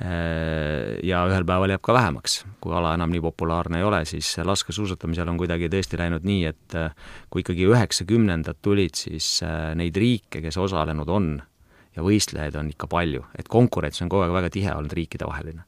ja 0.00 1.18
ühel 1.28 1.44
päeval 1.44 1.74
jääb 1.74 1.82
ka 1.84 1.92
vähemaks. 1.92 2.38
kui 2.56 2.72
ala 2.72 2.94
enam 2.96 3.10
nii 3.12 3.20
populaarne 3.20 3.82
ei 3.82 3.84
ole, 3.84 3.98
siis 4.08 4.30
laskesuusatamisel 4.48 5.28
on 5.28 5.36
kuidagi 5.36 5.68
tõesti 5.68 5.98
läinud 6.00 6.24
nii, 6.24 6.46
et 6.48 6.76
kui 7.28 7.44
ikkagi 7.44 7.66
üheksakümnendad 7.68 8.62
tulid, 8.64 8.96
siis 8.96 9.42
neid 9.76 10.00
riike, 10.00 10.40
kes 10.40 10.56
osalenud 10.56 11.12
on, 11.12 11.28
ja 12.00 12.04
võistlejaid 12.06 12.56
on 12.56 12.70
ikka 12.72 12.88
palju, 12.90 13.26
et 13.38 13.50
konkurents 13.52 14.00
on 14.02 14.10
kogu 14.12 14.24
aeg 14.24 14.38
väga 14.38 14.52
tihe 14.56 14.72
olnud 14.74 14.96
riikidevaheline. 14.96 15.66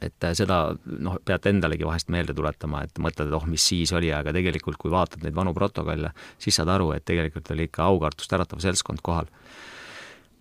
et 0.00 0.24
äh, 0.24 0.32
seda 0.32 0.62
noh, 1.04 1.18
peate 1.28 1.50
endalegi 1.52 1.84
vahest 1.84 2.08
meelde 2.08 2.32
tuletama, 2.32 2.86
et 2.86 2.96
mõtled, 3.02 3.28
et 3.28 3.36
oh, 3.36 3.44
mis 3.44 3.66
siis 3.72 3.90
oli, 3.92 4.08
aga 4.16 4.32
tegelikult 4.32 4.78
kui 4.80 4.90
vaatad 4.90 5.26
neid 5.26 5.36
vanu 5.36 5.52
protokolle, 5.52 6.14
siis 6.40 6.56
saad 6.56 6.72
aru, 6.72 6.94
et 6.96 7.04
tegelikult 7.04 7.50
oli 7.52 7.66
ikka 7.68 7.84
aukartust 7.84 8.32
äratav 8.32 8.62
seltskond 8.64 9.04
kohal. 9.04 9.28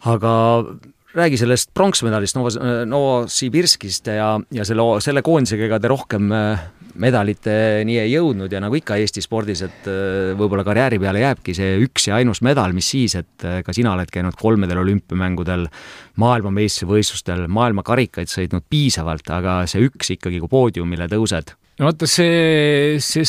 aga 0.07 0.31
räägi 1.13 1.41
sellest 1.41 1.73
pronksmedalist 1.73 2.37
Novo, 2.37 2.49
Novosibirskist 2.85 4.07
ja, 4.07 4.37
ja 4.51 4.65
selle, 4.65 4.85
selle 5.03 5.25
koondisega 5.25 5.65
ega 5.67 5.79
te 5.81 5.91
rohkem 5.91 6.31
äh, 6.31 6.63
medaliteni 6.99 7.97
ei 8.01 8.13
jõudnud 8.13 8.51
ja 8.51 8.61
nagu 8.63 8.77
ikka 8.79 8.97
Eesti 8.99 9.23
spordis, 9.23 9.61
et 9.65 9.89
äh, 9.89 10.31
võib-olla 10.39 10.65
karjääri 10.67 10.99
peale 11.01 11.23
jääbki 11.23 11.55
see 11.57 11.77
üks 11.85 12.09
ja 12.09 12.19
ainus 12.19 12.43
medal, 12.45 12.73
mis 12.75 12.89
siis, 12.95 13.15
et 13.19 13.45
äh, 13.47 13.61
ka 13.65 13.75
sina 13.75 13.93
oled 13.93 14.11
käinud 14.13 14.37
kolmedel 14.39 14.81
olümpiamängudel, 14.83 15.67
maailmameistrivõistlustel, 16.19 17.47
maailmakarikaid 17.51 18.31
sõitnud 18.31 18.65
piisavalt, 18.69 19.29
aga 19.33 19.61
see 19.69 19.85
üks 19.87 20.15
ikkagi, 20.17 20.41
kui 20.43 20.51
poodiumile 20.51 21.09
tõused. 21.11 21.55
no 21.79 21.89
vaata, 21.91 22.09
see, 22.09 22.97
see 23.03 23.27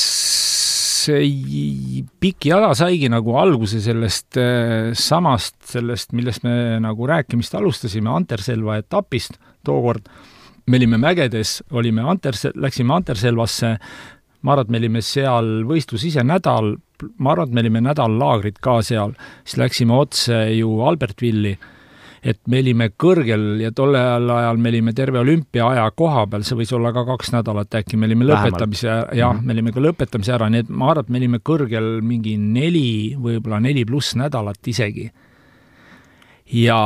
see 1.01 2.03
pikk 2.21 2.51
jala 2.51 2.73
saigi 2.77 3.09
nagu 3.13 3.37
alguse 3.41 3.81
sellest 3.83 4.39
äh, 4.41 4.91
samast, 4.97 5.57
sellest, 5.71 6.13
millest 6.17 6.45
me 6.47 6.79
nagu 6.83 7.09
rääkimist 7.09 7.55
alustasime, 7.57 8.11
Anterselva 8.13 8.79
etapist 8.81 9.39
tookord. 9.67 10.09
Me 10.67 10.81
olime 10.81 11.01
mägedes, 11.01 11.61
olime 11.71 12.03
Anters-, 12.03 12.51
läksime 12.55 12.95
Anterselvasse, 12.95 13.77
ma 14.43 14.53
arvan, 14.53 14.67
et 14.67 14.71
me 14.71 14.81
olime 14.83 15.03
seal 15.05 15.51
võistlus 15.69 16.07
ise 16.09 16.25
nädal, 16.25 16.77
ma 17.19 17.35
arvan, 17.35 17.49
et 17.49 17.55
me 17.55 17.65
olime 17.67 17.85
nädal 17.85 18.17
laagrit 18.21 18.61
ka 18.63 18.81
seal, 18.83 19.15
siis 19.45 19.61
läksime 19.61 19.97
otse 19.97 20.47
ju 20.57 20.81
Albertvilli 20.87 21.57
et 22.21 22.41
me 22.53 22.61
olime 22.61 22.91
kõrgel 23.01 23.63
ja 23.63 23.71
tollel 23.73 24.29
ajal 24.35 24.61
me 24.61 24.69
olime 24.73 24.93
terve 24.97 25.21
olümpiaaja 25.23 25.87
koha 25.97 26.27
peal, 26.31 26.45
see 26.45 26.59
võis 26.59 26.73
olla 26.77 26.93
ka 26.93 27.07
kaks 27.09 27.33
nädalat 27.33 27.79
äkki, 27.81 27.97
me 27.97 28.09
olime 28.11 28.29
lõpetamise, 28.29 28.91
jah 29.17 29.33
-hmm. 29.33 29.47
me 29.47 29.57
olime 29.57 29.73
ka 29.73 29.81
lõpetamise 29.81 30.35
ära, 30.37 30.51
nii 30.53 30.67
et 30.67 30.69
ma 30.69 30.91
arvan, 30.93 31.07
et 31.07 31.11
me 31.11 31.21
olime 31.23 31.41
kõrgel 31.41 31.89
mingi 32.05 32.37
neli, 32.37 33.17
võib-olla 33.17 33.61
neli 33.61 33.85
pluss 33.89 34.17
nädalat 34.17 34.61
isegi. 34.67 35.11
ja, 36.53 36.81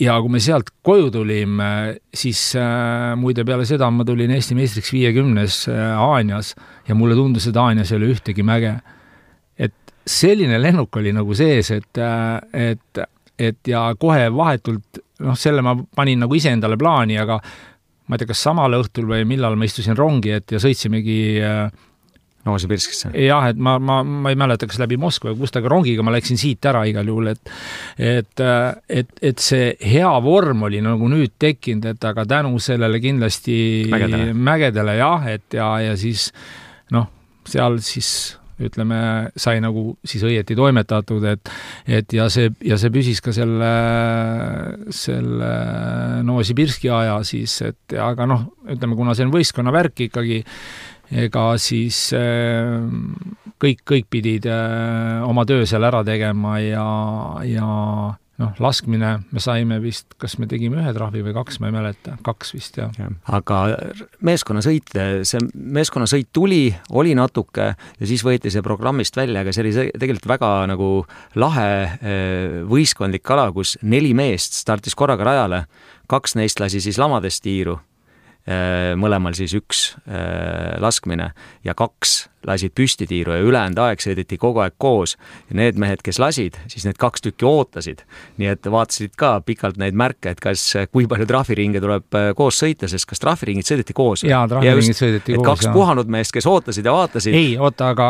ja 0.00 0.16
kui 0.22 0.32
me 0.32 0.40
sealt 0.42 0.72
koju 0.86 1.10
tulime, 1.14 1.70
siis 2.14 2.40
äh, 2.58 3.12
muide 3.20 3.44
peale 3.48 3.66
seda 3.68 3.90
ma 3.92 4.06
tulin 4.08 4.32
Eesti 4.34 4.56
meistriks 4.58 4.92
viiekümnes 4.94 5.62
äh, 5.72 5.82
Haanjas 5.98 6.54
ja 6.88 6.96
mulle 6.96 7.18
tundus, 7.18 7.48
et 7.50 7.58
Haanjas 7.60 7.92
ei 7.92 8.00
ole 8.00 8.12
ühtegi 8.14 8.44
mäge. 8.46 8.78
et 9.60 9.94
selline 10.06 10.58
lennuk 10.60 10.96
oli 10.96 11.12
nagu 11.12 11.34
sees, 11.36 11.70
et, 11.76 11.98
äh, 11.98 12.68
et 12.70 13.02
et 13.40 13.68
ja 13.68 13.86
kohe 13.96 14.26
vahetult, 14.36 15.00
noh, 15.24 15.36
selle 15.38 15.62
ma 15.64 15.72
panin 15.96 16.20
nagu 16.20 16.36
iseendale 16.36 16.76
plaani, 16.76 17.16
aga 17.18 17.38
ma 17.40 18.16
ei 18.16 18.20
tea, 18.20 18.28
kas 18.28 18.42
samal 18.44 18.74
õhtul 18.76 19.06
või 19.08 19.24
millal 19.28 19.56
ma 19.56 19.64
istusin 19.64 19.96
rongi, 19.96 20.34
et 20.36 20.52
ja 20.52 20.60
sõitsimegi 20.60 21.20
äh, 21.40 21.70
Novosibirskisse? 22.46 23.10
jah, 23.20 23.50
et 23.50 23.58
ma, 23.60 23.76
ma, 23.82 24.00
ma 24.04 24.32
ei 24.32 24.38
mäleta, 24.38 24.68
kas 24.70 24.80
läbi 24.80 24.96
Moskva 25.00 25.34
või 25.34 25.42
kust, 25.42 25.58
aga 25.60 25.72
rongiga 25.72 26.04
ma 26.06 26.14
läksin 26.14 26.40
siit 26.40 26.64
ära 26.70 26.86
igal 26.88 27.08
juhul, 27.10 27.32
et 27.34 27.52
et, 28.00 28.44
et, 28.88 29.14
et 29.32 29.44
see 29.44 29.74
hea 29.92 30.10
vorm 30.24 30.64
oli 30.70 30.80
nagu 30.84 31.10
nüüd 31.12 31.36
tekkinud, 31.40 31.90
et 31.92 32.10
aga 32.10 32.24
tänu 32.38 32.56
sellele 32.62 33.00
kindlasti 33.02 33.60
mägedele, 33.92 34.34
mägedele 34.34 34.98
jah, 35.00 35.30
et 35.36 35.58
ja, 35.60 35.72
ja 35.84 35.96
siis 36.00 36.30
noh, 36.96 37.10
seal 37.48 37.80
siis 37.84 38.40
ütleme, 38.60 38.98
sai 39.40 39.60
nagu 39.62 39.94
siis 40.06 40.24
õieti 40.26 40.56
toimetatud, 40.58 41.24
et 41.30 41.50
et 41.88 42.12
ja 42.16 42.28
see, 42.32 42.50
ja 42.66 42.76
see 42.80 42.92
püsis 42.92 43.22
ka 43.24 43.32
selle, 43.36 43.70
selle 44.94 45.50
Novosibirski 46.26 46.90
aja 46.92 47.18
siis, 47.26 47.56
et 47.66 47.96
aga 47.96 48.28
noh, 48.28 48.46
ütleme, 48.68 48.98
kuna 48.98 49.16
see 49.16 49.26
on 49.28 49.34
võistkonna 49.34 49.72
värk 49.74 50.06
ikkagi, 50.08 50.42
ega 51.10 51.44
siis 51.60 52.10
äh, 52.16 52.78
kõik, 53.60 53.84
kõik 53.88 54.08
pidid 54.12 54.48
äh, 54.50 55.20
oma 55.26 55.44
töö 55.48 55.66
seal 55.68 55.84
ära 55.86 56.04
tegema 56.06 56.58
ja, 56.62 56.86
ja 57.46 57.68
noh, 58.40 58.54
laskmine. 58.62 59.12
Me 59.30 59.42
saime 59.42 59.78
vist, 59.82 60.14
kas 60.20 60.36
me 60.40 60.48
tegime 60.50 60.80
ühe 60.80 60.92
trahvi 60.96 61.22
või 61.24 61.34
kaks, 61.36 61.60
ma 61.60 61.70
ei 61.70 61.74
mäleta, 61.76 62.16
kaks 62.26 62.54
vist 62.56 62.78
jah. 62.80 62.92
Ja.. 62.98 63.10
aga 63.36 63.60
meeskonnasõit, 64.26 64.94
see 65.28 65.42
meeskonnasõit 65.54 66.30
tuli, 66.36 66.62
oli 66.96 67.14
natuke 67.18 67.72
ja 67.74 68.08
siis 68.08 68.24
võeti 68.26 68.52
see 68.52 68.64
programmist 68.66 69.18
välja, 69.18 69.44
aga 69.44 69.54
see 69.54 69.66
oli 69.66 69.74
tegelikult 70.00 70.30
väga 70.30 70.52
nagu 70.70 70.90
lahe 71.40 71.70
eh, 72.00 72.58
võistkondlik 72.70 73.24
kala, 73.26 73.50
kus 73.56 73.76
neli 73.82 74.14
meest 74.16 74.58
startis 74.58 74.96
korraga 74.98 75.30
rajale, 75.30 75.64
kaks 76.10 76.36
neist 76.40 76.62
lasi 76.62 76.82
siis 76.82 76.98
lamadest 77.00 77.44
tiiru. 77.44 77.78
Äh, 77.78 77.89
mõlemal 78.98 79.34
siis 79.36 79.54
üks 79.58 79.82
äh, 80.08 80.76
laskmine 80.82 81.30
ja 81.64 81.74
kaks 81.78 82.30
lasid 82.48 82.72
püstitiiru 82.74 83.34
ja 83.36 83.44
ülejäänud 83.44 83.78
aeg 83.84 84.00
sõideti 84.00 84.38
kogu 84.40 84.62
aeg 84.64 84.74
koos. 84.80 85.16
ja 85.50 85.58
need 85.60 85.78
mehed, 85.80 86.02
kes 86.04 86.18
lasid, 86.18 86.56
siis 86.72 86.86
need 86.88 86.98
kaks 87.00 87.24
tükki 87.26 87.46
ootasid. 87.46 88.04
nii 88.40 88.52
et 88.54 88.66
vaatasid 88.66 89.14
ka 89.18 89.38
pikalt 89.44 89.80
neid 89.80 89.94
märke, 89.94 90.32
et 90.34 90.40
kas, 90.40 90.64
kui 90.92 91.06
palju 91.10 91.28
trahviringe 91.28 91.80
tuleb 91.80 92.18
äh, 92.18 92.30
koos 92.36 92.60
sõita, 92.62 92.88
sest 92.88 93.08
kas 93.10 93.20
trahviringid 93.22 93.68
sõideti 93.68 93.96
koos? 93.96 94.24
jaa, 94.24 94.46
trahviringid 94.48 94.98
sõideti 94.98 95.36
koos, 95.36 95.46
kaks 95.52 95.68
jah. 95.68 95.76
puhanud 95.76 96.08
meest, 96.10 96.32
kes 96.32 96.48
ootasid 96.48 96.86
ja 96.86 96.96
vaatasid. 96.96 97.36
ei, 97.36 97.58
oota, 97.58 97.92
aga 97.94 98.08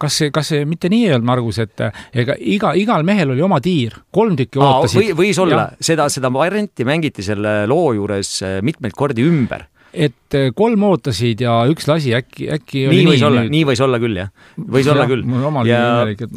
kas 0.00 0.18
see, 0.20 0.32
kas 0.32 0.50
see 0.52 0.64
mitte 0.68 0.90
nii 0.92 1.06
ei 1.06 1.14
olnud, 1.16 1.28
Margus, 1.28 1.60
et 1.62 1.86
ega 2.16 2.36
iga, 2.40 2.72
igal 2.76 3.04
mehel 3.06 3.32
oli 3.36 3.44
oma 3.44 3.60
tiir, 3.64 3.96
kolm 4.12 4.36
tükki 4.40 4.60
ootasid. 4.60 5.00
või, 5.00 5.14
võis 5.22 5.40
olla, 5.40 5.70
seda, 5.80 6.08
seda 6.12 6.32
varianti 6.32 6.84
mängiti 6.88 7.24
selle 7.24 7.62
loo 7.68 7.92
juures 7.96 8.38
mitmeid 8.64 8.96
kordi 8.96 9.24
ümber 9.24 9.68
et 9.96 10.36
äh, 10.36 10.50
kolm 10.56 10.82
ootasid 10.86 11.40
ja 11.40 11.54
üks 11.70 11.88
lasi, 11.88 12.12
äkki, 12.16 12.48
äkki 12.56 12.84
nii 12.90 13.06
võis 13.08 13.20
nii, 13.22 13.26
olla, 13.28 13.44
nii 13.52 13.62
võis 13.68 13.82
olla 13.86 14.00
küll, 14.02 14.18
jah. 14.20 14.32
võis 14.60 14.86
ja, 14.86 14.92
olla 14.92 15.06
küll. 15.08 15.24
ja, 15.70 15.80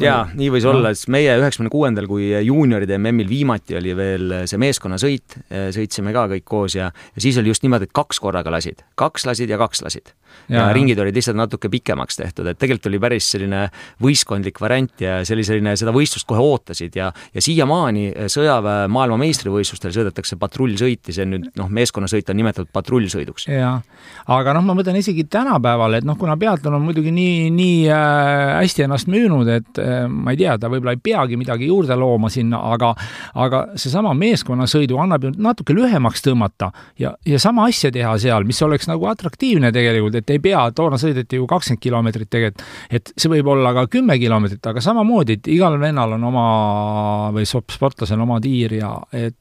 ja 0.00 0.16
nii 0.32 0.48
võis 0.54 0.66
no. 0.66 0.72
olla, 0.74 0.94
sest 0.96 1.10
meie 1.12 1.36
üheksakümne 1.40 1.72
kuuendal, 1.72 2.08
kui 2.10 2.30
juunioride 2.46 2.96
MM-il 2.98 3.28
viimati 3.30 3.76
oli 3.80 3.94
veel 3.98 4.36
see 4.50 4.60
meeskonnasõit, 4.62 5.38
äh, 5.50 5.68
sõitsime 5.76 6.14
ka 6.16 6.26
kõik 6.32 6.46
koos 6.48 6.78
ja, 6.78 6.88
ja 6.88 7.26
siis 7.26 7.38
oli 7.42 7.52
just 7.52 7.66
niimoodi, 7.66 7.90
et 7.90 7.96
kaks 7.96 8.22
korraga 8.22 8.54
lasid, 8.54 8.84
kaks 9.00 9.28
lasid 9.28 9.52
ja 9.52 9.60
kaks 9.60 9.84
lasid 9.86 10.14
ja, 10.48 10.60
ja 10.60 10.66
ringid 10.76 10.98
olid 11.02 11.16
lihtsalt 11.16 11.38
natuke 11.38 11.70
pikemaks 11.72 12.20
tehtud, 12.20 12.48
et 12.50 12.58
tegelikult 12.60 12.90
oli 12.90 13.00
päris 13.02 13.30
selline 13.34 13.66
võistkondlik 14.02 14.60
variant 14.60 15.02
ja 15.02 15.20
see 15.24 15.36
oli 15.36 15.46
selline, 15.46 15.74
seda 15.78 15.94
võistlust 15.94 16.28
kohe 16.28 16.42
ootasid 16.42 16.96
ja, 16.98 17.10
ja 17.34 17.44
siiamaani 17.44 18.28
sõjaväe 18.30 18.88
maailmameistrivõistlustel 18.92 19.94
sõidetakse 19.94 20.38
patrullsõiti, 20.40 21.14
see 21.14 21.26
on 21.26 21.34
nüüd 21.36 21.48
noh, 21.60 21.70
meeskonnasõit 21.80 22.30
on 22.30 22.40
nimetatud 22.40 22.72
patrullsõiduks. 22.74 23.48
jaa, 23.50 23.76
aga 24.36 24.54
noh, 24.56 24.66
ma 24.66 24.76
mõtlen 24.78 24.98
isegi 25.00 25.26
tänapäeval, 25.30 25.98
et 26.00 26.06
noh, 26.08 26.18
kuna 26.20 26.36
peatlon 26.40 26.78
on 26.78 26.86
muidugi 26.86 27.12
nii, 27.14 27.50
nii 27.54 27.78
äh, 27.92 28.56
hästi 28.60 28.86
ennast 28.86 29.10
müünud, 29.10 29.50
et 29.50 29.82
äh, 29.82 30.04
ma 30.10 30.34
ei 30.34 30.40
tea, 30.40 30.56
ta 30.60 30.70
võib-olla 30.72 30.96
ei 30.96 31.02
peagi 31.02 31.38
midagi 31.40 31.70
juurde 31.70 31.96
looma 31.98 32.30
sinna, 32.32 32.62
aga 32.74 32.94
aga 33.40 33.62
seesama 33.78 34.12
meeskonnasõidu 34.18 34.98
annab 35.00 35.26
ju 35.26 35.32
natuke 35.40 35.74
lühemaks 35.76 36.24
tõmmata 36.24 36.70
ja, 37.00 37.14
ja 37.26 37.40
sama 37.42 37.66
asja 37.70 37.92
teha 37.94 38.16
seal, 38.20 38.46
mis 38.48 38.60
oleks 38.66 38.88
nagu 38.90 39.08
atraktiivne 39.10 39.72
tegelikult, 39.74 40.19
et 40.20 40.32
ei 40.34 40.42
pea, 40.42 40.62
toona 40.76 40.98
sõideti 41.00 41.40
ju 41.40 41.48
kakskümmend 41.50 41.82
kilomeetrit 41.82 42.30
tegelikult, 42.30 42.64
et 42.90 43.12
see 43.16 43.32
võib 43.32 43.52
olla 43.54 43.74
ka 43.76 43.86
kümme 43.92 44.18
kilomeetrit, 44.20 44.62
aga 44.72 44.82
samamoodi, 44.84 45.38
et 45.40 45.52
igal 45.52 45.78
vennal 45.80 46.16
on 46.18 46.26
oma 46.30 46.46
või 47.34 47.48
sportlasel 47.48 48.20
oma 48.20 48.40
tiir 48.44 48.78
ja 48.80 48.94
et 49.12 49.36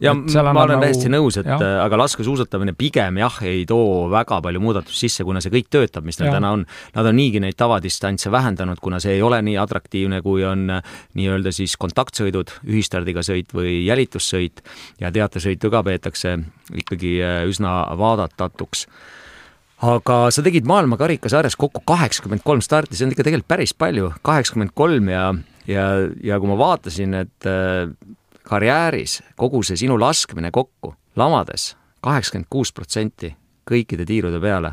ja 0.00 0.14
ma 0.14 0.62
olen 0.62 0.78
nagu, 0.78 0.84
täiesti 0.84 1.10
nõus, 1.12 1.36
et 1.40 1.48
jah. 1.48 1.60
aga 1.84 1.98
laskesuusatamine 2.00 2.72
pigem 2.78 3.20
jah, 3.20 3.36
ei 3.46 3.66
too 3.68 4.06
väga 4.12 4.40
palju 4.44 4.62
muudatust 4.62 5.02
sisse, 5.02 5.24
kuna 5.26 5.42
see 5.44 5.52
kõik 5.52 5.68
töötab, 5.72 6.06
mis 6.08 6.20
neil 6.20 6.32
täna 6.32 6.54
on. 6.56 6.64
Nad 6.96 7.10
on 7.10 7.18
niigi 7.18 7.42
neid 7.44 7.58
tavadistantse 7.60 8.32
vähendanud, 8.32 8.80
kuna 8.80 9.00
see 9.02 9.18
ei 9.18 9.22
ole 9.26 9.42
nii 9.44 9.58
atraktiivne, 9.60 10.22
kui 10.24 10.44
on 10.48 10.66
nii-öelda 11.18 11.52
siis 11.54 11.76
kontaktsõidud, 11.80 12.54
ühistardiga 12.70 13.24
sõit 13.26 13.52
või 13.56 13.82
jälitussõit 13.84 14.64
ja 15.02 15.12
teatesõitu 15.12 15.72
ka 15.72 15.84
peetakse 15.86 16.38
ikkagi 16.80 17.18
üsna 17.50 17.82
vaadatatuks 18.00 18.86
aga 19.80 20.16
sa 20.34 20.44
tegid 20.44 20.68
maailmakarikasarjas 20.68 21.56
kokku 21.60 21.82
kaheksakümmend 21.88 22.44
kolm 22.44 22.62
starti, 22.64 22.96
see 22.96 23.06
on 23.08 23.14
ikka 23.14 23.24
tegelikult 23.26 23.48
päris 23.48 23.74
palju, 23.74 24.12
kaheksakümmend 24.26 24.74
kolm 24.76 25.08
ja, 25.08 25.26
ja, 25.68 25.86
ja 26.24 26.40
kui 26.40 26.50
ma 26.50 26.58
vaatasin, 26.60 27.16
et 27.22 27.48
äh, 27.48 27.88
karjääris 28.44 29.20
kogu 29.40 29.62
see 29.64 29.78
sinu 29.80 29.98
laskmine 30.00 30.50
kokku 30.52 30.94
lamades 31.16 31.74
kaheksakümmend 32.04 32.48
kuus 32.52 32.72
protsenti 32.76 33.34
kõikide 33.68 34.06
tiirude 34.08 34.40
peale 34.42 34.72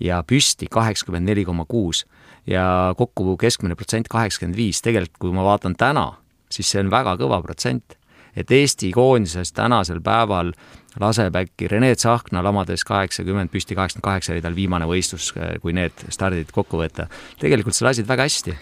ja 0.00 0.22
püsti 0.26 0.68
kaheksakümmend 0.70 1.28
neli 1.28 1.44
koma 1.44 1.64
kuus 1.68 2.04
ja 2.46 2.94
kokku 2.96 3.36
keskmine 3.40 3.76
protsent 3.76 4.08
kaheksakümmend 4.12 4.56
viis, 4.56 4.82
tegelikult 4.84 5.20
kui 5.20 5.34
ma 5.34 5.44
vaatan 5.46 5.76
täna, 5.78 6.12
siis 6.52 6.70
see 6.70 6.82
on 6.84 6.92
väga 6.92 7.16
kõva 7.20 7.40
protsent. 7.44 7.96
Et 8.36 8.50
Eesti 8.52 8.92
koondises 8.94 9.52
tänasel 9.56 10.02
päeval 10.04 10.52
laseb 11.00 11.36
äkki 11.36 11.68
Rene 11.68 11.94
Tsahkna 11.94 12.42
lamades 12.44 12.84
kaheksakümmend, 12.88 13.50
püsti 13.52 13.76
kaheksakümmend 13.76 14.06
kaheksa 14.06 14.32
oli 14.32 14.44
tal 14.44 14.56
viimane 14.56 14.88
võistlus, 14.88 15.32
kui 15.62 15.76
need 15.76 16.06
stardid 16.08 16.52
kokku 16.54 16.80
võtta. 16.80 17.10
tegelikult 17.40 17.76
sa 17.76 17.90
lasid 17.90 18.08
väga 18.08 18.28
hästi 18.28 18.56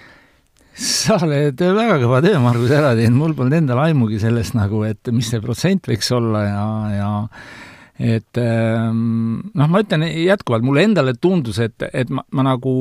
sa 0.75 1.19
oled 1.23 1.61
väga 1.61 1.99
kõva 2.03 2.21
töö, 2.25 2.41
Margus, 2.43 2.73
ära 2.75 2.95
teinud, 2.99 3.19
mul 3.21 3.37
polnud 3.39 3.61
endal 3.61 3.79
aimugi 3.85 4.19
sellest 4.23 4.57
nagu, 4.59 4.83
et 4.89 5.13
mis 5.15 5.29
see 5.31 5.43
protsent 5.43 5.87
võiks 5.91 6.11
olla 6.15 6.43
ja, 6.49 6.65
ja 6.97 7.11
et 7.95 8.39
ehm, 8.41 9.53
noh, 9.55 9.69
ma 9.71 9.83
ütlen 9.85 10.03
jätkuvalt, 10.09 10.65
mulle 10.67 10.83
endale 10.89 11.15
tundus, 11.15 11.61
et, 11.63 11.85
et 11.95 12.11
ma, 12.11 12.25
ma 12.35 12.47
nagu, 12.49 12.73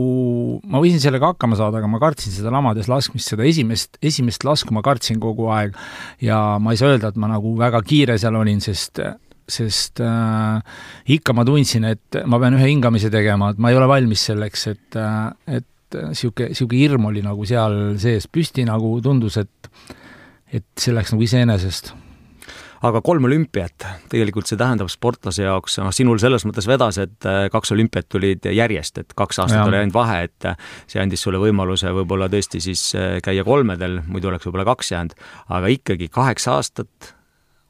ma 0.66 0.82
võisin 0.82 1.04
sellega 1.04 1.34
hakkama 1.34 1.58
saada, 1.60 1.78
aga 1.80 1.90
ma 1.92 2.00
kartsin 2.02 2.34
seda 2.34 2.54
lamades 2.54 2.90
laskmist, 2.90 3.30
seda 3.30 3.46
esimest, 3.46 4.00
esimest 4.02 4.46
lasku 4.48 4.74
ma 4.74 4.82
kartsin 4.86 5.22
kogu 5.22 5.52
aeg. 5.54 5.78
Ja 6.24 6.58
ma 6.62 6.74
ei 6.74 6.82
saa 6.82 6.96
öelda, 6.96 7.14
et 7.14 7.20
ma 7.22 7.30
nagu 7.30 7.54
väga 7.60 7.84
kiire 7.86 8.18
seal 8.22 8.40
olin, 8.40 8.64
sest 8.64 9.04
sest 9.54 10.00
äh, 10.00 10.62
ikka 11.14 11.36
ma 11.36 11.44
tundsin, 11.46 11.86
et 11.92 12.22
ma 12.26 12.40
pean 12.42 12.56
ühe 12.58 12.70
hingamise 12.70 13.12
tegema, 13.14 13.52
et 13.52 13.60
ma 13.62 13.74
ei 13.74 13.78
ole 13.78 13.90
valmis 13.92 14.24
selleks, 14.32 14.70
et 14.72 14.98
äh,, 14.98 15.60
et 15.60 15.70
niisugune, 15.94 16.50
niisugune 16.56 16.80
hirm 16.80 17.10
oli 17.12 17.22
nagu 17.22 17.46
seal 17.46 18.00
sees 18.02 18.26
püsti, 18.32 18.66
nagu 18.66 18.96
tundus, 19.04 19.38
et 19.38 19.70
et 20.54 20.66
see 20.78 20.94
läks 20.94 21.14
nagu 21.14 21.26
iseenesest 21.26 21.92
aga 22.84 23.02
kolm 23.06 23.28
olümpiat, 23.30 23.86
tegelikult 24.12 24.50
see 24.50 24.60
tähendab 24.60 24.90
sportlase 24.92 25.46
jaoks, 25.46 25.78
noh, 25.80 25.94
sinul 25.96 26.20
selles 26.22 26.44
mõttes 26.48 26.68
vedas, 26.68 27.00
et 27.02 27.28
äh, 27.30 27.46
kaks 27.54 27.72
olümpiat 27.76 28.10
tulid 28.12 28.48
järjest, 28.52 29.00
et 29.00 29.16
kaks 29.18 29.40
aastat 29.46 29.62
ja. 29.62 29.68
oli 29.70 29.80
ainult 29.80 29.96
vahe, 29.96 30.20
et 30.28 30.50
äh, 30.50 30.60
see 30.92 31.02
andis 31.04 31.24
sulle 31.24 31.40
võimaluse 31.42 31.94
võib-olla 31.96 32.28
tõesti 32.32 32.62
siis 32.64 32.90
äh, 33.00 33.18
käia 33.24 33.46
kolmedel, 33.48 34.02
muidu 34.08 34.32
oleks 34.32 34.50
võib-olla 34.50 34.68
kaks 34.74 34.94
jäänud, 34.96 35.18
aga 35.56 35.72
ikkagi 35.78 36.12
kaheksa 36.14 36.58
aastat 36.60 37.14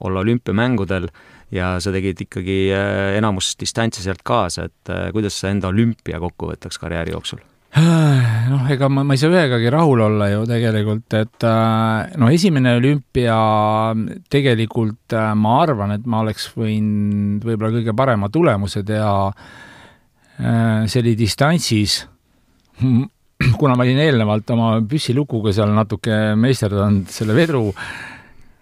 olla 0.03 0.25
olümpiamängudel 0.25 1.07
ja 1.53 1.75
sa 1.83 1.93
tegid 1.93 2.25
ikkagi 2.25 2.57
enamus 3.15 3.53
distantse 3.61 4.01
sealt 4.03 4.25
kaasa, 4.25 4.65
et 4.67 4.93
kuidas 5.13 5.37
sa 5.39 5.53
enda 5.53 5.69
olümpia 5.69 6.19
kokku 6.19 6.49
võtaks 6.49 6.81
karjääri 6.81 7.13
jooksul? 7.13 7.43
noh, 8.51 8.67
ega 8.69 8.85
ma, 8.85 9.01
ma 9.01 9.15
ei 9.15 9.21
saa 9.21 9.31
ühegagi 9.33 9.71
rahul 9.73 10.03
olla 10.05 10.27
ju 10.29 10.43
tegelikult, 10.45 11.15
et 11.17 11.45
äh, 11.49 12.11
no 12.21 12.29
esimene 12.29 12.75
olümpia 12.77 13.37
tegelikult 14.29 15.15
äh, 15.17 15.31
ma 15.33 15.55
arvan, 15.63 15.95
et 15.95 16.05
ma 16.05 16.21
oleks 16.21 16.51
võinud 16.53 17.41
võib-olla 17.41 17.73
kõige 17.79 17.95
parema 17.97 18.29
tulemuse 18.29 18.83
teha. 18.85 19.15
Äh, 20.37 20.85
see 20.85 21.01
oli 21.01 21.15
distantsis, 21.17 21.97
kuna 23.59 23.73
ma 23.73 23.87
olin 23.87 24.03
eelnevalt 24.05 24.53
oma 24.53 24.75
püssilukuga 24.85 25.55
seal 25.55 25.73
natuke 25.73 26.21
meisterdanud 26.37 27.09
selle 27.09 27.37
vedru 27.37 27.71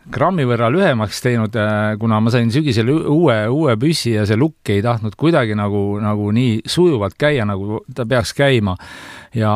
grammi 0.09 0.45
võrra 0.49 0.69
lühemaks 0.73 1.21
teinud, 1.21 1.55
äh, 1.59 1.93
kuna 2.01 2.19
ma 2.23 2.31
sain 2.33 2.49
sügisel 2.53 2.89
uue, 2.89 3.35
uue 3.53 3.75
püssi 3.79 4.15
ja 4.15 4.25
see 4.25 4.39
lukk 4.39 4.71
ei 4.73 4.81
tahtnud 4.81 5.15
kuidagi 5.19 5.55
nagu, 5.57 5.99
nagu 6.01 6.31
nii 6.33 6.61
sujuvalt 6.65 7.17
käia, 7.21 7.45
nagu 7.45 7.83
ta 7.95 8.07
peaks 8.09 8.33
käima. 8.37 8.75
ja, 9.35 9.53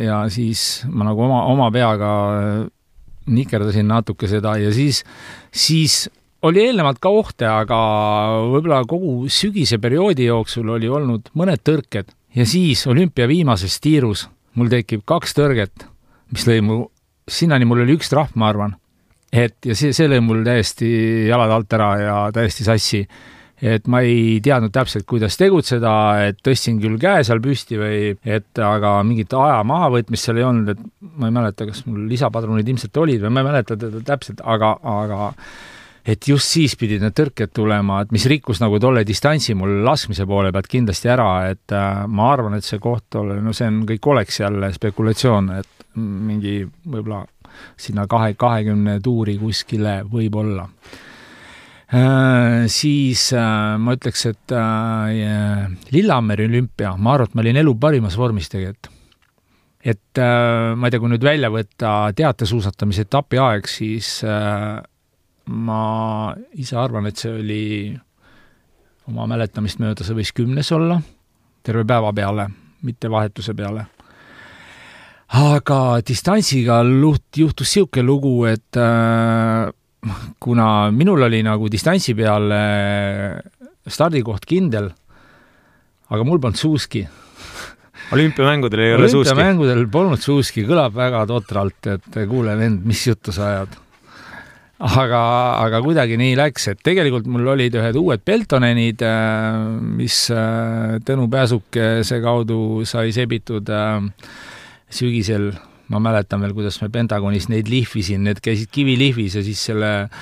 ja 0.00 0.22
siis 0.30 0.84
ma 0.88 1.08
nagu 1.10 1.26
oma, 1.26 1.42
oma 1.50 1.70
peaga 1.74 2.12
äh, 2.36 2.62
nikerdasin 3.26 3.88
natuke 3.88 4.28
seda 4.30 4.56
ja 4.56 4.70
siis, 4.72 5.02
siis 5.52 6.06
oli 6.42 6.62
eelnevalt 6.68 7.00
ka 7.02 7.10
ohte, 7.10 7.48
aga 7.50 7.78
võib-olla 8.54 8.84
kogu 8.88 9.26
sügise 9.28 9.80
perioodi 9.82 10.30
jooksul 10.30 10.68
oli 10.78 10.88
olnud 10.88 11.32
mõned 11.34 11.64
tõrked 11.66 12.14
ja 12.38 12.46
siis 12.46 12.86
olümpia 12.86 13.26
viimases 13.28 13.80
tiirus 13.82 14.28
mul 14.54 14.70
tekib 14.70 15.02
kaks 15.06 15.34
tõrget, 15.36 15.88
mis 16.32 16.46
lõi 16.46 16.62
mu, 16.62 16.84
sinnani 17.28 17.66
mul 17.66 17.82
oli 17.84 17.98
üks 17.98 18.10
trahv, 18.14 18.32
ma 18.38 18.48
arvan 18.52 18.78
et 19.32 19.68
ja 19.68 19.76
see, 19.76 19.92
see 19.96 20.08
lõi 20.08 20.20
mul 20.24 20.44
täiesti 20.46 20.88
jalad 21.28 21.52
alt 21.52 21.74
ära 21.76 21.90
ja 22.00 22.16
täiesti 22.34 22.66
sassi. 22.66 23.02
et 23.58 23.88
ma 23.90 24.04
ei 24.06 24.36
teadnud 24.38 24.70
täpselt, 24.70 25.02
kuidas 25.10 25.34
tegutseda, 25.34 25.92
et 26.28 26.36
tõstsin 26.46 26.76
küll 26.78 26.94
käe 27.02 27.24
seal 27.26 27.40
püsti 27.42 27.74
või 27.80 28.12
et 28.22 28.60
aga 28.62 29.00
mingit 29.02 29.34
aja 29.34 29.64
mahavõtmist 29.66 30.28
seal 30.28 30.38
ei 30.38 30.46
olnud, 30.46 30.68
et 30.70 30.84
ma 31.18 31.26
ei 31.26 31.34
mäleta, 31.34 31.66
kas 31.66 31.82
mul 31.88 32.04
lisapadrunid 32.06 32.68
ilmselt 32.70 33.02
olid 33.02 33.24
või 33.24 33.34
ma 33.34 33.42
ei 33.42 33.48
mäleta 33.48 33.76
teda 33.80 34.04
täpselt, 34.06 34.44
aga, 34.46 34.76
aga 34.78 35.32
et 36.06 36.28
just 36.30 36.54
siis 36.54 36.76
pidid 36.78 37.02
need 37.02 37.16
tõrked 37.18 37.50
tulema, 37.58 38.04
et 38.04 38.14
mis 38.14 38.28
rikkus 38.30 38.62
nagu 38.62 38.78
tolle 38.80 39.02
distantsi 39.08 39.56
mul 39.58 39.82
laskmise 39.84 40.26
poole 40.30 40.52
pealt 40.54 40.70
kindlasti 40.70 41.10
ära, 41.10 41.32
et 41.50 41.74
äh, 41.74 42.04
ma 42.06 42.30
arvan, 42.36 42.54
et 42.56 42.64
see 42.66 42.78
koht 42.78 43.18
no 43.18 43.56
see 43.56 43.66
on 43.68 43.82
kõik 43.90 44.06
oleks 44.14 44.38
jälle 44.40 44.70
spekulatsioon, 44.76 45.50
et 45.58 45.90
mingi 45.98 46.62
võib-olla 46.62 47.24
sinna 47.76 48.06
kahe, 48.10 48.34
kahekümne 48.38 48.98
tuuri 49.04 49.38
kuskile 49.40 50.02
võib-olla 50.10 50.68
äh,. 50.68 52.66
Siis 52.68 53.30
äh, 53.32 53.78
ma 53.80 53.94
ütleks, 53.96 54.26
et 54.28 54.52
äh, 54.52 55.70
Lillehammeri 55.94 56.48
olümpia, 56.50 56.92
ma 57.00 57.14
arvan, 57.16 57.30
et 57.30 57.38
ma 57.38 57.44
olin 57.46 57.60
elu 57.62 57.74
parimas 57.80 58.18
vormis 58.20 58.50
tegelikult. 58.52 58.92
et 59.88 60.18
ma 60.18 60.88
ei 60.88 60.90
tea, 60.90 61.00
kui 61.00 61.08
nüüd 61.08 61.22
välja 61.24 61.48
võtta 61.54 62.10
teatesuusatamise 62.12 63.06
etapi 63.06 63.38
aeg, 63.40 63.68
siis 63.70 64.08
ma 65.48 65.82
ise 66.58 66.76
arvan, 66.76 67.06
et 67.08 67.16
see 67.16 67.30
oli 67.32 67.62
oma 69.08 69.28
mäletamist 69.30 69.80
mööda, 69.80 70.04
see 70.04 70.18
võis 70.18 70.34
kümnes 70.36 70.72
olla, 70.76 70.98
terve 71.64 71.86
päeva 71.88 72.10
peale, 72.12 72.50
mitte 72.84 73.08
vahetuse 73.08 73.54
peale 73.56 73.86
aga 75.28 76.00
distantsiga 76.06 76.80
luht-, 76.86 77.36
juhtus 77.36 77.68
niisugune 77.74 78.06
lugu, 78.06 78.34
et 78.48 78.76
äh, 78.76 79.68
kuna 80.40 80.90
minul 80.94 81.26
oli 81.28 81.42
nagu 81.44 81.68
distantsi 81.68 82.14
peal 82.16 82.52
äh, 82.54 83.38
stardikoht 83.88 84.46
kindel, 84.48 84.92
aga 86.08 86.24
mul 86.24 86.40
polnud 86.40 86.60
suuski 86.60 87.06
olümpiamängudel 88.12 88.80
ei 88.80 88.94
ole 88.94 89.08
suuski? 89.08 89.32
olümpiamängudel 89.32 89.84
polnud 89.92 90.22
suuski, 90.22 90.64
kõlab 90.68 90.96
väga 90.96 91.26
totralt, 91.28 91.90
et 91.92 92.18
kuule, 92.30 92.56
vend, 92.58 92.84
mis 92.88 93.04
juttu 93.06 93.34
sa 93.34 93.50
ajad. 93.52 93.76
aga, 94.78 95.20
aga 95.64 95.80
kuidagi 95.84 96.16
nii 96.20 96.36
läks, 96.38 96.68
et 96.72 96.82
tegelikult 96.86 97.26
mul 97.28 97.50
olid 97.54 97.74
ühed 97.76 97.98
uued 97.98 98.22
Peltonenid, 98.24 99.02
äh, 99.04 99.58
mis 99.98 100.28
äh, 100.32 100.96
Tõnu 101.04 101.26
Pääsukese 101.32 102.20
kaudu 102.24 102.86
sai 102.88 103.10
sebitud 103.12 103.68
äh, 103.74 103.98
sügisel 104.90 105.52
ma 105.88 106.00
mäletan 106.02 106.42
veel, 106.44 106.52
kuidas 106.56 106.80
me 106.82 106.90
Pentagonis 106.92 107.48
neid 107.48 107.70
lihvisin, 107.72 108.26
need 108.28 108.42
käisid 108.44 108.70
kivilihvis 108.72 109.38
ja 109.38 109.44
siis 109.44 109.62
selle 109.70 109.92
äh, 110.04 110.20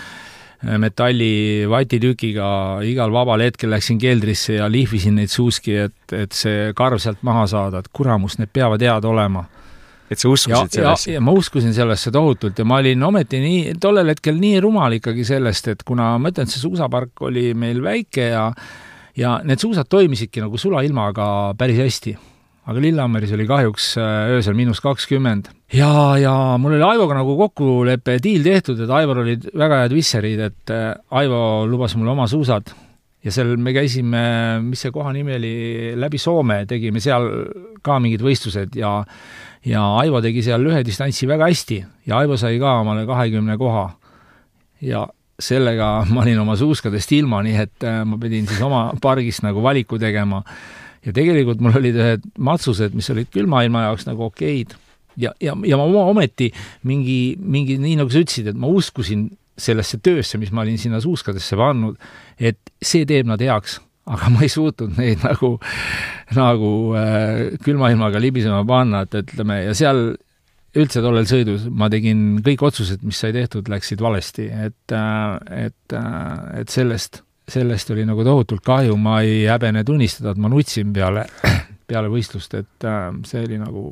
metalli 0.81 1.67
vatitükiga 1.71 2.49
igal 2.87 3.13
vabal 3.15 3.45
hetkel 3.45 3.71
läksin 3.75 3.99
keldrisse 4.01 4.61
ja 4.61 4.71
lihvisin 4.73 5.19
neid 5.21 5.33
suuski, 5.33 5.77
et, 5.89 5.99
et 6.15 6.33
see 6.37 6.73
karv 6.77 7.03
sealt 7.03 7.23
maha 7.27 7.47
saada, 7.51 7.83
et 7.83 7.91
kuramus, 7.93 8.39
need 8.41 8.53
peavad 8.55 8.83
head 8.83 9.05
olema. 9.09 9.45
et 10.11 10.19
sa 10.23 10.31
uskusid 10.31 10.71
sellesse? 10.71 11.13
ja 11.17 11.21
ma 11.21 11.33
uskusin 11.35 11.75
sellesse 11.75 12.13
tohutult 12.15 12.59
ja 12.59 12.65
ma 12.65 12.79
olin 12.79 13.03
ometi 13.03 13.41
nii, 13.43 13.75
tollel 13.83 14.15
hetkel 14.15 14.39
nii 14.39 14.61
rumal 14.63 14.95
ikkagi 15.01 15.25
sellest, 15.27 15.69
et 15.75 15.83
kuna 15.83 16.13
ma 16.19 16.31
ütlen, 16.31 16.47
et 16.47 16.55
see 16.55 16.63
suusapark 16.63 17.27
oli 17.27 17.51
meil 17.59 17.83
väike 17.83 18.31
ja 18.31 18.47
ja 19.17 19.41
need 19.43 19.59
suusad 19.59 19.89
toimisidki 19.91 20.45
nagu 20.45 20.59
sulailmaga 20.61 21.27
päris 21.59 21.83
hästi 21.83 22.15
aga 22.67 22.83
Lillehammeris 22.83 23.33
oli 23.37 23.47
kahjuks 23.47 23.93
äh, 24.01 24.33
öösel 24.37 24.57
miinus 24.59 24.81
kakskümmend. 24.83 25.53
ja, 25.73 25.91
ja 26.19 26.35
mul 26.59 26.77
oli 26.77 26.83
Aivoga 26.83 27.19
nagu 27.21 27.37
kokkulepe, 27.39 28.19
diil 28.23 28.43
tehtud, 28.47 28.81
et 28.83 28.91
Aivor 28.91 29.23
olid 29.23 29.47
väga 29.55 29.85
head 29.85 29.95
visserid, 29.95 30.43
et 30.49 30.75
äh, 30.75 30.91
Aivo 31.21 31.41
lubas 31.71 31.95
mulle 31.99 32.15
oma 32.15 32.27
suusad 32.31 32.73
ja 33.27 33.35
seal 33.35 33.57
me 33.59 33.75
käisime, 33.75 34.23
mis 34.63 34.83
see 34.85 34.95
koha 34.95 35.13
nimi 35.15 35.35
oli, 35.39 35.53
läbi 35.99 36.19
Soome 36.23 36.63
tegime 36.71 37.03
seal 37.03 37.27
ka 37.87 37.99
mingid 38.03 38.25
võistlused 38.25 38.79
ja 38.79 38.99
ja 39.67 39.83
Aivo 40.01 40.21
tegi 40.23 40.45
seal 40.47 40.63
lühedistantsi 40.63 41.29
väga 41.31 41.51
hästi 41.51 41.79
ja 42.07 42.19
Aivo 42.23 42.39
sai 42.39 42.59
ka 42.63 42.81
omale 42.83 43.07
kahekümne 43.07 43.57
koha. 43.59 43.89
ja 44.83 45.07
sellega 45.39 46.07
ma 46.11 46.23
olin 46.23 46.39
oma 46.41 46.57
suuskadest 46.57 47.13
ilma, 47.13 47.43
nii 47.45 47.63
et 47.63 47.87
äh, 47.87 48.03
ma 48.09 48.19
pidin 48.19 48.47
siis 48.49 48.63
oma 48.65 48.89
pargist 49.03 49.45
nagu 49.47 49.63
valiku 49.63 49.99
tegema 50.03 50.43
ja 51.07 51.15
tegelikult 51.15 51.63
mul 51.63 51.79
olid 51.79 51.97
ühed 51.97 52.29
matsused, 52.43 52.97
mis 52.99 53.09
olid 53.15 53.31
külmailma 53.35 53.87
jaoks 53.87 54.07
nagu 54.09 54.27
okeid. 54.29 54.75
Ja, 55.17 55.33
ja, 55.41 55.55
ja 55.65 55.79
ma 55.81 55.87
ometi 56.11 56.51
mingi, 56.85 57.37
mingi, 57.41 57.79
nii 57.81 57.97
nagu 58.03 58.13
sa 58.13 58.21
ütlesid, 58.21 58.51
et 58.51 58.59
ma 58.61 58.69
uskusin 58.69 59.31
sellesse 59.57 60.01
töösse, 60.05 60.37
mis 60.37 60.53
ma 60.53 60.65
olin 60.67 60.77
sinna 60.81 61.01
suuskadesse 61.01 61.57
pannud, 61.57 61.97
et 62.37 62.59
see 62.85 63.07
teeb 63.09 63.29
nad 63.31 63.41
heaks, 63.41 63.79
aga 64.13 64.29
ma 64.35 64.45
ei 64.45 64.53
suutnud 64.53 64.99
neid 65.01 65.25
nagu, 65.25 65.55
nagu 66.37 66.71
äh, 66.99 67.57
külmailmaga 67.65 68.21
libisema 68.23 68.61
panna, 68.69 69.07
et 69.07 69.17
ütleme, 69.23 69.63
ja 69.65 69.75
seal 69.79 70.11
üldse 70.77 71.01
tollel 71.01 71.25
sõidus 71.29 71.65
ma 71.73 71.89
tegin 71.93 72.43
kõik 72.45 72.67
otsused, 72.69 73.01
mis 73.07 73.19
sai 73.23 73.33
tehtud, 73.33 73.71
läksid 73.73 74.03
valesti, 74.05 74.51
et, 74.69 74.93
äh, 74.93 75.71
et, 75.71 75.97
äh, 75.97 76.61
et 76.61 76.73
sellest 76.73 77.23
sellest 77.49 77.91
oli 77.95 78.07
nagu 78.07 78.25
tohutult 78.25 78.65
kahju, 78.67 78.97
ma 78.99 79.21
ei 79.23 79.45
häbene 79.47 79.85
tunnistada, 79.87 80.35
et 80.35 80.43
ma 80.43 80.51
nutsin 80.51 80.93
peale, 80.93 81.27
peale 81.91 82.11
võistlust, 82.11 82.55
et 82.59 82.87
äh, 82.87 83.09
see 83.29 83.45
oli 83.47 83.61
nagu 83.63 83.89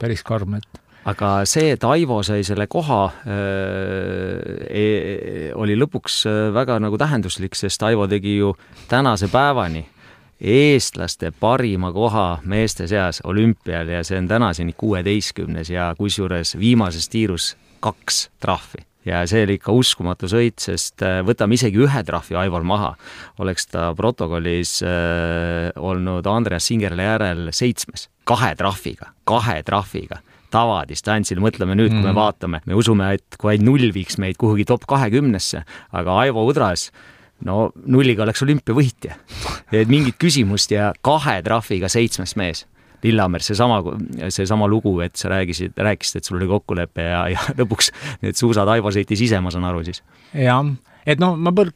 päris 0.00 0.24
karm, 0.26 0.58
et 0.60 0.80
aga 1.10 1.30
see, 1.48 1.72
et 1.74 1.84
Aivo 1.88 2.20
sai 2.26 2.44
selle 2.44 2.66
koha 2.68 3.04
äh,, 3.08 4.66
e, 4.68 4.84
oli 5.56 5.78
lõpuks 5.80 6.20
äh, 6.28 6.42
väga 6.56 6.76
nagu 6.82 7.00
tähenduslik, 7.00 7.56
sest 7.56 7.82
Aivo 7.88 8.08
tegi 8.10 8.36
ju 8.36 8.52
tänase 8.88 9.30
päevani 9.32 9.86
eestlaste 10.40 11.32
parima 11.40 11.92
koha 11.92 12.40
meeste 12.48 12.86
seas 12.88 13.20
olümpial 13.24 13.88
ja 13.92 14.04
see 14.04 14.18
on 14.20 14.28
tänaseni 14.28 14.72
kuueteistkümnes 14.76 15.70
ja 15.70 15.94
kusjuures 15.98 16.56
viimases 16.58 17.08
tiirus 17.12 17.56
kaks 17.80 18.28
trahvi 18.40 18.89
ja 19.08 19.22
see 19.28 19.44
oli 19.46 19.56
ikka 19.58 19.74
uskumatu 19.76 20.28
sõit, 20.30 20.58
sest 20.62 21.04
äh, 21.06 21.20
võtame 21.26 21.56
isegi 21.56 21.80
ühe 21.84 22.02
trahvi 22.06 22.36
Aivar 22.40 22.64
maha, 22.66 22.94
oleks 23.40 23.70
ta 23.70 23.90
protokollis 23.96 24.80
äh, 24.86 25.70
olnud 25.80 26.26
Andreas 26.30 26.68
Singerle 26.70 27.06
järel 27.08 27.52
seitsmes, 27.56 28.08
kahe 28.28 28.52
trahviga, 28.58 29.14
kahe 29.28 29.60
trahviga 29.66 30.20
tavadistantsil, 30.50 31.38
mõtleme 31.42 31.76
nüüd, 31.78 31.92
kui 31.92 32.02
me 32.02 32.10
mm. 32.10 32.18
vaatame, 32.18 32.60
me 32.66 32.74
usume, 32.74 33.12
et 33.14 33.38
kui 33.38 33.52
ainult 33.52 33.68
null 33.70 33.92
viiks 33.94 34.18
meid 34.18 34.38
kuhugi 34.40 34.66
top 34.66 34.82
kahekümnesse, 34.90 35.62
aga 35.94 36.16
Aivo 36.24 36.42
Udras 36.48 36.88
no 37.46 37.70
nulliga 37.86 38.24
oleks 38.26 38.42
olümpiavõitja. 38.44 39.14
et 39.72 39.88
mingit 39.88 40.18
küsimust 40.20 40.74
ja 40.74 40.90
kahe 41.06 41.38
trahviga 41.46 41.88
seitsmes 41.88 42.36
mees 42.36 42.66
Lillehammer, 43.04 43.44
seesama, 43.44 43.80
seesama 44.32 44.68
lugu, 44.70 44.96
et 45.04 45.16
sa 45.18 45.30
räägisid, 45.32 45.76
rääkisid, 45.78 46.20
et 46.20 46.28
sul 46.28 46.38
oli 46.40 46.48
kokkulepe 46.50 47.06
ja, 47.06 47.22
ja 47.34 47.46
lõpuks 47.60 47.92
need 48.24 48.38
suusad 48.38 48.68
Aivo 48.72 48.92
sõitis 48.94 49.22
ise, 49.26 49.40
ma 49.42 49.52
saan 49.54 49.68
aru 49.68 49.84
siis. 49.86 50.02
jah, 50.34 50.66
et 51.06 51.22
noh, 51.22 51.38
ma 51.40 51.54
põr-, 51.56 51.72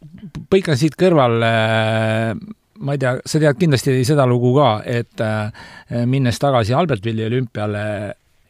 põikan 0.52 0.78
siit 0.80 0.98
kõrvale 1.00 1.54
ma 2.84 2.96
ei 2.96 3.00
tea, 3.00 3.16
sa 3.24 3.40
tead 3.40 3.60
kindlasti 3.60 3.96
seda 4.06 4.26
lugu 4.28 4.52
ka, 4.56 4.74
et 4.84 5.22
äh, 5.22 5.64
minnes 6.10 6.38
tagasi 6.42 6.74
Albertvilli 6.76 7.26
olümpiale, 7.28 7.86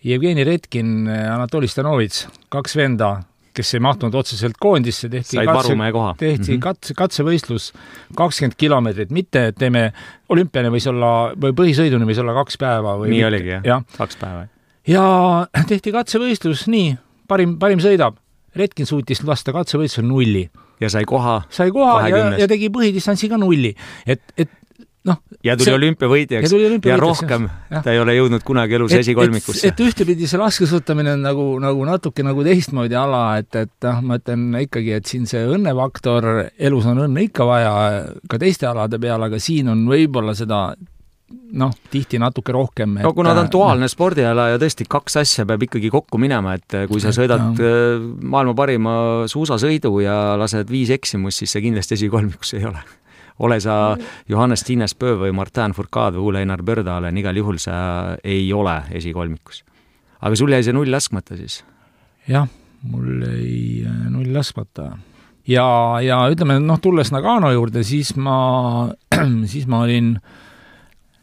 Jevgeni 0.04 0.44
Redkin, 0.44 1.06
Anatoli 1.08 1.68
Stanovitš, 1.70 2.26
kaks 2.52 2.74
venda, 2.76 3.14
kes 3.54 3.74
ei 3.76 3.82
mahtunud 3.84 4.14
otseselt 4.18 4.58
koondisse, 4.60 5.08
tehti 5.08 5.38
said 5.38 5.50
varumehe 5.50 5.92
koha. 5.92 6.14
tehti 6.18 6.42
mm 6.42 6.56
-hmm. 6.56 6.64
katse, 6.64 6.94
katsevõistlus 6.94 7.70
kakskümmend 8.16 8.56
kilomeetrit, 8.56 9.10
mitte 9.10 9.46
et 9.50 9.56
teeme, 9.58 9.92
olümpiani 10.28 10.72
võis 10.74 10.88
olla, 10.90 11.12
või 11.36 11.54
põhisõiduni 11.60 12.08
võis 12.08 12.20
olla 12.20 12.34
kaks 12.34 12.58
päeva 12.58 12.98
või 12.98 13.12
nii 13.12 13.16
mitte. 13.18 13.26
oligi 13.26 13.48
jah 13.48 13.64
ja. 13.64 13.80
kaks 13.98 14.16
päeva. 14.16 14.46
ja 14.86 15.06
tehti 15.68 15.92
katsevõistlus, 15.92 16.66
nii, 16.68 16.96
parim, 17.28 17.58
parim 17.58 17.82
sõidab. 17.82 18.20
Redkin 18.54 18.86
suutis 18.86 19.24
lasta 19.26 19.50
katsevõistlusel 19.52 20.06
nulli 20.06 20.44
ja 20.80 20.90
sai 20.90 21.04
koha. 21.04 21.42
sai 21.50 21.70
koha 21.74 22.08
ja, 22.08 22.26
ja 22.38 22.46
tegi 22.48 22.68
põhidistantsi 22.70 23.28
ka 23.28 23.38
nulli, 23.40 23.74
et, 24.06 24.22
et 24.38 24.50
noh. 25.08 25.20
ja 25.44 25.56
tuli 25.60 25.74
olümpiavõitjaks 25.76 26.54
ja, 26.54 26.70
ja 26.90 26.96
rohkem 27.00 27.48
ja. 27.70 27.82
ta 27.84 27.92
ei 27.92 28.00
ole 28.02 28.16
jõudnud 28.16 28.44
kunagi 28.46 28.78
elus 28.78 28.94
esikolmikusse. 28.96 29.68
et 29.68 29.82
ühtepidi 29.84 30.28
see 30.30 30.40
laskesuusatamine 30.40 31.14
on 31.18 31.26
nagu, 31.26 31.46
nagu 31.62 31.84
natuke 31.88 32.24
nagu 32.26 32.46
teistmoodi 32.46 32.96
ala, 32.98 33.24
et, 33.42 33.52
et 33.60 33.88
noh, 33.88 34.00
ma 34.08 34.18
ütlen 34.20 34.48
ikkagi, 34.64 34.94
et 34.98 35.10
siin 35.10 35.28
see 35.30 35.44
õnnefaktor, 35.56 36.30
elus 36.58 36.88
on 36.90 37.04
õnne 37.06 37.28
ikka 37.28 37.46
vaja 37.48 37.76
ka 38.30 38.40
teiste 38.40 38.68
alade 38.70 39.00
peal, 39.02 39.28
aga 39.28 39.40
siin 39.42 39.70
on 39.72 39.86
võib-olla 39.90 40.36
seda 40.38 40.66
noh, 41.54 41.72
tihti 41.90 42.18
natuke 42.20 42.52
rohkem. 42.54 42.98
no 43.04 43.12
kuna 43.16 43.34
ta 43.34 43.44
on 43.44 43.52
duaalne 43.52 43.88
spordiala 43.90 44.50
ja 44.52 44.58
tõesti 44.60 44.86
kaks 44.90 45.20
asja 45.22 45.46
peab 45.48 45.62
ikkagi 45.66 45.90
kokku 45.92 46.18
minema, 46.20 46.56
et 46.58 46.80
kui 46.90 47.02
sa 47.02 47.12
sõidad 47.14 47.60
ja. 47.60 47.70
Äh, 47.70 48.04
maailma 48.34 48.56
parima 48.58 48.96
suusasõidu 49.30 49.96
ja 50.04 50.18
lased 50.40 50.70
viis 50.70 50.92
eksimust, 50.94 51.42
siis 51.42 51.56
see 51.56 51.64
kindlasti 51.68 51.98
esikolmikus 51.98 52.56
ei 52.58 52.68
ole. 52.70 52.82
Ole 53.38 53.58
sa 53.60 53.96
Johannes 54.28 54.62
Tiinespöö 54.64 55.16
või 55.24 55.32
Martin 55.34 55.74
Fourcade 55.74 56.18
või 56.18 56.30
Ole-Einar 56.32 56.62
Pördalen, 56.62 57.16
igal 57.18 57.36
juhul 57.36 57.58
sa 57.58 58.16
ei 58.24 58.52
ole 58.52 58.82
esikolmikus. 58.94 59.64
aga 60.20 60.36
sul 60.36 60.52
jäi 60.52 60.62
see 60.62 60.72
null 60.72 60.90
laskmata 60.90 61.36
siis? 61.36 61.64
jah, 62.28 62.48
mul 62.82 63.24
jäi 63.26 63.84
äh, 63.86 64.06
null 64.10 64.32
laskmata 64.32 64.92
ja, 65.48 65.66
ja 66.00 66.22
ütleme, 66.30 66.58
noh, 66.60 66.80
tulles 66.80 67.12
Nagano 67.12 67.50
juurde, 67.52 67.84
siis 67.84 68.14
ma, 68.16 68.88
siis 69.52 69.66
ma 69.66 69.84
olin 69.84 70.14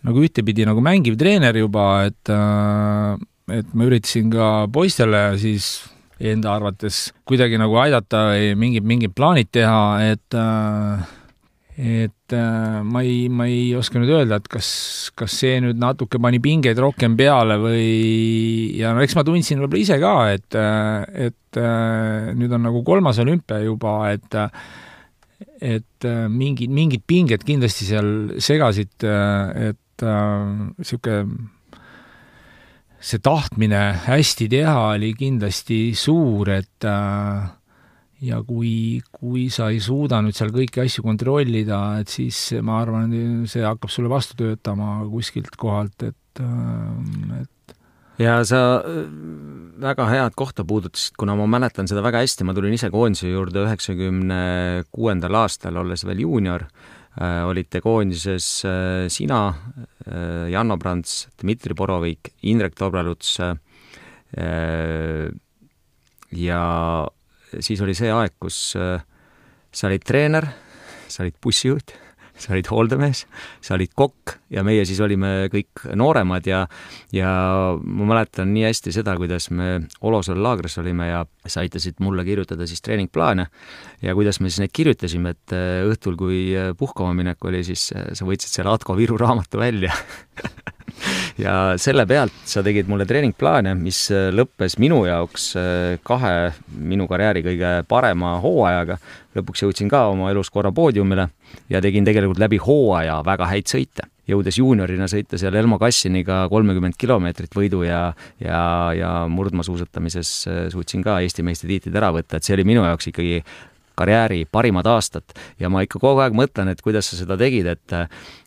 nagu 0.01 0.21
ühtepidi 0.21 0.65
nagu 0.65 0.81
mängiv 0.81 1.17
treener 1.17 1.57
juba, 1.57 2.05
et 2.09 2.29
äh, 2.29 3.17
et 3.51 3.73
ma 3.75 3.87
üritasin 3.87 4.29
ka 4.31 4.51
poistele 4.71 5.31
siis 5.41 5.81
enda 6.21 6.53
arvates 6.53 7.09
kuidagi 7.27 7.57
nagu 7.59 7.75
aidata 7.81 8.27
või 8.31 8.53
mingid, 8.59 8.85
mingid 8.87 9.15
plaanid 9.17 9.49
teha, 9.51 9.81
et 10.13 10.37
äh, 10.37 11.01
et 11.81 12.35
äh, 12.37 12.81
ma 12.85 13.01
ei, 13.01 13.25
ma 13.33 13.47
ei 13.49 13.71
oska 13.77 13.97
nüüd 14.01 14.11
öelda, 14.13 14.37
et 14.37 14.49
kas, 14.51 14.69
kas 15.17 15.39
see 15.41 15.57
nüüd 15.63 15.79
natuke 15.81 16.21
pani 16.21 16.41
pingeid 16.43 16.77
rohkem 16.81 17.17
peale 17.17 17.57
või 17.61 18.77
ja 18.77 18.93
no 18.93 19.01
eks 19.01 19.17
ma 19.17 19.25
tundsin 19.25 19.63
võib-olla 19.63 19.81
ise 19.81 19.97
ka, 20.01 20.15
et, 20.35 20.59
et 21.29 21.61
nüüd 22.37 22.53
on 22.53 22.67
nagu 22.69 22.83
kolmas 22.85 23.19
olümpia 23.23 23.63
juba, 23.65 23.97
et 24.13 24.39
et 25.61 26.05
mingid, 26.29 26.69
mingid 26.73 27.01
pinged 27.09 27.41
kindlasti 27.45 27.87
seal 27.89 28.11
segasid, 28.41 28.93
et 29.01 30.05
niisugune 30.05 31.17
äh, 31.25 31.49
see 33.01 33.21
tahtmine 33.25 33.81
hästi 34.05 34.47
teha 34.51 34.75
oli 34.93 35.13
kindlasti 35.17 35.79
suur, 35.97 36.51
et 36.53 36.85
äh, 36.85 37.49
ja 38.21 38.41
kui, 38.45 39.01
kui 39.11 39.47
sa 39.53 39.71
ei 39.73 39.79
suuda 39.83 40.21
nüüd 40.21 40.37
seal 40.37 40.53
kõiki 40.53 40.83
asju 40.83 41.05
kontrollida, 41.05 41.81
et 42.01 42.11
siis 42.11 42.37
ma 42.61 42.81
arvan, 42.83 43.15
see 43.49 43.65
hakkab 43.65 43.93
sulle 43.93 44.11
vastu 44.11 44.37
töötama 44.39 44.99
kuskilt 45.09 45.57
kohalt, 45.59 46.05
et, 46.05 46.43
äh, 46.43 47.41
et 47.41 47.75
ja 48.21 48.37
sa 48.45 48.81
väga 49.81 50.05
head 50.11 50.37
kohta 50.37 50.65
puudutasid, 50.67 51.17
kuna 51.17 51.33
ma 51.39 51.49
mäletan 51.49 51.89
seda 51.89 52.03
väga 52.05 52.21
hästi, 52.21 52.45
ma 52.45 52.53
tulin 52.53 52.77
ise 52.77 52.91
koondise 52.93 53.31
juurde 53.31 53.65
üheksakümne 53.65 54.41
kuuendal 54.93 55.41
aastal, 55.41 55.81
olles 55.81 56.05
veel 56.05 56.27
juunior 56.27 56.67
Äh, 57.19 57.43
olite 57.43 57.81
koondises 57.83 58.63
äh, 58.63 59.09
sina, 59.11 59.53
äh, 60.07 60.47
Janno 60.47 60.77
Prants, 60.79 61.27
Dmitri 61.41 61.75
Borovik, 61.75 62.31
Indrek 62.47 62.75
Tobraluts 62.79 63.35
ja 66.31 66.61
siis 67.59 67.81
oli 67.83 67.95
see 67.97 68.11
aeg, 68.13 68.37
kus 68.39 68.59
sa 68.75 69.87
olid 69.87 70.03
treener, 70.07 70.47
sa 71.11 71.23
olid 71.25 71.35
bussijuht 71.43 71.95
sa 72.41 72.55
olid 72.55 72.69
hooldemees, 72.71 73.25
sa 73.61 73.75
olid 73.77 73.93
kokk 73.95 74.37
ja 74.51 74.63
meie 74.67 74.83
siis 74.87 74.99
olime 75.03 75.47
kõik 75.53 75.85
nooremad 75.97 76.47
ja 76.49 76.65
ja 77.13 77.29
ma 77.77 78.07
mäletan 78.09 78.51
nii 78.55 78.65
hästi 78.67 78.93
seda, 78.95 79.15
kuidas 79.19 79.49
me 79.53 79.87
Olosalu 80.01 80.43
laagris 80.43 80.77
olime 80.81 81.07
ja 81.11 81.23
sa 81.47 81.63
aitasid 81.63 82.01
mulle 82.03 82.25
kirjutada 82.25 82.67
siis 82.69 82.81
treeningplaane 82.83 83.47
ja 84.01 84.15
kuidas 84.17 84.41
me 84.41 84.49
siis 84.49 84.61
neid 84.63 84.73
kirjutasime, 84.75 85.35
et 85.35 85.55
äh, 85.55 85.81
õhtul, 85.89 86.17
kui 86.19 86.43
äh, 86.57 86.71
puhkama 86.77 87.15
minek 87.17 87.43
oli, 87.47 87.63
siis 87.65 87.89
äh, 87.95 88.11
sa 88.17 88.27
võtsid 88.27 88.51
selle 88.51 88.73
Atko 88.73 88.95
Viru 88.97 89.17
raamatu 89.21 89.61
välja 89.61 89.93
ja 91.45 91.55
selle 91.81 92.05
pealt 92.09 92.35
sa 92.49 92.63
tegid 92.65 92.89
mulle 92.91 93.07
treeningplaane, 93.09 93.73
mis 93.79 94.03
lõppes 94.11 94.77
minu 94.81 95.03
jaoks 95.07 95.51
kahe 96.05 96.35
minu 96.75 97.07
karjääri 97.09 97.45
kõige 97.45 97.71
parema 97.89 98.35
hooajaga. 98.43 98.97
lõpuks 99.37 99.63
jõudsin 99.63 99.89
ka 99.89 100.07
oma 100.11 100.31
elus 100.33 100.51
korra 100.51 100.71
poodiumile 100.75 101.29
ja 101.69 101.81
tegin 101.81 102.07
tegelikult 102.07 102.41
läbi 102.41 102.59
hooaja 102.61 103.21
väga 103.25 103.49
häid 103.51 103.69
sõite. 103.71 104.07
jõudes 104.31 104.57
juuniorina 104.57 105.07
sõita 105.11 105.37
seal 105.37 105.55
Elmo 105.59 105.79
Kassiniga 105.79 106.45
kolmekümmend 106.49 106.95
kilomeetrit 106.97 107.55
võidu 107.55 107.81
ja, 107.83 108.13
ja, 108.39 108.61
ja 108.95 109.09
murdmaasuusatamises 109.27 110.31
suutsin 110.71 111.03
ka 111.03 111.19
Eesti 111.19 111.43
meistritiitlid 111.43 111.97
ära 111.99 112.13
võtta, 112.15 112.37
et 112.37 112.47
see 112.47 112.55
oli 112.55 112.67
minu 112.69 112.85
jaoks 112.85 113.09
ikkagi 113.11 113.41
karjääri 114.01 114.45
parimad 114.51 114.87
aastad. 114.87 115.23
Ja 115.59 115.69
ma 115.69 115.83
ikka 115.85 115.99
kogu 116.01 116.21
aeg 116.23 116.35
mõtlen, 116.37 116.71
et 116.71 116.81
kuidas 116.83 117.11
sa 117.11 117.19
seda 117.19 117.37
tegid, 117.39 117.67
et 117.67 117.97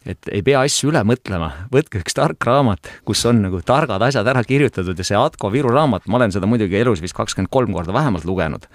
et 0.04 0.28
ei 0.36 0.42
pea 0.44 0.60
asju 0.66 0.90
üle 0.90 1.00
mõtlema, 1.06 1.50
võtke 1.72 2.02
üks 2.02 2.16
tark 2.16 2.44
raamat, 2.44 2.90
kus 3.08 3.22
on 3.28 3.40
nagu 3.46 3.60
targad 3.64 4.02
asjad 4.04 4.28
ära 4.28 4.42
kirjutatud 4.44 4.98
ja 5.00 5.06
see 5.06 5.16
Atko 5.16 5.48
Viru 5.52 5.72
raamat, 5.72 6.04
ma 6.08 6.18
olen 6.18 6.34
seda 6.34 6.48
muidugi 6.50 6.76
elus 6.76 7.00
vist 7.00 7.16
kakskümmend 7.16 7.52
kolm 7.52 7.72
korda 7.72 7.94
vähemalt 7.96 8.26
lugenud, 8.28 8.68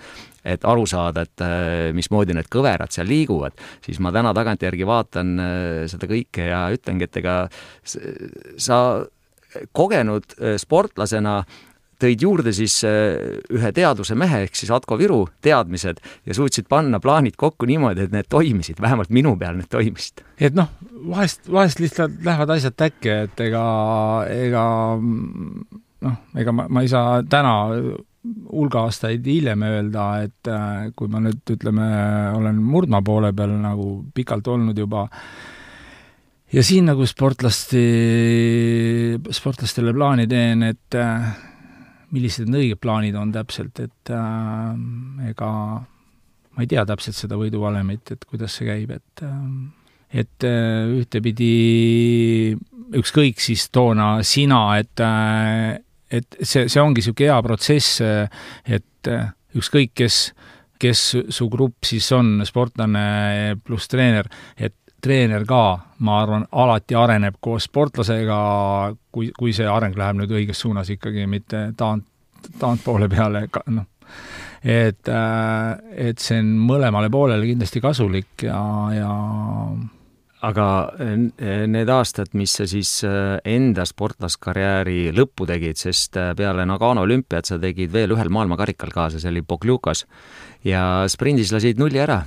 et 0.43 0.65
aru 0.67 0.85
saada, 0.89 1.25
et 1.27 1.43
äh, 1.43 1.91
mismoodi 1.95 2.35
need 2.37 2.49
kõverad 2.51 2.93
seal 2.93 3.09
liiguvad, 3.09 3.55
siis 3.85 3.99
ma 4.03 4.13
täna 4.15 4.33
tagantjärgi 4.37 4.87
vaatan 4.87 5.33
äh, 5.39 5.87
seda 5.91 6.09
kõike 6.09 6.49
ja 6.51 6.65
ütlengi, 6.75 7.09
et 7.09 7.21
ega 7.21 7.39
sa 8.59 8.77
kogenud 9.75 10.37
äh, 10.37 10.59
sportlasena 10.61 11.41
tõid 11.99 12.21
juurde 12.23 12.53
siis 12.55 12.77
ühe 12.87 13.69
teaduse 13.75 14.15
mehe 14.15 14.45
ehk 14.45 14.55
siis 14.55 14.69
Atko 14.71 14.95
Viru 14.95 15.17
teadmised 15.43 15.97
ja 15.99 16.35
suutsid 16.37 16.69
panna 16.71 17.01
plaanid 17.03 17.35
kokku 17.35 17.67
niimoodi, 17.67 18.05
et 18.07 18.13
need 18.15 18.29
toimisid, 18.31 18.79
vähemalt 18.79 19.11
minu 19.11 19.33
peal 19.35 19.57
need 19.59 19.67
toimisid. 19.67 20.23
et 20.39 20.55
noh, 20.55 20.69
vahest, 21.11 21.51
vahest 21.51 21.83
lihtsalt 21.83 22.21
lähevad 22.23 22.55
asjad 22.55 22.77
täkke, 22.79 23.17
et 23.27 23.43
ega, 23.43 23.65
ega 24.31 24.63
noh, 26.07 26.15
ega 26.39 26.55
ma, 26.55 26.69
ma 26.71 26.85
ei 26.87 26.93
saa 26.93 27.19
täna 27.27 27.57
hulga 28.23 28.83
aastaid 28.87 29.25
hiljem 29.27 29.63
öelda, 29.63 30.07
et 30.25 30.49
äh, 30.51 30.89
kui 30.95 31.07
ma 31.11 31.21
nüüd 31.23 31.53
ütleme, 31.55 31.85
olen 32.35 32.59
murdmaa 32.59 33.01
poole 33.05 33.31
peal 33.35 33.53
nagu 33.61 33.87
pikalt 34.15 34.47
olnud 34.51 34.77
juba, 34.77 35.05
ja 36.53 36.63
siin 36.65 36.89
nagu 36.89 37.05
sportlasti, 37.07 37.83
sportlastele 39.35 39.93
plaani 39.95 40.27
teen, 40.29 40.65
et 40.67 40.97
äh, 40.97 41.29
millised 42.13 42.49
need 42.49 42.65
õiged 42.65 42.81
plaanid 42.83 43.17
on 43.19 43.33
täpselt, 43.35 43.79
et 43.85 44.13
äh, 44.13 45.29
ega 45.31 45.51
ma 45.79 46.65
ei 46.65 46.69
tea 46.69 46.85
täpselt 46.89 47.17
seda 47.17 47.39
võiduvalemit, 47.39 48.15
et 48.15 48.25
kuidas 48.27 48.57
see 48.57 48.67
käib, 48.69 48.95
et 48.97 49.25
äh, 49.25 49.43
et 50.09 50.41
ühtepidi 50.41 51.47
ükskõik 52.97 53.37
siis 53.37 53.67
toona 53.69 54.23
sina, 54.25 54.63
et 54.81 55.03
et 56.11 56.39
see, 56.41 56.67
see 56.67 56.81
ongi 56.81 57.03
niisugune 57.03 57.29
hea 57.29 57.41
protsess, 57.45 58.01
et 58.01 59.11
äh, 59.11 59.29
ükskõik, 59.59 59.93
kes, 59.97 60.19
kes 60.81 61.03
su 61.29 61.49
grupp 61.51 61.87
siis 61.87 62.07
on, 62.15 62.39
sportlane 62.47 63.57
pluss 63.65 63.89
treener, 63.91 64.29
et 64.57 64.75
treener 65.01 65.45
ka, 65.47 65.63
ma 66.05 66.17
arvan, 66.23 66.45
alati 66.51 66.97
areneb 66.97 67.39
koos 67.43 67.69
sportlasega, 67.69 68.39
kui, 69.11 69.31
kui 69.37 69.53
see 69.55 69.67
areng 69.69 69.95
läheb 69.97 70.19
nüüd 70.19 70.33
õiges 70.41 70.59
suunas 70.65 70.89
ikkagi, 70.91 71.27
mitte 71.29 71.69
taant, 71.79 72.05
taantpoole 72.59 73.09
peale, 73.11 73.45
noh, 73.71 73.87
et, 74.63 75.07
äh, 75.07 76.09
et 76.09 76.19
see 76.19 76.41
on 76.41 76.51
mõlemale 76.67 77.11
poolele 77.11 77.47
kindlasti 77.47 77.81
kasulik 77.83 78.47
ja, 78.47 78.59
ja 78.95 79.13
aga 80.45 80.65
need 81.67 81.89
aastad, 81.91 82.31
mis 82.39 82.53
sa 82.55 82.65
siis 82.69 82.91
enda 83.03 83.83
sportlaskarjääri 83.87 85.09
lõppu 85.15 85.47
tegid, 85.49 85.79
sest 85.79 86.15
peale 86.39 86.63
Nagano 86.67 87.03
olümpiat 87.03 87.49
sa 87.49 87.57
tegid 87.59 87.91
veel 87.91 88.15
ühel 88.15 88.31
maailmakarikal 88.31 88.93
kaasa, 88.93 89.19
see 89.19 89.31
oli 89.33 89.43
Pokljukas 89.43 90.05
ja 90.63 90.83
sprindis 91.11 91.51
lasid 91.51 91.79
nulli 91.79 91.99
ära. 91.99 92.21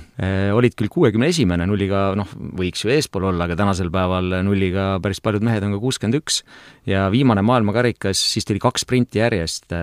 olid 0.53 0.77
küll 0.77 0.91
kuuekümne 0.93 1.31
esimene, 1.33 1.65
nulliga 1.69 2.11
noh, 2.17 2.29
võiks 2.57 2.85
ju 2.85 2.93
eespool 2.93 3.31
olla, 3.31 3.47
aga 3.47 3.57
tänasel 3.57 3.89
päeval 3.93 4.39
nulliga 4.45 4.99
päris 5.01 5.21
paljud 5.21 5.45
mehed 5.45 5.65
on 5.65 5.73
ka 5.75 5.81
kuuskümmend 5.81 6.21
üks. 6.21 6.43
Ja 6.89 7.07
viimane 7.13 7.41
maailmakarikas, 7.45 8.21
siis 8.33 8.45
tuli 8.45 8.61
kaks 8.61 8.85
sprinti 8.85 9.21
järjest, 9.21 9.73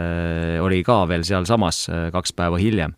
oli 0.62 0.82
ka 0.86 1.02
veel 1.10 1.26
sealsamas 1.26 1.88
kaks 2.14 2.34
päeva 2.38 2.62
hiljem 2.62 2.94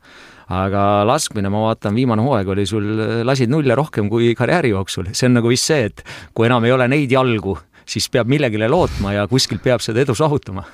aga 0.49 0.85
laskmine, 1.09 1.51
ma 1.53 1.67
vaatan, 1.69 1.95
viimane 1.95 2.25
hooaeg 2.25 2.53
oli 2.55 2.67
sul, 2.67 2.89
lasid 3.27 3.53
nulle 3.53 3.77
rohkem 3.79 4.09
kui 4.13 4.33
karjääri 4.39 4.73
jooksul, 4.73 5.13
see 5.13 5.29
on 5.29 5.39
nagu 5.39 5.53
vist 5.53 5.71
see, 5.71 5.91
et 5.91 6.05
kui 6.35 6.49
enam 6.49 6.65
ei 6.67 6.75
ole 6.75 6.89
neid 6.91 7.13
jalgu, 7.13 7.57
siis 7.87 8.09
peab 8.13 8.31
millegile 8.31 8.71
lootma 8.71 9.17
ja 9.17 9.27
kuskilt 9.31 9.63
peab 9.63 9.85
seda 9.85 10.03
edu 10.03 10.17
saavutama. 10.19 10.65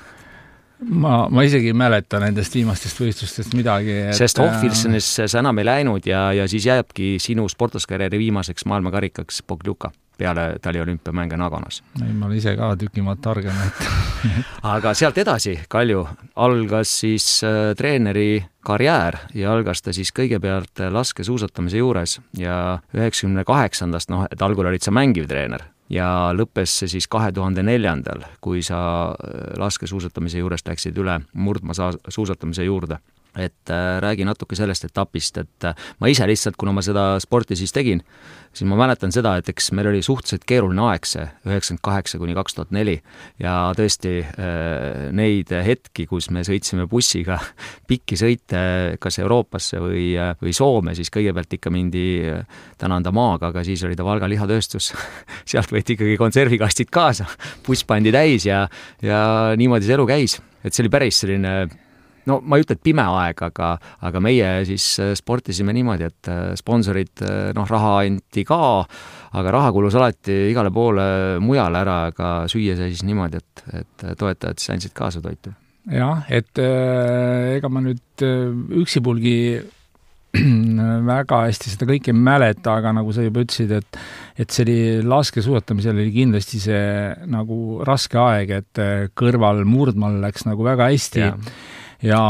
Ma, 0.79 1.25
ma 1.27 1.43
isegi 1.43 1.73
ei 1.73 1.75
mäleta 1.75 2.21
nendest 2.23 2.53
viimastest 2.55 3.01
võistlustest 3.01 3.51
midagi 3.57 3.97
et.... 4.05 4.13
sest 4.15 4.39
Hochfilzenisse 4.39 5.25
sa 5.27 5.41
enam 5.41 5.59
ei 5.59 5.67
läinud 5.67 6.05
ja, 6.07 6.29
ja 6.31 6.45
siis 6.47 6.69
jääbki 6.69 7.17
sinu 7.19 7.49
sportlaskarjääri 7.51 8.21
viimaseks 8.21 8.63
maailmakarikaks 8.63 9.41
Pokljuka 9.43 9.91
peale 10.19 10.59
taliolümpiamänge 10.61 11.37
Naganos. 11.39 11.81
ei, 12.03 12.13
ma 12.13 12.27
olen 12.27 12.37
ise 12.37 12.55
ka 12.59 12.73
tüki 12.79 13.03
maad 13.05 13.21
targem, 13.23 13.55
et 13.65 13.83
aga 14.75 14.93
sealt 14.97 15.17
edasi, 15.21 15.55
Kalju, 15.71 16.05
algas 16.35 16.93
siis 17.01 17.27
äh, 17.47 17.73
treeneri 17.79 18.43
karjäär 18.65 19.17
ja 19.39 19.53
algas 19.55 19.81
ta 19.81 19.95
siis 19.95 20.11
kõigepealt 20.15 20.83
laskesuusatamise 20.91 21.79
juures 21.79 22.19
ja 22.37 22.79
üheksakümne 22.95 23.45
kaheksandast, 23.47 24.11
noh, 24.11 24.27
et 24.29 24.41
algul 24.45 24.67
olid 24.67 24.83
sa 24.83 24.93
mängiv 24.95 25.29
treener 25.31 25.63
ja 25.89 26.29
lõppes 26.35 26.75
see 26.81 26.91
siis 26.91 27.07
kahe 27.09 27.31
tuhande 27.33 27.63
neljandal, 27.65 28.25
kui 28.43 28.61
sa 28.65 28.81
äh, 29.11 29.53
laskesuusatamise 29.59 30.43
juurest 30.43 30.67
läksid 30.69 30.97
üle 31.01 31.21
murdmaasuusatamise 31.33 32.67
juurde 32.67 32.99
et 33.37 33.69
äh, 33.69 33.99
räägi 34.01 34.25
natuke 34.25 34.57
sellest 34.57 34.87
etapist, 34.87 35.37
et 35.37 35.65
äh, 35.67 35.87
ma 36.01 36.09
ise 36.09 36.25
lihtsalt, 36.27 36.57
kuna 36.59 36.73
ma 36.73 36.81
seda 36.85 37.11
sporti 37.21 37.57
siis 37.59 37.73
tegin, 37.75 38.01
siis 38.55 38.65
ma 38.69 38.77
mäletan 38.79 39.13
seda, 39.13 39.35
et 39.37 39.49
eks 39.51 39.69
meil 39.77 39.91
oli 39.91 40.01
suhteliselt 40.05 40.47
keeruline 40.49 40.81
aeg 40.89 41.05
see, 41.05 41.25
üheksakümmend 41.45 41.83
kaheksa 41.85 42.19
kuni 42.21 42.33
kaks 42.37 42.57
tuhat 42.57 42.73
neli 42.73 42.95
ja 43.41 43.53
tõesti 43.77 44.13
äh, 44.23 45.09
neid 45.15 45.53
hetki, 45.53 46.07
kus 46.09 46.31
me 46.33 46.41
sõitsime 46.47 46.87
bussiga 46.89 47.37
pikki 47.89 48.17
sõite 48.19 48.63
kas 49.01 49.19
Euroopasse 49.21 49.81
või, 49.83 50.07
või 50.41 50.55
Soome, 50.55 50.95
siis 50.97 51.13
kõigepealt 51.13 51.53
ikka 51.59 51.73
mindi 51.73 52.07
Tänanda 52.79 53.13
maaga, 53.13 53.51
aga 53.53 53.63
siis 53.67 53.83
oli 53.85 53.97
ta 53.99 54.07
Valga 54.07 54.29
lihatööstus 54.31 54.89
sealt 55.49 55.69
võeti 55.73 55.93
ikkagi 55.97 56.17
konservikastid 56.17 56.89
kaasa, 56.93 57.29
buss 57.65 57.85
pandi 57.85 58.13
täis 58.15 58.49
ja, 58.49 58.65
ja 59.05 59.21
niimoodi 59.59 59.85
see 59.85 59.99
elu 59.99 60.09
käis. 60.09 60.39
et 60.63 60.73
see 60.73 60.83
oli 60.83 60.91
päris 60.97 61.21
selline 61.21 61.53
no 62.29 62.39
ma 62.45 62.57
ei 62.57 62.65
ütle, 62.65 62.77
et 62.77 62.83
pime 62.85 63.05
aeg, 63.19 63.45
aga, 63.49 63.71
aga 64.05 64.23
meie 64.23 64.49
siis 64.69 64.85
äh, 65.01 65.13
sportisime 65.17 65.73
niimoodi, 65.75 66.09
et 66.09 66.29
äh, 66.31 66.43
sponsorid, 66.59 67.15
äh, 67.25 67.49
noh, 67.57 67.69
raha 67.69 67.99
anti 68.03 68.45
ka, 68.47 68.59
aga 69.39 69.55
raha 69.55 69.71
kulus 69.75 69.97
alati 69.99 70.35
igale 70.51 70.73
poole 70.73 71.07
mujale 71.43 71.81
ära, 71.83 71.97
aga 72.11 72.35
süüa 72.51 72.77
sai 72.79 72.93
siis 72.93 73.05
niimoodi, 73.07 73.41
et, 73.41 73.65
et 73.81 74.05
toetajad 74.19 74.61
siis 74.61 74.75
andsid 74.75 74.95
kaasa 74.97 75.23
toitu. 75.23 75.53
jah, 75.89 76.23
et 76.29 76.59
ega 76.59 77.69
ma 77.71 77.81
nüüd 77.81 78.25
üksipulgi 78.81 79.37
väga 81.09 81.39
hästi 81.47 81.71
seda 81.71 81.87
kõike 81.89 82.11
ei 82.11 82.17
mäleta, 82.17 82.75
aga 82.77 82.91
nagu 82.93 83.13
sa 83.15 83.23
juba 83.25 83.41
ütlesid, 83.41 83.71
et 83.73 84.01
et 84.39 84.53
see 84.53 84.63
oli, 84.67 84.77
laskesuusatamisel 85.09 85.97
oli 85.97 86.13
kindlasti 86.13 86.61
see 86.63 86.83
nagu 87.27 87.81
raske 87.87 88.19
aeg, 88.21 88.53
et 88.61 88.81
kõrval 89.17 89.65
murdmaal 89.67 90.21
läks 90.21 90.45
nagu 90.47 90.63
väga 90.67 90.91
hästi 90.93 91.25
ja 92.05 92.21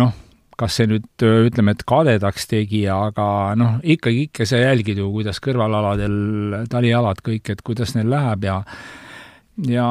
noh, 0.00 0.14
kas 0.56 0.78
see 0.78 0.88
nüüd 0.88 1.06
ütleme, 1.20 1.74
et 1.76 1.84
kadedaks 1.88 2.48
tegi, 2.48 2.86
aga 2.90 3.26
noh, 3.58 3.76
ikkagi 3.84 4.26
ikka 4.28 4.46
sa 4.48 4.62
jälgid 4.62 5.02
ju, 5.02 5.10
kuidas 5.12 5.40
kõrvalaladel 5.44 6.64
talialad 6.72 7.20
kõik, 7.24 7.52
et 7.52 7.62
kuidas 7.66 7.94
neil 7.96 8.08
läheb 8.12 8.48
ja 8.48 8.62
ja 9.68 9.88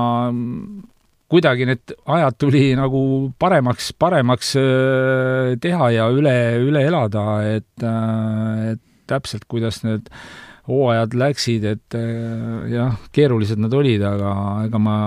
kuidagi 1.32 1.67
need 1.69 1.93
ajad 2.05 2.38
tuli 2.39 2.65
nagu 2.78 3.01
paremaks, 3.41 3.91
paremaks 3.97 4.55
äh, 4.61 5.53
teha 5.61 5.91
ja 5.95 6.09
üle, 6.13 6.36
üle 6.61 6.84
elada, 6.86 7.26
et, 7.55 7.71
äh, 7.82 8.73
et 8.73 8.84
täpselt, 9.09 9.47
kuidas 9.49 9.82
need 9.86 10.09
hooajad 10.69 11.15
läksid, 11.17 11.65
et 11.76 11.97
äh, 11.97 12.69
jah, 12.73 12.99
keerulised 13.15 13.61
nad 13.61 13.73
olid, 13.73 14.05
aga 14.05 14.36
ega 14.67 14.82
ma 14.82 14.99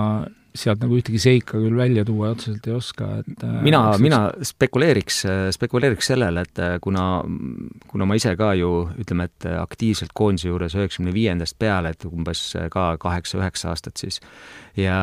sealt 0.55 0.81
nagu 0.83 0.97
ühtegi 0.97 1.19
seika 1.21 1.59
küll 1.59 1.77
välja 1.77 2.05
tuua 2.07 2.33
otseselt 2.33 2.67
ei 2.67 2.75
oska, 2.75 3.09
et 3.23 3.43
äh, 3.45 3.57
mina, 3.65 3.81
mina 4.01 4.21
spekuleeriks, 4.45 5.21
spekuleeriks 5.55 6.11
sellele, 6.11 6.45
et 6.47 6.61
äh, 6.63 6.77
kuna, 6.83 7.05
kuna 7.91 8.07
ma 8.09 8.17
ise 8.19 8.33
ka 8.39 8.53
ju 8.57 8.71
ütleme, 9.01 9.29
et 9.29 9.49
aktiivselt 9.59 10.15
koondise 10.17 10.49
juures 10.49 10.77
üheksakümne 10.77 11.13
viiendast 11.15 11.59
peale, 11.61 11.93
et 11.93 12.07
umbes 12.09 12.45
ka 12.73 12.91
kaheksa-üheksa 13.01 13.73
aastat 13.73 14.01
siis, 14.01 14.21
ja 14.79 14.99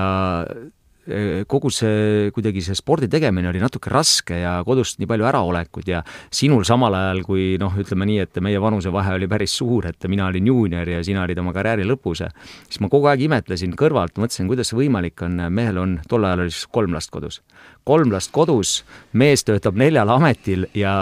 kogu 1.47 1.71
see, 1.71 2.31
kuidagi 2.35 2.63
see 2.67 2.77
spordi 2.79 3.09
tegemine 3.11 3.51
oli 3.53 3.61
natuke 3.63 3.91
raske 3.93 4.41
ja 4.41 4.57
kodust 4.67 4.99
nii 4.99 5.09
palju 5.11 5.29
äraolekut 5.29 5.87
ja 5.91 6.03
sinul 6.35 6.65
samal 6.67 6.95
ajal, 6.99 7.23
kui 7.27 7.45
noh, 7.63 7.77
ütleme 7.79 8.09
nii, 8.11 8.19
et 8.27 8.41
meie 8.43 8.61
vanusevahe 8.63 9.15
oli 9.19 9.29
päris 9.31 9.55
suur, 9.61 9.87
et 9.91 10.09
mina 10.11 10.27
olin 10.31 10.51
juunior 10.51 10.89
ja 10.97 11.03
sina 11.07 11.23
olid 11.23 11.39
oma 11.43 11.55
karjääri 11.57 11.87
lõpus, 11.87 12.25
siis 12.67 12.83
ma 12.83 12.91
kogu 12.93 13.11
aeg 13.11 13.27
imetlesin 13.29 13.77
kõrvalt, 13.79 14.19
mõtlesin, 14.19 14.51
kuidas 14.51 14.73
see 14.73 14.81
võimalik 14.81 15.23
on, 15.27 15.39
mehel 15.55 15.79
on, 15.83 15.99
tol 16.11 16.27
ajal 16.27 16.47
oli 16.47 16.55
siis 16.55 16.67
kolm 16.75 16.97
last 16.97 17.15
kodus 17.15 17.43
kolm 17.87 18.11
last 18.13 18.33
kodus, 18.35 18.81
mees 19.17 19.45
töötab 19.47 19.77
neljal 19.79 20.11
ametil 20.17 20.67
ja, 20.77 20.95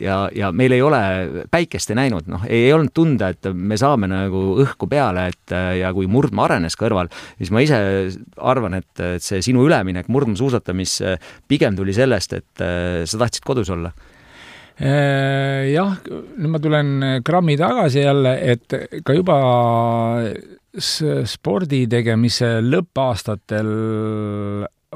ja, 0.00 0.22
ja 0.34 0.50
meil 0.56 0.74
ei 0.76 0.82
ole 0.84 1.00
päikest 1.52 1.92
ei 1.92 1.98
näinud, 2.00 2.28
noh, 2.32 2.46
ei 2.48 2.70
olnud 2.74 2.94
tunda, 2.96 3.30
et 3.34 3.50
me 3.54 3.78
saame 3.80 4.08
nagu 4.10 4.44
õhku 4.64 4.88
peale, 4.90 5.28
et 5.34 5.56
ja 5.80 5.92
kui 5.96 6.08
murdmaa 6.10 6.48
arenes 6.48 6.78
kõrval, 6.80 7.10
siis 7.38 7.52
ma 7.52 7.64
ise 7.64 7.80
arvan, 8.36 8.78
et, 8.80 8.92
et 9.16 9.24
see 9.24 9.42
sinu 9.44 9.66
üleminek 9.68 10.08
murdmaasuusatamisse 10.12 11.18
pigem 11.50 11.76
tuli 11.76 11.94
sellest, 11.96 12.38
et 12.40 12.64
sa 13.04 13.20
tahtsid 13.20 13.44
kodus 13.46 13.70
olla. 13.74 13.92
Äh, 14.80 15.74
jah, 15.74 15.98
nüüd 16.08 16.54
ma 16.54 16.58
tulen 16.62 16.92
grammi 17.26 17.58
tagasi 17.60 18.00
jälle, 18.00 18.32
et 18.54 19.02
ka 19.04 19.12
juba 19.12 19.36
spordi 20.78 21.82
tegemise 21.90 22.60
lõppaastatel 22.64 23.70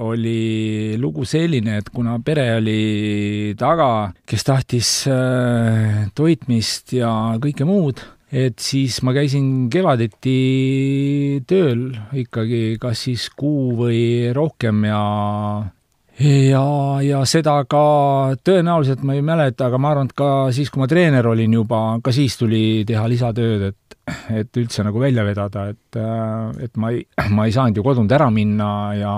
oli 0.02 0.96
lugu 0.98 1.24
selline, 1.28 1.78
et 1.78 1.90
kuna 1.94 2.16
pere 2.24 2.48
oli 2.56 3.54
taga, 3.58 4.10
kes 4.26 4.46
tahtis 4.46 4.90
äh, 5.10 6.08
toitmist 6.16 6.96
ja 6.96 7.12
kõike 7.42 7.66
muud, 7.68 8.02
et 8.34 8.58
siis 8.58 8.98
ma 9.06 9.14
käisin 9.14 9.68
kevaditi 9.70 11.44
tööl 11.46 11.92
ikkagi 12.18 12.80
kas 12.82 13.06
siis 13.06 13.28
kuu 13.38 13.76
või 13.84 14.02
rohkem 14.34 14.82
ja 14.88 15.04
ja, 16.18 16.66
ja 17.04 17.22
seda 17.26 17.60
ka 17.70 17.84
tõenäoliselt 18.42 19.06
ma 19.06 19.14
ei 19.14 19.22
mäleta, 19.22 19.68
aga 19.68 19.78
ma 19.78 19.94
arvan, 19.94 20.10
et 20.10 20.18
ka 20.18 20.30
siis, 20.54 20.74
kui 20.74 20.82
ma 20.82 20.90
treener 20.90 21.26
olin 21.30 21.54
juba, 21.60 21.84
ka 22.02 22.14
siis 22.14 22.34
tuli 22.40 22.82
teha 22.88 23.06
lisatööd, 23.10 23.70
et 23.70 23.80
et 24.34 24.58
üldse 24.60 24.82
nagu 24.84 25.00
välja 25.00 25.22
vedada, 25.24 25.70
et, 25.72 25.96
äh, 25.96 26.64
et 26.66 26.74
ma 26.76 26.90
ei, 26.92 27.06
ma 27.32 27.46
ei 27.46 27.54
saanud 27.54 27.78
ju 27.78 27.84
kodunt 27.86 28.12
ära 28.12 28.26
minna 28.28 28.68
ja 28.98 29.14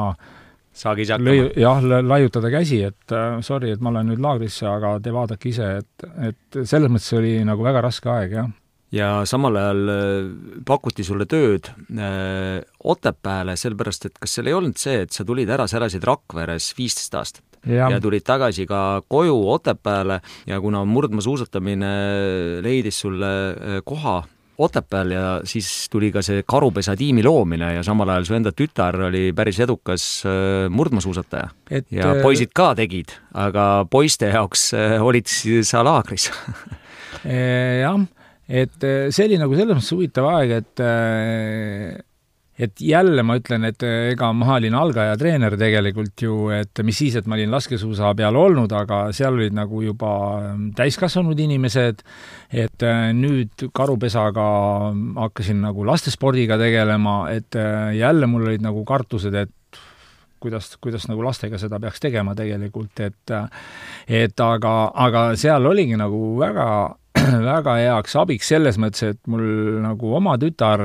saage 0.76 1.06
ise 1.06 1.16
hakkama. 1.16 1.48
jah, 1.56 1.82
laiutada 2.04 2.52
käsi, 2.52 2.82
et 2.90 3.14
uh, 3.14 3.40
sorry, 3.44 3.72
et 3.74 3.82
ma 3.82 3.92
lähen 3.94 4.12
nüüd 4.12 4.22
laagrisse, 4.22 4.66
aga 4.68 4.96
te 5.02 5.14
vaadake 5.14 5.50
ise, 5.52 5.72
et, 5.80 6.06
et 6.30 6.60
selles 6.62 6.92
mõttes 6.92 7.16
oli 7.16 7.38
nagu 7.46 7.64
väga 7.66 7.84
raske 7.88 8.12
aeg, 8.12 8.36
jah. 8.40 8.52
ja 8.94 9.10
samal 9.28 9.58
ajal 9.60 9.94
äh, 9.94 10.30
pakuti 10.68 11.06
sulle 11.06 11.28
tööd 11.30 11.72
äh, 11.72 12.60
Otepääle, 12.86 13.56
sellepärast 13.58 14.10
et 14.10 14.20
kas 14.20 14.36
seal 14.36 14.52
ei 14.52 14.56
olnud 14.56 14.78
see, 14.80 15.02
et 15.06 15.16
sa 15.16 15.26
tulid 15.26 15.50
ära, 15.50 15.68
sa 15.70 15.80
elasid 15.80 16.04
Rakveres 16.06 16.72
viisteist 16.78 17.18
aastat? 17.18 17.44
Ja. 17.66 17.88
ja 17.90 17.98
tulid 17.98 18.22
tagasi 18.22 18.62
ka 18.68 19.02
koju 19.10 19.34
Otepääle 19.50 20.20
ja 20.46 20.60
kuna 20.62 20.84
murdmaasuusatamine 20.86 21.92
leidis 22.62 23.00
sulle 23.02 23.32
äh, 23.50 23.80
koha 23.84 24.20
Otepääl 24.58 25.10
ja 25.12 25.24
siis 25.44 25.68
tuli 25.92 26.08
ka 26.12 26.22
see 26.24 26.44
Karupesa 26.48 26.94
tiimi 26.96 27.24
loomine 27.24 27.74
ja 27.74 27.82
samal 27.84 28.08
ajal 28.14 28.24
su 28.28 28.36
enda 28.38 28.52
tütar 28.56 28.96
oli 29.08 29.28
päris 29.36 29.58
edukas 29.60 30.06
äh, 30.24 30.66
murdmaasuusataja. 30.72 31.50
ja 31.90 32.10
äh, 32.14 32.22
poisid 32.22 32.54
ka 32.56 32.70
tegid, 32.78 33.12
aga 33.34 33.86
poiste 33.90 34.32
jaoks 34.32 34.70
äh, 34.74 34.96
olid 35.04 35.28
sa 35.66 35.84
laagris 35.84 36.30
jah, 37.82 38.00
et 38.48 38.88
see 39.10 39.28
oli 39.28 39.40
nagu 39.40 39.58
selles 39.58 39.76
mõttes 39.76 39.92
huvitav 39.92 40.30
aeg, 40.32 40.56
et 40.62 40.84
et 42.58 42.80
jälle 42.80 43.22
ma 43.26 43.36
ütlen, 43.36 43.66
et 43.68 43.82
ega 43.84 44.30
ma 44.32 44.54
olin 44.56 44.76
algaja 44.78 45.16
treener 45.20 45.56
tegelikult 45.60 46.22
ju, 46.24 46.36
et 46.56 46.80
mis 46.86 46.96
siis, 46.96 47.18
et 47.18 47.28
ma 47.28 47.36
olin 47.36 47.52
laskesuusa 47.52 48.14
peal 48.16 48.38
olnud, 48.40 48.72
aga 48.72 49.02
seal 49.16 49.36
olid 49.36 49.56
nagu 49.56 49.82
juba 49.84 50.12
täiskasvanud 50.78 51.40
inimesed, 51.46 52.00
et 52.52 52.86
äh, 52.86 53.10
nüüd 53.16 53.68
karupesaga 53.76 54.48
hakkasin 55.20 55.60
nagu 55.66 55.84
lastespordiga 55.88 56.58
tegelema, 56.60 57.26
et 57.34 57.58
äh, 57.60 57.92
jälle 57.98 58.30
mul 58.30 58.48
olid 58.48 58.64
nagu 58.64 58.84
kartused, 58.88 59.36
et 59.36 59.52
kuidas, 60.40 60.72
kuidas 60.80 61.06
nagu 61.10 61.24
lastega 61.24 61.58
seda 61.60 61.80
peaks 61.82 62.00
tegema 62.00 62.34
tegelikult, 62.36 63.00
et 63.04 63.36
et 64.06 64.40
aga, 64.40 64.74
aga 64.94 65.28
seal 65.36 65.66
oligi 65.68 65.96
nagu 65.98 66.36
väga 66.40 66.68
väga 67.52 67.78
heaks 67.80 68.16
abiks 68.20 68.48
selles 68.52 68.76
mõttes, 68.80 69.14
et 69.14 69.20
mul 69.28 69.44
nagu 69.84 70.12
oma 70.16 70.36
tütar 70.40 70.82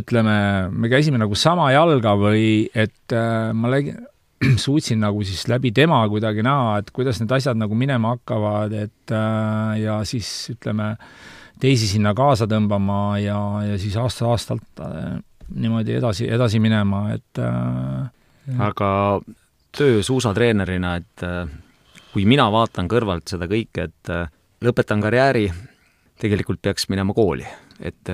ütleme, 0.00 0.36
me 0.70 0.90
käisime 0.90 1.18
nagu 1.20 1.36
sama 1.38 1.70
jalga 1.70 2.16
või 2.18 2.66
et 2.74 3.14
äh, 3.14 3.52
ma 3.54 3.70
lägin, 3.70 4.00
suutsin 4.64 5.00
nagu 5.02 5.22
siis 5.26 5.46
läbi 5.50 5.70
tema 5.74 6.00
kuidagi 6.10 6.42
näha, 6.44 6.80
et 6.80 6.90
kuidas 6.94 7.20
need 7.20 7.32
asjad 7.36 7.58
nagu 7.60 7.76
minema 7.78 8.16
hakkavad, 8.16 8.74
et 8.74 9.14
äh, 9.14 9.78
ja 9.84 10.00
siis 10.08 10.50
ütleme, 10.56 10.94
teisi 11.62 11.86
sinna 11.90 12.14
kaasa 12.18 12.48
tõmbama 12.50 13.20
ja, 13.22 13.38
ja 13.68 13.78
siis 13.78 13.96
aasta-aastalt 14.00 14.82
äh, 14.82 15.18
niimoodi 15.54 15.96
edasi, 15.98 16.28
edasi 16.30 16.60
minema, 16.62 17.08
et 17.14 17.40
aga 18.62 18.90
töö 19.74 19.98
suusatreenerina, 20.06 20.92
et 21.00 21.24
kui 22.12 22.22
mina 22.22 22.46
vaatan 22.54 22.86
kõrvalt 22.90 23.34
seda 23.34 23.48
kõike, 23.50 23.88
et 23.90 24.12
lõpetan 24.62 25.02
karjääri, 25.02 25.48
tegelikult 26.22 26.62
peaks 26.62 26.86
minema 26.92 27.16
kooli, 27.18 27.48
et 27.80 28.10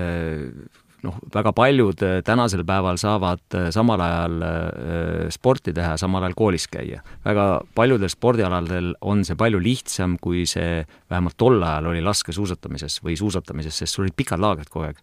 noh, 1.07 1.17
väga 1.35 1.53
paljud 1.57 2.03
äh, 2.05 2.19
tänasel 2.27 2.63
päeval 2.67 2.99
saavad 3.01 3.57
äh, 3.57 3.69
samal 3.75 4.01
ajal 4.03 4.37
äh, 4.45 5.29
sporti 5.35 5.75
teha, 5.77 5.97
samal 6.01 6.25
ajal 6.25 6.37
koolis 6.39 6.67
käia. 6.71 7.03
väga 7.25 7.47
paljudel 7.77 8.11
spordialadel 8.13 8.93
on 9.01 9.25
see 9.27 9.39
palju 9.39 9.61
lihtsam, 9.63 10.17
kui 10.23 10.45
see 10.49 10.85
vähemalt 11.11 11.37
tol 11.41 11.59
ajal 11.61 11.91
oli 11.93 12.03
laskesuusatamises 12.05 13.01
või 13.05 13.17
suusatamises, 13.19 13.79
sest 13.83 13.97
sul 13.97 14.07
olid 14.07 14.17
pikad 14.17 14.43
laagrid 14.43 14.71
kogu 14.73 14.89
aeg. 14.89 15.03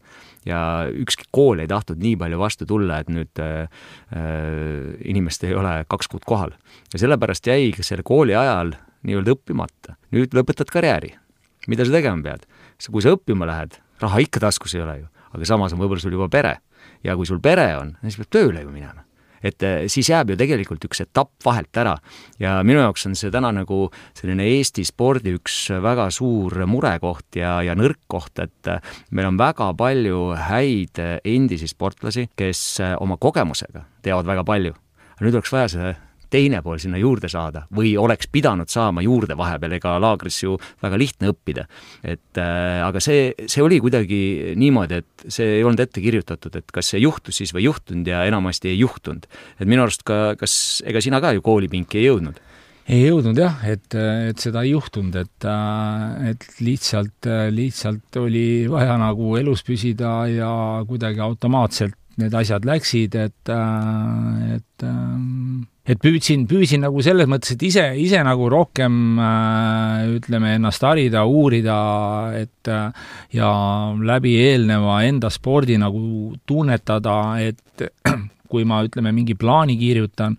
ja 0.50 0.62
ükski 0.90 1.30
kool 1.32 1.64
ei 1.64 1.72
tahtnud 1.72 2.02
nii 2.04 2.16
palju 2.20 2.40
vastu 2.42 2.68
tulla, 2.70 3.00
et 3.00 3.12
nüüd 3.14 3.44
äh, 3.44 3.68
inimest 5.06 5.46
ei 5.48 5.56
ole 5.56 5.82
kaks 5.90 6.12
kuud 6.12 6.26
kohal. 6.26 6.56
ja 6.94 7.04
sellepärast 7.06 7.48
jäigi 7.48 7.86
selle 7.86 8.06
kooli 8.06 8.36
ajal 8.36 8.76
nii-öelda 9.04 9.38
õppimata. 9.38 9.98
nüüd 10.16 10.36
lõpetad 10.36 10.72
karjääri. 10.72 11.16
mida 11.68 11.86
sa 11.86 12.00
tegema 12.00 12.22
pead? 12.24 12.48
kui 12.92 13.00
sa 13.02 13.14
õppima 13.16 13.48
lähed, 13.48 13.78
raha 14.02 14.22
ikka 14.24 14.40
taskus 14.40 14.76
ei 14.76 14.82
ole 14.82 15.00
ju 15.00 15.08
aga 15.34 15.50
samas 15.50 15.74
on 15.74 15.82
võib-olla 15.82 16.04
sul 16.04 16.14
juba 16.14 16.30
pere. 16.32 16.60
ja 17.04 17.16
kui 17.16 17.28
sul 17.28 17.42
pere 17.44 17.74
on, 17.80 17.98
siis 18.04 18.20
peab 18.20 18.32
tööle 18.32 18.64
ju 18.64 18.72
minema 18.72 19.04
et 19.44 19.64
eh, 19.68 19.86
siis 19.92 20.08
jääb 20.08 20.32
ju 20.32 20.38
tegelikult 20.40 20.86
üks 20.88 21.04
etapp 21.04 21.44
vahelt 21.44 21.76
ära 21.76 21.98
ja 22.40 22.56
minu 22.64 22.80
jaoks 22.80 23.10
on 23.10 23.18
see 23.20 23.32
täna 23.34 23.52
nagu 23.52 23.90
selline 24.16 24.46
Eesti 24.48 24.86
spordi 24.88 25.34
üks 25.36 25.58
väga 25.84 26.08
suur 26.16 26.64
murekoht 26.70 27.40
ja, 27.40 27.58
ja 27.66 27.76
nõrk 27.76 28.00
koht, 28.08 28.40
et 28.40 28.72
eh, 28.72 28.80
meil 29.12 29.34
on 29.34 29.40
väga 29.40 29.74
palju 29.80 30.22
häid 30.48 31.02
endisi 31.28 31.68
sportlasi, 31.68 32.30
kes 32.40 32.64
eh, 32.80 32.96
oma 33.04 33.20
kogemusega 33.20 33.84
teavad 34.04 34.32
väga 34.32 34.48
palju. 34.48 34.80
nüüd 35.24 35.36
oleks 35.36 35.52
vaja 35.52 35.68
see 35.72 35.94
teine 36.34 36.62
pool 36.66 36.80
sinna 36.82 37.00
juurde 37.02 37.30
saada 37.32 37.66
või 37.76 37.94
oleks 38.00 38.30
pidanud 38.34 38.72
saama 38.72 39.04
juurde 39.06 39.38
vahepeal, 39.38 39.78
ega 39.78 39.96
laagris 40.02 40.42
ju 40.44 40.58
väga 40.84 41.00
lihtne 41.00 41.32
õppida. 41.34 41.68
et 42.04 42.42
äh, 42.42 42.82
aga 42.86 43.02
see, 43.04 43.34
see 43.48 43.64
oli 43.64 43.80
kuidagi 43.84 44.54
niimoodi, 44.60 45.02
et 45.04 45.28
see 45.28 45.60
ei 45.60 45.64
olnud 45.64 45.84
ette 45.84 46.02
kirjutatud, 46.04 46.56
et 46.60 46.74
kas 46.74 46.94
see 46.94 47.04
juhtus 47.04 47.42
siis 47.42 47.54
või 47.54 47.64
ei 47.64 47.70
juhtunud 47.70 48.10
ja 48.10 48.24
enamasti 48.30 48.74
ei 48.74 48.80
juhtunud. 48.82 49.28
et 49.60 49.70
minu 49.70 49.86
arust 49.86 50.04
ka, 50.08 50.36
kas, 50.40 50.82
ega 50.86 51.02
sina 51.04 51.22
ka 51.24 51.34
ju 51.36 51.46
koolipinki 51.46 52.02
ei 52.02 52.10
jõudnud? 52.10 52.42
ei 52.92 53.06
jõudnud 53.06 53.38
jah, 53.40 53.62
et, 53.70 53.96
et 53.96 54.40
seda 54.44 54.66
ei 54.66 54.74
juhtunud, 54.74 55.16
et, 55.16 55.48
et 56.30 56.48
lihtsalt, 56.60 57.30
lihtsalt 57.56 58.20
oli 58.20 58.66
vaja 58.72 58.98
nagu 59.00 59.38
elus 59.40 59.64
püsida 59.64 60.16
ja 60.28 60.54
kuidagi 60.88 61.24
automaatselt 61.24 61.96
need 62.22 62.34
asjad 62.38 62.66
läksid, 62.68 63.16
et, 63.18 63.54
et 64.54 64.86
et 65.84 66.00
püüdsin, 66.00 66.46
püüdsin 66.48 66.84
nagu 66.86 67.02
selles 67.04 67.28
mõttes, 67.28 67.56
et 67.56 67.64
ise, 67.68 67.84
ise 68.00 68.22
nagu 68.24 68.48
rohkem 68.52 69.18
ütleme, 70.16 70.54
ennast 70.60 70.86
harida, 70.88 71.26
uurida, 71.28 71.78
et 72.40 72.72
ja 73.36 73.50
läbi 74.12 74.38
eelneva 74.46 75.02
enda 75.08 75.32
spordi 75.34 75.80
nagu 75.82 76.34
tunnetada, 76.48 77.18
et 77.44 77.88
kui 78.54 78.64
ma, 78.70 78.84
ütleme, 78.88 79.12
mingi 79.16 79.36
plaani 79.40 79.76
kirjutan, 79.80 80.38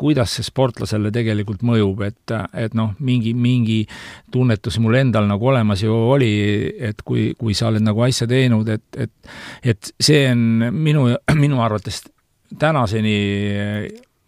kuidas 0.00 0.36
see 0.36 0.46
sportlasele 0.46 1.12
tegelikult 1.12 1.64
mõjub, 1.66 2.00
et, 2.06 2.34
et 2.56 2.76
noh, 2.78 2.94
mingi, 3.04 3.34
mingi 3.36 3.82
tunnetus 4.32 4.78
mul 4.80 4.96
endal 5.00 5.28
nagu 5.28 5.50
olemas 5.52 5.84
ju 5.84 5.92
oli, 6.14 6.30
et 6.90 7.02
kui, 7.06 7.30
kui 7.38 7.56
sa 7.56 7.68
oled 7.68 7.84
nagu 7.84 8.06
asja 8.06 8.28
teinud, 8.30 8.68
et, 8.72 8.86
et 8.96 9.12
et 9.74 9.90
see 10.00 10.24
on 10.30 10.70
minu, 10.72 11.10
minu 11.44 11.60
arvates 11.62 12.02
tänaseni 12.58 13.18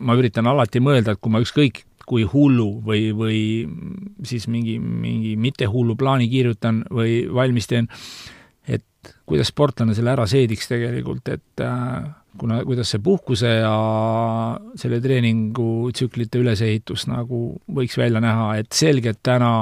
ma 0.02 0.18
üritan 0.18 0.48
alati 0.50 0.82
mõelda, 0.82 1.14
et 1.14 1.22
kui 1.22 1.32
ma 1.32 1.42
ükskõik 1.42 1.84
kui 2.06 2.24
hullu 2.28 2.82
või, 2.84 3.10
või 3.16 3.38
siis 4.26 4.48
mingi, 4.50 4.76
mingi 4.78 5.36
mitte 5.40 5.68
hullu 5.70 5.94
plaani 5.96 6.26
kirjutan 6.28 6.82
või 6.92 7.22
valmis 7.32 7.70
teen, 7.70 7.88
et 8.66 9.14
kuidas 9.28 9.52
sportlane 9.52 9.94
selle 9.96 10.12
ära 10.12 10.26
seediks 10.28 10.68
tegelikult, 10.68 11.30
et 11.32 11.62
äh, 11.62 12.10
kuna, 12.38 12.62
kuidas 12.64 12.94
see 12.94 13.02
puhkuse 13.04 13.50
ja 13.60 13.74
selle 14.80 15.00
treeningu 15.04 15.90
tsüklite 15.92 16.40
ülesehitus 16.42 17.06
nagu 17.10 17.44
võiks 17.68 17.98
välja 18.00 18.22
näha, 18.24 18.54
et 18.62 18.72
selgelt 18.76 19.20
täna 19.22 19.52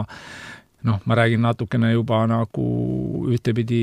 noh, 0.82 1.00
ma 1.04 1.16
räägin 1.18 1.42
natukene 1.44 1.92
juba 1.92 2.22
nagu 2.28 2.66
ühtepidi 3.28 3.80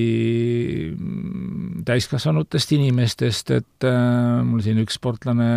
täiskasvanutest 1.88 2.74
inimestest, 2.78 3.52
et 3.54 3.88
äh, 3.88 4.42
mul 4.46 4.64
siin 4.66 4.82
üks 4.82 4.98
sportlane 4.98 5.50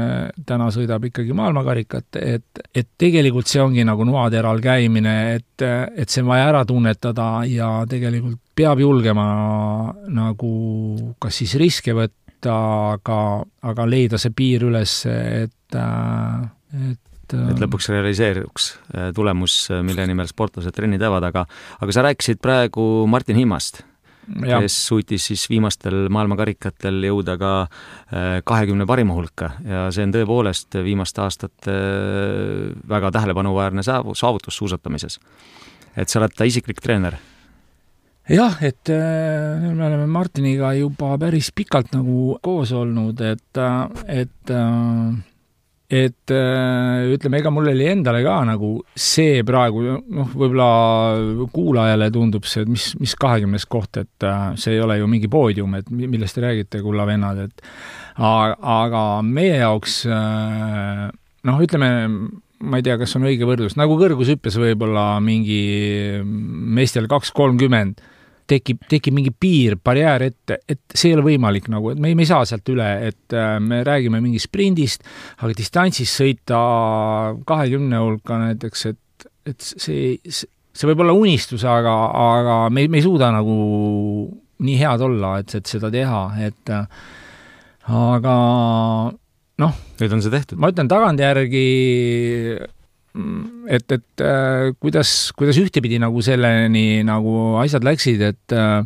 täna 0.46 0.68
sõidab 0.74 1.08
ikkagi 1.08 1.34
maailmakarikat, 1.36 2.20
et, 2.20 2.62
et 2.76 2.90
tegelikult 3.00 3.48
see 3.50 3.62
ongi 3.62 3.86
nagu 3.88 4.04
noateral 4.08 4.60
käimine, 4.62 5.16
et, 5.38 5.64
et 5.64 6.12
see 6.12 6.24
on 6.24 6.30
vaja 6.34 6.50
ära 6.52 6.64
tunnetada 6.68 7.32
ja 7.48 7.72
tegelikult 7.88 8.38
peab 8.60 8.82
julgema 8.82 9.24
nagu 10.12 10.50
kas 11.22 11.40
siis 11.40 11.54
riske 11.60 11.94
võtta, 11.96 12.19
võita, 12.40 12.56
aga, 12.96 13.44
aga 13.62 13.86
leida 13.86 14.18
see 14.18 14.32
piir 14.32 14.64
üles, 14.64 15.04
et, 15.06 15.76
et 15.76 16.98
et 17.30 17.60
lõpuks 17.62 17.86
realiseeruks 17.92 18.64
äh, 18.90 19.12
tulemus, 19.14 19.68
mille 19.86 20.02
nimel 20.10 20.26
sportlased 20.26 20.74
trenni 20.74 20.98
teevad, 20.98 21.22
aga 21.22 21.44
aga 21.78 21.92
sa 21.94 22.02
rääkisid 22.02 22.40
praegu 22.42 23.06
Martin 23.06 23.38
Himmast, 23.38 23.84
kes 24.26 24.78
suutis 24.88 25.28
siis 25.30 25.44
viimastel 25.46 26.08
maailmakarikatel 26.10 26.98
jõuda 27.06 27.36
ka 27.38 27.52
äh, 27.62 28.42
kahekümne 28.42 28.82
parima 28.82 29.14
hulka. 29.14 29.52
Ja 29.62 29.86
see 29.94 30.08
on 30.08 30.16
tõepoolest 30.16 30.74
viimaste 30.82 31.22
aastate 31.22 31.70
äh, 31.70 32.74
väga 32.90 33.12
tähelepanuväärne 33.14 33.86
saav-, 33.86 34.10
saavutus 34.18 34.58
suusatamises. 34.58 35.20
et 35.94 36.08
sa 36.08 36.18
oled 36.18 36.34
ta 36.34 36.50
isiklik 36.50 36.82
treener 36.82 37.14
jah, 38.30 38.54
et 38.62 38.90
äh, 38.94 39.72
me 39.74 39.86
oleme 39.86 40.06
Martiniga 40.10 40.70
juba 40.78 41.16
päris 41.20 41.50
pikalt 41.54 41.90
nagu 41.96 42.36
koos 42.42 42.72
olnud, 42.76 43.18
et, 43.26 43.58
äh, 43.58 44.22
et 44.22 44.54
äh, 44.54 45.18
et 45.90 46.30
ütleme, 46.30 47.40
ega 47.40 47.50
mul 47.50 47.66
oli 47.72 47.88
endale 47.90 48.20
ka 48.22 48.36
nagu 48.46 48.68
see 48.94 49.40
praegu, 49.42 49.80
noh, 49.98 50.28
võib-olla 50.38 51.48
kuulajale 51.50 52.06
tundub 52.14 52.46
see, 52.46 52.62
et 52.62 52.70
mis, 52.70 52.84
mis 53.02 53.16
kahekümnes 53.18 53.66
koht, 53.66 53.98
et 53.98 54.26
see 54.54 54.76
ei 54.76 54.84
ole 54.84 55.00
ju 55.00 55.08
mingi 55.10 55.26
poodium, 55.26 55.74
et 55.74 55.90
millest 55.90 56.38
te 56.38 56.44
räägite, 56.44 56.84
kulla 56.84 57.08
vennad, 57.10 57.40
et 57.42 57.66
aga 58.22 59.02
meie 59.26 59.58
jaoks 59.58 60.04
noh, 60.06 61.58
ütleme, 61.66 61.90
ma 62.62 62.78
ei 62.78 62.86
tea, 62.86 62.94
kas 63.02 63.18
on 63.18 63.26
õige 63.26 63.50
võrdlus, 63.50 63.74
nagu 63.74 63.98
kõrgushüppes 63.98 64.62
võib-olla 64.62 65.16
mingi 65.18 66.22
meestel 66.22 67.10
kaks 67.10 67.34
kolmkümmend 67.34 67.98
tekib, 68.50 68.82
tekib 68.90 69.16
mingi 69.16 69.32
piir, 69.32 69.76
barjäär 69.84 70.26
ette, 70.26 70.60
et 70.68 70.80
see 70.94 71.10
ei 71.10 71.16
ole 71.18 71.26
võimalik 71.28 71.68
nagu, 71.72 71.92
et 71.92 72.00
me 72.02 72.10
ei, 72.10 72.18
me 72.18 72.24
ei 72.26 72.30
saa 72.30 72.46
sealt 72.48 72.66
üle, 72.72 72.88
et 73.10 73.36
äh, 73.36 73.54
me 73.62 73.82
räägime 73.86 74.20
mingist 74.22 74.50
sprindist, 74.50 75.06
aga 75.40 75.54
distantsis 75.56 76.14
sõita 76.20 76.60
kahekümne 77.48 78.02
hulka 78.02 78.40
näiteks, 78.44 78.86
et, 78.90 79.28
et 79.52 79.70
see, 79.70 80.16
see 80.26 80.90
võib 80.90 81.04
olla 81.04 81.16
unistus, 81.16 81.64
aga, 81.68 81.94
aga 82.24 82.60
me, 82.74 82.86
me 82.90 83.00
ei 83.00 83.06
suuda 83.06 83.30
nagu 83.34 83.56
nii 84.60 84.76
head 84.80 85.06
olla, 85.06 85.38
et, 85.40 85.54
et 85.56 85.70
seda 85.70 85.92
teha, 85.92 86.24
et 86.48 86.74
äh, 86.74 87.06
aga 87.90 88.34
noh. 89.60 89.80
nüüd 90.00 90.16
on 90.16 90.22
see 90.24 90.34
tehtud? 90.34 90.60
ma 90.60 90.72
ütlen 90.72 90.90
tagantjärgi 90.90 91.64
et, 93.68 93.92
et 93.92 94.24
äh, 94.24 94.70
kuidas, 94.80 95.32
kuidas 95.38 95.58
ühtepidi 95.58 95.98
nagu 96.02 96.22
selleni 96.22 97.02
nagu 97.06 97.56
asjad 97.62 97.86
läksid, 97.86 98.22
et 98.22 98.54
äh, 98.54 98.84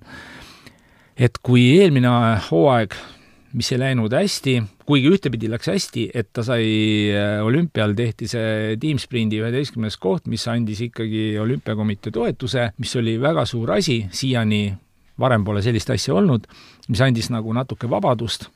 et 1.15 1.39
kui 1.45 1.67
eelmine 1.79 2.11
hooaeg 2.49 2.97
mis 3.55 3.71
ei 3.73 3.79
läinud 3.79 4.13
hästi, 4.15 4.57
kuigi 4.87 5.11
ühtepidi 5.15 5.49
läks 5.51 5.71
hästi, 5.71 6.09
et 6.15 6.33
ta 6.35 6.43
sai 6.47 6.65
äh, 7.15 7.39
olümpial 7.45 7.95
tehti 7.97 8.27
see 8.31 8.75
tiimsprindi 8.83 9.39
üheteistkümnes 9.43 9.97
koht, 10.03 10.27
mis 10.31 10.47
andis 10.51 10.83
ikkagi 10.89 11.37
olümpiakomitee 11.41 12.13
toetuse, 12.15 12.73
mis 12.83 12.95
oli 12.99 13.15
väga 13.23 13.47
suur 13.47 13.77
asi, 13.77 14.01
siiani 14.11 14.67
varem 15.23 15.47
pole 15.47 15.63
sellist 15.63 15.93
asja 15.95 16.17
olnud, 16.19 16.49
mis 16.91 17.03
andis 17.07 17.31
nagu 17.31 17.55
natuke 17.55 17.91
vabadust. 17.91 18.49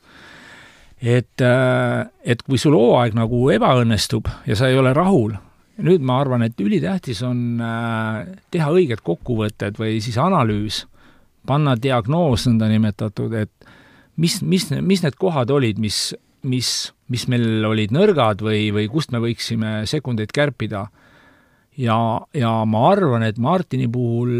Et, 0.99 1.39
äh, 1.39 2.03
et 2.27 2.43
kui 2.43 2.59
sul 2.59 2.75
hooaeg 2.75 3.15
nagu 3.15 3.45
ebaõnnestub 3.55 4.27
ja 4.49 4.59
sa 4.59 4.67
ei 4.67 4.75
ole 4.77 4.91
rahul, 4.93 5.37
nüüd 5.83 6.03
ma 6.05 6.19
arvan, 6.21 6.43
et 6.45 6.59
ülitähtis 6.61 7.21
on 7.25 7.61
äh, 7.63 8.23
teha 8.51 8.69
õiged 8.75 9.03
kokkuvõtted 9.05 9.79
või 9.79 9.99
siis 10.03 10.19
analüüs, 10.21 10.83
panna 11.47 11.75
diagnoos 11.79 12.47
nõndanimetatud, 12.49 13.35
et 13.39 13.69
mis, 14.19 14.39
mis, 14.43 14.67
mis 14.83 15.03
need 15.05 15.17
kohad 15.19 15.51
olid, 15.55 15.79
mis, 15.81 16.09
mis, 16.47 16.69
mis 17.11 17.27
meil 17.31 17.65
olid 17.67 17.93
nõrgad 17.95 18.43
või, 18.45 18.69
või 18.75 18.89
kust 18.91 19.13
me 19.15 19.21
võiksime 19.23 19.83
sekundeid 19.89 20.33
kärpida. 20.35 20.87
Ja, 21.79 21.95
ja 22.35 22.51
ma 22.67 22.79
arvan, 22.89 23.23
et 23.23 23.37
Martini 23.39 23.87
puhul 23.87 24.33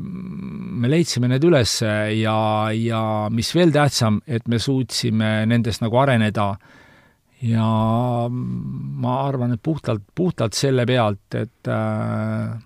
me 0.00 0.90
leidsime 0.92 1.26
need 1.32 1.42
üles 1.48 1.80
ja, 1.82 2.36
ja 2.70 3.00
mis 3.34 3.50
veel 3.56 3.74
tähtsam, 3.74 4.20
et 4.22 4.46
me 4.46 4.60
suutsime 4.62 5.48
nendest 5.50 5.82
nagu 5.82 5.98
areneda 5.98 6.52
ja 7.42 7.66
ma 8.30 9.14
arvan, 9.26 9.54
et 9.54 9.62
puhtalt, 9.62 10.02
puhtalt 10.14 10.56
selle 10.56 10.84
pealt, 10.86 11.38
et 11.38 11.70
äh, 11.70 12.58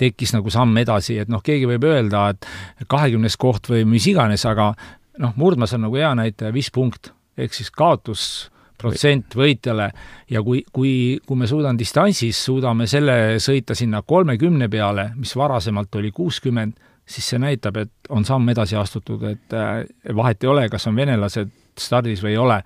tekkis 0.00 0.34
nagu 0.36 0.52
samm 0.52 0.76
edasi, 0.80 1.18
et 1.20 1.30
noh, 1.32 1.42
keegi 1.44 1.68
võib 1.68 1.84
öelda, 1.90 2.28
et 2.32 2.86
kahekümnes 2.90 3.36
koht 3.40 3.68
või 3.72 3.84
mis 3.88 4.06
iganes, 4.10 4.46
aga 4.48 4.70
noh, 5.20 5.34
murdmas 5.40 5.74
on 5.76 5.84
nagu 5.86 5.98
hea 5.98 6.12
näitaja, 6.18 6.54
viis 6.54 6.70
punkt, 6.74 7.12
ehk 7.40 7.56
siis 7.56 7.72
kaotus 7.74 8.24
protsent 8.80 9.34
võitjale. 9.36 9.90
Ja 10.32 10.42
kui, 10.44 10.62
kui, 10.72 10.92
kui 11.26 11.36
me 11.36 11.48
suudame 11.50 11.78
distantsis, 11.80 12.38
suudame 12.46 12.86
selle 12.90 13.40
sõita 13.42 13.76
sinna 13.76 14.00
kolmekümne 14.06 14.70
peale, 14.72 15.10
mis 15.20 15.34
varasemalt 15.36 16.00
oli 16.00 16.12
kuuskümmend, 16.16 16.78
siis 17.10 17.32
see 17.32 17.42
näitab, 17.42 17.80
et 17.82 18.12
on 18.14 18.24
samm 18.24 18.48
edasi 18.52 18.78
astutud, 18.78 19.24
et 19.28 19.56
äh, 19.56 19.82
vahet 20.16 20.44
ei 20.44 20.52
ole, 20.52 20.68
kas 20.72 20.86
on 20.88 20.96
venelased 20.96 21.50
stardis 21.80 22.22
või 22.22 22.34
ei 22.34 22.40
ole, 22.40 22.60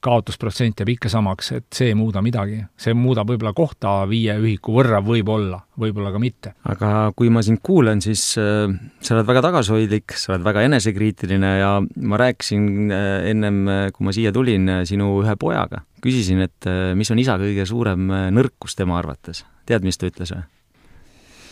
kaotusprotsent 0.00 0.80
jääb 0.80 0.94
ikka 0.94 1.10
samaks, 1.12 1.50
et 1.58 1.66
see 1.76 1.90
ei 1.92 1.96
muuda 1.98 2.22
midagi. 2.24 2.62
see 2.80 2.94
muudab 2.96 3.28
võib-olla 3.28 3.52
kohta 3.56 3.92
viie 4.08 4.32
ühiku 4.40 4.72
võrra 4.72 5.02
võib-olla, 5.04 5.60
võib-olla 5.80 6.12
ka 6.14 6.20
mitte. 6.22 6.52
aga 6.64 7.12
kui 7.16 7.28
ma 7.32 7.42
sind 7.44 7.60
kuulan, 7.62 8.00
siis 8.04 8.22
äh, 8.40 8.72
sa 9.00 9.14
oled 9.16 9.28
väga 9.28 9.42
tagasihoidlik, 9.48 10.16
sa 10.16 10.32
oled 10.34 10.44
väga 10.46 10.64
enesekriitiline 10.68 11.50
ja 11.60 11.72
ma 11.84 12.20
rääkisin 12.20 12.94
äh, 12.96 13.28
ennem, 13.32 13.60
äh, 13.68 13.82
kui 13.92 14.08
ma 14.08 14.14
siia 14.16 14.32
tulin, 14.32 14.68
äh, 14.72 14.82
sinu 14.88 15.12
ühe 15.20 15.36
pojaga. 15.40 15.84
küsisin, 16.00 16.40
et 16.48 16.68
äh, 16.68 16.94
mis 16.96 17.12
on 17.12 17.20
isa 17.20 17.36
kõige 17.40 17.66
suurem 17.68 18.08
äh, 18.10 18.28
nõrkus 18.32 18.76
tema 18.78 18.96
arvates. 18.98 19.44
tead, 19.68 19.84
mis 19.84 20.00
ta 20.00 20.08
ütles 20.08 20.32
või? 20.32 20.46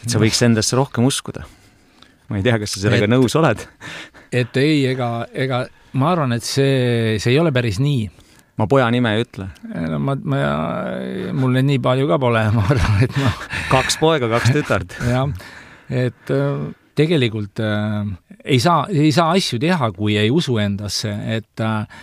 et 0.04 0.14
sa 0.14 0.22
võiks 0.22 0.40
endasse 0.46 0.76
rohkem 0.76 1.04
uskuda. 1.04 1.44
ma 2.28 2.40
ei 2.40 2.46
tea, 2.46 2.56
kas 2.58 2.78
sa 2.78 2.86
sellega 2.86 3.04
et, 3.04 3.12
nõus 3.12 3.36
oled 3.36 3.60
et 4.32 4.56
ei, 4.56 4.86
ega, 4.88 5.26
ega 5.32 5.66
ma 6.00 6.14
arvan, 6.14 6.32
et 6.32 6.44
see, 6.44 7.18
see 7.20 7.34
ei 7.36 7.38
ole 7.42 7.52
päris 7.52 7.76
nii 7.80 8.08
ma 8.58 8.66
poja 8.70 8.88
nime 8.90 9.14
ei 9.16 9.24
ütle. 9.24 9.48
no 9.88 10.00
ma, 10.02 10.16
ma, 10.18 10.42
mul 11.38 11.54
neid 11.56 11.68
nii 11.70 11.82
palju 11.84 12.08
ka 12.10 12.18
pole, 12.22 12.44
ma 12.56 12.66
arvan, 12.74 13.00
et 13.06 13.18
ma 13.20 13.32
kaks 13.72 13.98
poega, 14.02 14.30
kaks 14.34 14.54
tütart. 14.56 14.96
jah, 15.14 15.28
et 15.88 16.34
äh, 16.34 16.62
tegelikult 16.98 17.62
äh, 17.62 18.08
ei 18.44 18.62
saa, 18.62 18.86
ei 18.92 19.12
saa 19.14 19.34
asju 19.36 19.60
teha, 19.62 19.92
kui 19.96 20.18
ei 20.20 20.32
usu 20.34 20.58
endasse, 20.62 21.12
et 21.38 21.62
äh, 21.64 22.02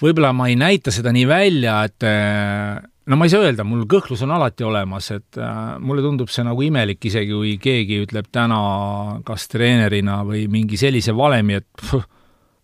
võib-olla 0.00 0.34
ma 0.36 0.50
ei 0.50 0.58
näita 0.58 0.92
seda 0.94 1.14
nii 1.14 1.28
välja, 1.30 1.78
et 1.86 2.06
äh, 2.08 2.80
no 3.06 3.18
ma 3.18 3.28
ei 3.28 3.32
saa 3.32 3.44
öelda, 3.46 3.66
mul 3.68 3.84
kõhklus 3.90 4.24
on 4.26 4.34
alati 4.34 4.66
olemas, 4.66 5.10
et 5.14 5.38
äh, 5.38 5.76
mulle 5.78 6.04
tundub 6.04 6.32
see 6.32 6.46
nagu 6.46 6.66
imelik, 6.66 7.02
isegi 7.10 7.30
kui 7.34 7.54
keegi 7.62 8.02
ütleb 8.06 8.30
täna 8.34 8.58
kas 9.26 9.46
treenerina 9.52 10.22
või 10.26 10.46
mingi 10.50 10.80
sellise 10.80 11.14
valemi, 11.16 11.60
et 11.60 11.68
pff, 11.78 12.08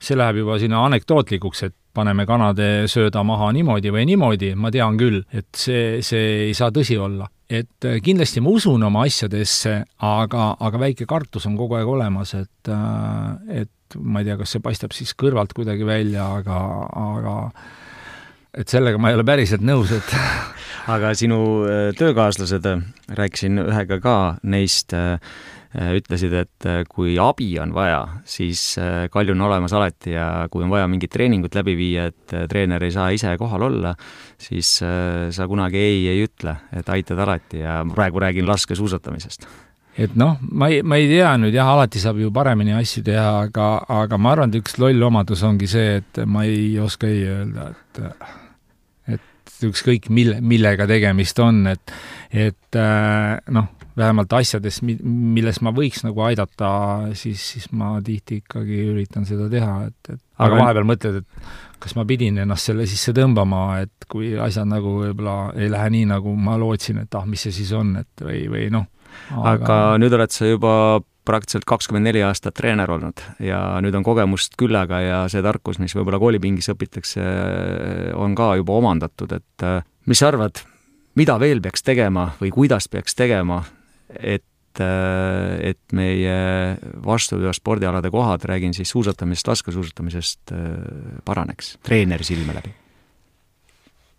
see 0.01 0.19
läheb 0.19 0.43
juba 0.43 0.59
sinna 0.59 0.83
anekdootlikuks, 0.89 1.67
et 1.69 1.77
paneme 1.95 2.27
kanade 2.29 2.69
sööda 2.91 3.23
maha 3.27 3.51
niimoodi 3.57 3.93
või 3.95 4.07
niimoodi, 4.11 4.55
ma 4.55 4.71
tean 4.75 4.99
küll, 5.01 5.23
et 5.35 5.49
see, 5.57 6.01
see 6.07 6.47
ei 6.49 6.55
saa 6.57 6.71
tõsi 6.75 6.99
olla. 7.01 7.29
et 7.51 7.83
äh, 7.85 7.99
kindlasti 7.99 8.39
ma 8.41 8.53
usun 8.55 8.83
oma 8.87 9.03
asjadesse, 9.09 9.73
aga, 10.07 10.55
aga 10.61 10.79
väike 10.79 11.07
kartus 11.11 11.49
on 11.51 11.57
kogu 11.59 11.75
aeg 11.75 11.89
olemas, 11.91 12.35
et, 12.39 12.71
äh, 12.71 13.63
et 13.65 13.99
ma 13.99 14.23
ei 14.23 14.29
tea, 14.29 14.37
kas 14.39 14.55
see 14.55 14.63
paistab 14.63 14.95
siis 14.95 15.17
kõrvalt 15.19 15.53
kuidagi 15.57 15.87
välja, 15.87 16.29
aga, 16.39 16.61
aga 16.95 17.35
et 18.55 18.71
sellega 18.71 19.03
ma 19.03 19.11
ei 19.11 19.19
ole 19.19 19.27
päriselt 19.27 19.67
nõus, 19.67 19.91
et 19.95 20.15
aga 20.89 21.15
sinu 21.15 21.41
äh, 21.67 21.91
töökaaslased, 21.99 22.69
rääkisin 23.19 23.59
ühega 23.67 24.01
ka 24.01 24.17
neist, 24.43 24.95
Äh, 25.71 25.93
ütlesid, 26.01 26.33
et 26.35 26.67
äh, 26.67 26.81
kui 26.91 27.13
abi 27.23 27.53
on 27.63 27.71
vaja, 27.71 28.01
siis 28.27 28.75
äh, 28.83 29.05
Kalju 29.07 29.37
on 29.37 29.45
olemas 29.47 29.71
alati 29.71 30.17
ja 30.17 30.25
kui 30.51 30.65
on 30.67 30.73
vaja 30.73 30.89
mingit 30.91 31.13
treeningut 31.15 31.55
läbi 31.55 31.77
viia, 31.79 32.09
et 32.11 32.35
treener 32.51 32.83
ei 32.83 32.91
saa 32.91 33.13
ise 33.15 33.37
kohal 33.39 33.69
olla, 33.69 33.93
siis 34.35 34.73
sa 34.83 35.47
kunagi 35.47 35.79
ei 35.79 36.01
ei 36.11 36.25
ütle, 36.27 36.57
et 36.75 36.91
aitad 36.91 37.23
alati 37.23 37.63
ja 37.63 37.85
praegu 37.87 38.19
räägin 38.19 38.51
laskesuusatamisest 38.51 39.47
et 40.03 40.19
noh, 40.19 40.43
ma 40.51 40.73
ei, 40.75 40.83
ma 40.83 40.99
ei 40.99 41.07
tea 41.07 41.37
nüüd 41.39 41.55
jah, 41.55 41.71
alati 41.71 42.03
saab 42.03 42.19
ju 42.19 42.33
paremini 42.35 42.75
asju 42.75 43.07
teha, 43.07 43.31
aga, 43.45 43.71
aga 43.95 44.19
ma 44.19 44.35
arvan, 44.35 44.51
et 44.51 44.65
üks 44.65 44.75
loll 44.83 45.07
omadus 45.07 45.47
ongi 45.47 45.71
see, 45.71 46.01
et 46.01 46.25
ma 46.27 46.43
ei 46.51 46.81
oska 46.83 47.07
ei 47.07 47.29
öelda, 47.31 47.71
et 47.71 48.03
ükskõik 49.69 50.09
mille, 50.15 50.39
millega 50.41 50.87
tegemist 50.91 51.39
on, 51.43 51.67
et 51.71 51.95
et 52.31 52.79
noh, 53.51 53.67
vähemalt 53.99 54.33
asjades, 54.39 54.81
milles 54.85 55.59
ma 55.67 55.73
võiks 55.75 56.05
nagu 56.07 56.23
aidata, 56.29 56.71
siis, 57.19 57.43
siis 57.55 57.67
ma 57.77 57.97
tihti 58.05 58.41
ikkagi 58.45 58.85
üritan 58.93 59.27
seda 59.29 59.49
teha, 59.51 59.75
et, 59.89 60.13
et 60.15 60.21
aga, 60.39 60.47
aga 60.47 60.61
vahepeal 60.63 60.89
mõtled, 60.93 61.19
et 61.21 61.81
kas 61.83 61.97
ma 61.97 62.05
pidin 62.09 62.39
ennast 62.45 62.71
selle 62.71 62.87
sisse 62.89 63.15
tõmbama, 63.17 63.65
et 63.85 64.09
kui 64.11 64.33
asjad 64.39 64.69
nagu 64.71 64.95
võib-olla 65.01 65.51
ei 65.59 65.71
lähe 65.73 65.93
nii, 65.97 66.07
nagu 66.13 66.35
ma 66.37 66.57
lootsin, 66.61 67.03
et 67.05 67.19
ah, 67.19 67.27
mis 67.29 67.47
see 67.47 67.57
siis 67.61 67.75
on, 67.77 67.97
et 68.03 68.25
või, 68.25 68.45
või 68.53 68.71
noh 68.73 68.87
aga... 69.35 69.55
aga 69.55 69.79
nüüd 70.01 70.15
oled 70.17 70.35
sa 70.35 70.49
juba 70.49 70.75
praktiliselt 71.29 71.67
kakskümmend 71.69 72.09
neli 72.09 72.23
aastat 72.25 72.57
treener 72.59 72.91
olnud 72.91 73.21
ja 73.45 73.61
nüüd 73.85 73.95
on 73.99 74.07
kogemust 74.07 74.57
küllaga 74.61 75.01
ja 75.05 75.21
see 75.33 75.43
tarkus, 75.45 75.81
mis 75.83 75.95
võib-olla 75.97 76.21
koolipingis 76.23 76.71
õpitakse, 76.73 77.25
on 78.19 78.35
ka 78.39 78.55
juba 78.61 78.79
omandatud, 78.81 79.35
et 79.37 79.67
mis 80.11 80.21
sa 80.21 80.31
arvad, 80.33 80.63
mida 81.21 81.37
veel 81.43 81.63
peaks 81.65 81.85
tegema 81.87 82.31
või 82.41 82.53
kuidas 82.55 82.89
peaks 82.89 83.19
tegema, 83.19 83.63
et 84.17 84.47
et 84.81 85.93
meie 85.99 86.35
vastupidavas 87.05 87.59
spordialade 87.59 88.09
kohad, 88.15 88.47
räägin 88.47 88.73
siis 88.73 88.95
suusatamisest, 88.95 89.51
laskesuusatamisest, 89.51 90.55
paraneks 91.27 91.75
treeneri 91.83 92.25
silme 92.25 92.55
läbi? 92.55 92.80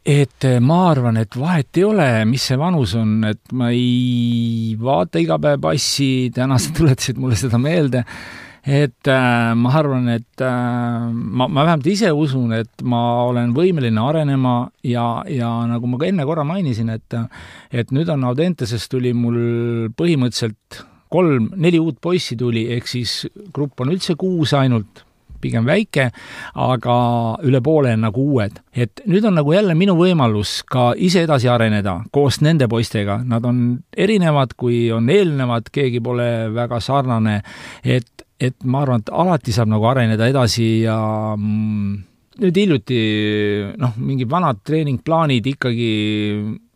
Et 0.05 0.47
ma 0.59 0.77
arvan, 0.89 1.19
et 1.21 1.35
vahet 1.37 1.77
ei 1.77 1.83
ole, 1.85 2.07
mis 2.25 2.43
see 2.49 2.57
vanus 2.57 2.95
on, 2.97 3.19
et 3.29 3.51
ma 3.53 3.69
ei 3.69 4.77
vaata 4.81 5.21
iga 5.21 5.37
päev 5.41 5.61
passi, 5.61 6.31
täna 6.33 6.57
sa 6.61 6.73
tuletasid 6.77 7.19
mulle 7.21 7.37
seda 7.39 7.61
meelde 7.61 8.05
et 8.61 9.07
äh, 9.09 9.53
ma 9.57 9.71
arvan, 9.73 10.07
et 10.13 10.41
äh, 10.41 11.09
ma, 11.09 11.47
ma 11.47 11.65
vähemalt 11.65 11.87
ise 11.89 12.11
usun, 12.13 12.53
et 12.53 12.83
ma 12.85 13.23
olen 13.25 13.55
võimeline 13.57 14.01
arenema 14.01 14.69
ja, 14.85 15.23
ja 15.25 15.49
nagu 15.69 15.89
ma 15.89 15.97
ka 16.01 16.09
enne 16.11 16.25
korra 16.29 16.45
mainisin, 16.45 16.91
et 16.93 17.17
et 17.71 17.91
nüüd 17.91 18.09
on 18.13 18.23
Audentesest 18.29 18.91
tuli 18.91 19.15
mul 19.17 19.89
põhimõtteliselt 19.97 20.83
kolm, 21.11 21.49
neli 21.57 21.79
uut 21.81 21.97
poissi 22.01 22.37
tuli, 22.37 22.67
ehk 22.75 22.87
siis 22.87 23.25
grupp 23.53 23.81
on 23.81 23.91
üldse 23.95 24.15
kuus 24.19 24.53
ainult, 24.53 25.03
pigem 25.41 25.65
väike, 25.67 26.09
aga 26.55 26.97
üle 27.47 27.61
poole 27.63 27.95
on 27.97 28.05
nagu 28.07 28.27
uued. 28.35 28.59
et 28.71 29.01
nüüd 29.05 29.25
on 29.27 29.35
nagu 29.35 29.53
jälle 29.53 29.75
minu 29.75 29.95
võimalus 29.99 30.61
ka 30.63 30.91
ise 30.95 31.25
edasi 31.25 31.49
areneda 31.51 32.01
koos 32.11 32.41
nende 32.41 32.67
poistega, 32.71 33.21
nad 33.25 33.45
on 33.45 33.79
erinevad, 33.97 34.55
kui 34.57 34.91
on 34.91 35.09
eelnevad, 35.09 35.69
keegi 35.71 35.99
pole 36.03 36.49
väga 36.53 36.79
sarnane, 36.79 37.41
et 37.83 38.09
et 38.41 38.63
ma 38.65 38.81
arvan, 38.81 39.03
et 39.03 39.11
alati 39.13 39.53
saab 39.53 39.69
nagu 39.69 39.85
areneda 39.85 40.25
edasi 40.31 40.81
ja 40.81 40.97
mm, 41.35 41.91
nüüd 42.41 42.57
hiljuti 42.57 42.99
noh, 43.81 43.93
mingid 44.01 44.29
vanad 44.31 44.63
treeningplaanid 44.65 45.45
ikkagi 45.51 45.91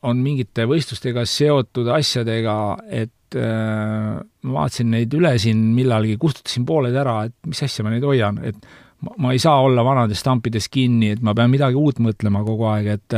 on 0.06 0.22
mingite 0.24 0.68
võistlustega 0.70 1.26
seotud 1.30 1.90
asjadega, 1.96 2.56
et 2.88 3.38
äh, 3.40 4.16
ma 4.22 4.58
vaatasin 4.60 4.92
neid 4.94 5.14
üle 5.18 5.36
siin 5.42 5.62
millalgi, 5.76 6.18
kustutasin 6.22 6.66
pooled 6.68 6.96
ära, 6.96 7.24
et 7.30 7.36
mis 7.50 7.64
asja 7.66 7.86
ma 7.86 7.94
neid 7.94 8.06
hoian, 8.08 8.40
et 8.46 8.60
ma, 9.06 9.16
ma 9.28 9.34
ei 9.36 9.42
saa 9.42 9.58
olla 9.66 9.86
vanades 9.86 10.22
stampides 10.24 10.70
kinni, 10.74 11.14
et 11.16 11.26
ma 11.26 11.36
pean 11.38 11.52
midagi 11.54 11.80
uut 11.80 12.00
mõtlema 12.04 12.44
kogu 12.48 12.70
aeg, 12.72 12.94
et 12.98 13.18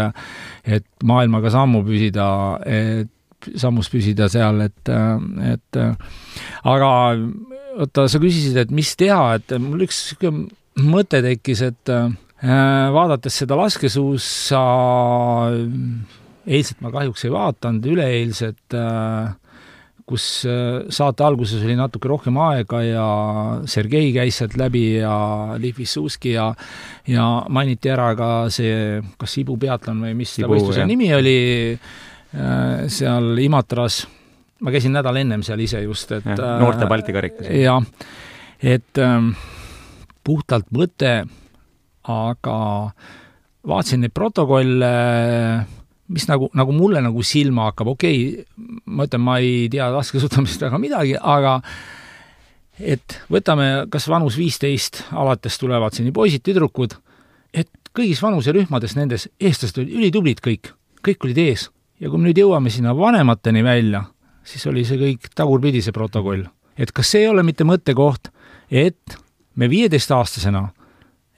et 0.77 1.07
maailmaga 1.07 1.51
sammu 1.53 1.83
püsida, 1.87 2.27
et 2.65 3.13
sammus 3.55 3.89
püsida 3.93 4.27
seal, 4.33 4.63
et, 4.65 4.89
et 5.45 5.79
aga 6.67 6.89
oota, 7.77 8.07
sa 8.09 8.21
küsisid, 8.21 8.57
et 8.59 8.71
mis 8.73 8.89
teha, 8.99 9.37
et 9.37 9.53
mul 9.61 9.85
üks 9.85 9.99
niisugune 10.07 10.87
mõte 10.87 11.21
tekkis, 11.25 11.63
et 11.65 11.91
äh, 11.93 12.09
vaadates 12.93 13.39
seda 13.43 13.57
laskesuusa, 13.57 14.63
eilset 16.47 16.79
ma 16.81 16.91
kahjuks 16.93 17.27
ei 17.27 17.33
vaadanud, 17.33 17.91
üleeilset 17.91 18.77
äh, 18.77 19.35
kus 20.07 20.25
äh, 20.47 20.87
saate 20.93 21.25
alguses 21.27 21.63
oli 21.67 21.75
natuke 21.75 22.07
rohkem 22.07 22.37
aega 22.39 22.79
ja 22.85 23.07
Sergei 23.67 24.13
käis 24.15 24.39
sealt 24.39 24.55
läbi 24.59 24.85
ja 25.01 25.17
Liv 25.59 25.81
Vissuski 25.81 26.31
ja 26.37 26.47
ja 27.11 27.25
mainiti 27.51 27.91
ära 27.91 28.13
ka 28.15 28.29
see, 28.53 29.01
kas 29.19 29.35
Ibu 29.43 29.57
peatlon 29.59 30.05
või 30.05 30.15
mis 30.21 30.37
ta 30.37 30.47
võistluse 30.47 30.87
nimi 30.87 31.11
oli, 31.15 31.37
äh, 31.75 32.87
seal 32.87 33.43
Imatras, 33.43 34.05
ma 34.63 34.71
käisin 34.71 34.95
nädal 34.95 35.19
ennem 35.19 35.43
seal 35.43 35.59
ise 35.65 35.83
just, 35.83 36.15
et 36.15 36.31
ja, 36.31 36.55
noorte 36.63 36.87
Balti 36.87 37.15
karikas. 37.15 37.51
jah, 37.51 37.83
et 38.63 39.03
ähm, 39.03 39.33
puhtalt 40.23 40.71
mõte, 40.71 41.17
aga 42.07 42.59
vaatasin 43.67 44.05
neid 44.05 44.15
protokolle 44.15 44.93
äh, 44.95 45.76
mis 46.07 46.27
nagu, 46.29 46.49
nagu 46.55 46.73
mulle 46.75 47.01
nagu 47.03 47.23
silma 47.25 47.69
hakkab, 47.71 47.93
okei 47.95 48.19
okay,, 48.31 48.45
ma 48.85 49.07
ütlen, 49.07 49.23
ma 49.23 49.37
ei 49.43 49.67
tea 49.71 49.89
laskesuusatamisest 49.91 50.67
väga 50.67 50.79
midagi, 50.81 51.15
aga 51.19 51.57
et 52.79 53.17
võtame 53.31 53.87
kas 53.91 54.07
vanus 54.09 54.37
viisteist 54.39 55.03
alates 55.11 55.57
tulevad 55.59 55.95
siin 55.95 56.13
poisid-tüdrukud, 56.15 56.95
et 57.53 57.69
kõigis 57.97 58.21
vanuserühmades 58.21 58.95
nendes 58.97 59.27
eestlased 59.39 59.81
olid 59.81 59.95
ülitublid 59.97 60.43
kõik, 60.43 60.71
kõik 61.05 61.27
olid 61.27 61.41
ees. 61.41 61.69
ja 61.99 62.09
kui 62.09 62.19
me 62.21 62.29
nüüd 62.29 62.37
jõuame 62.37 62.69
sinna 62.69 62.93
vanemateni 62.95 63.63
välja, 63.65 64.03
siis 64.45 64.65
oli 64.69 64.85
see 64.85 64.99
kõik 65.01 65.31
tagurpidi, 65.35 65.81
see 65.81 65.91
protokoll. 65.91 66.45
et 66.77 66.91
kas 66.91 67.09
see 67.11 67.25
ei 67.25 67.27
ole 67.27 67.43
mitte 67.43 67.63
mõttekoht, 67.63 68.29
et 68.69 69.17
me 69.55 69.69
viieteistaastasena 69.69 70.69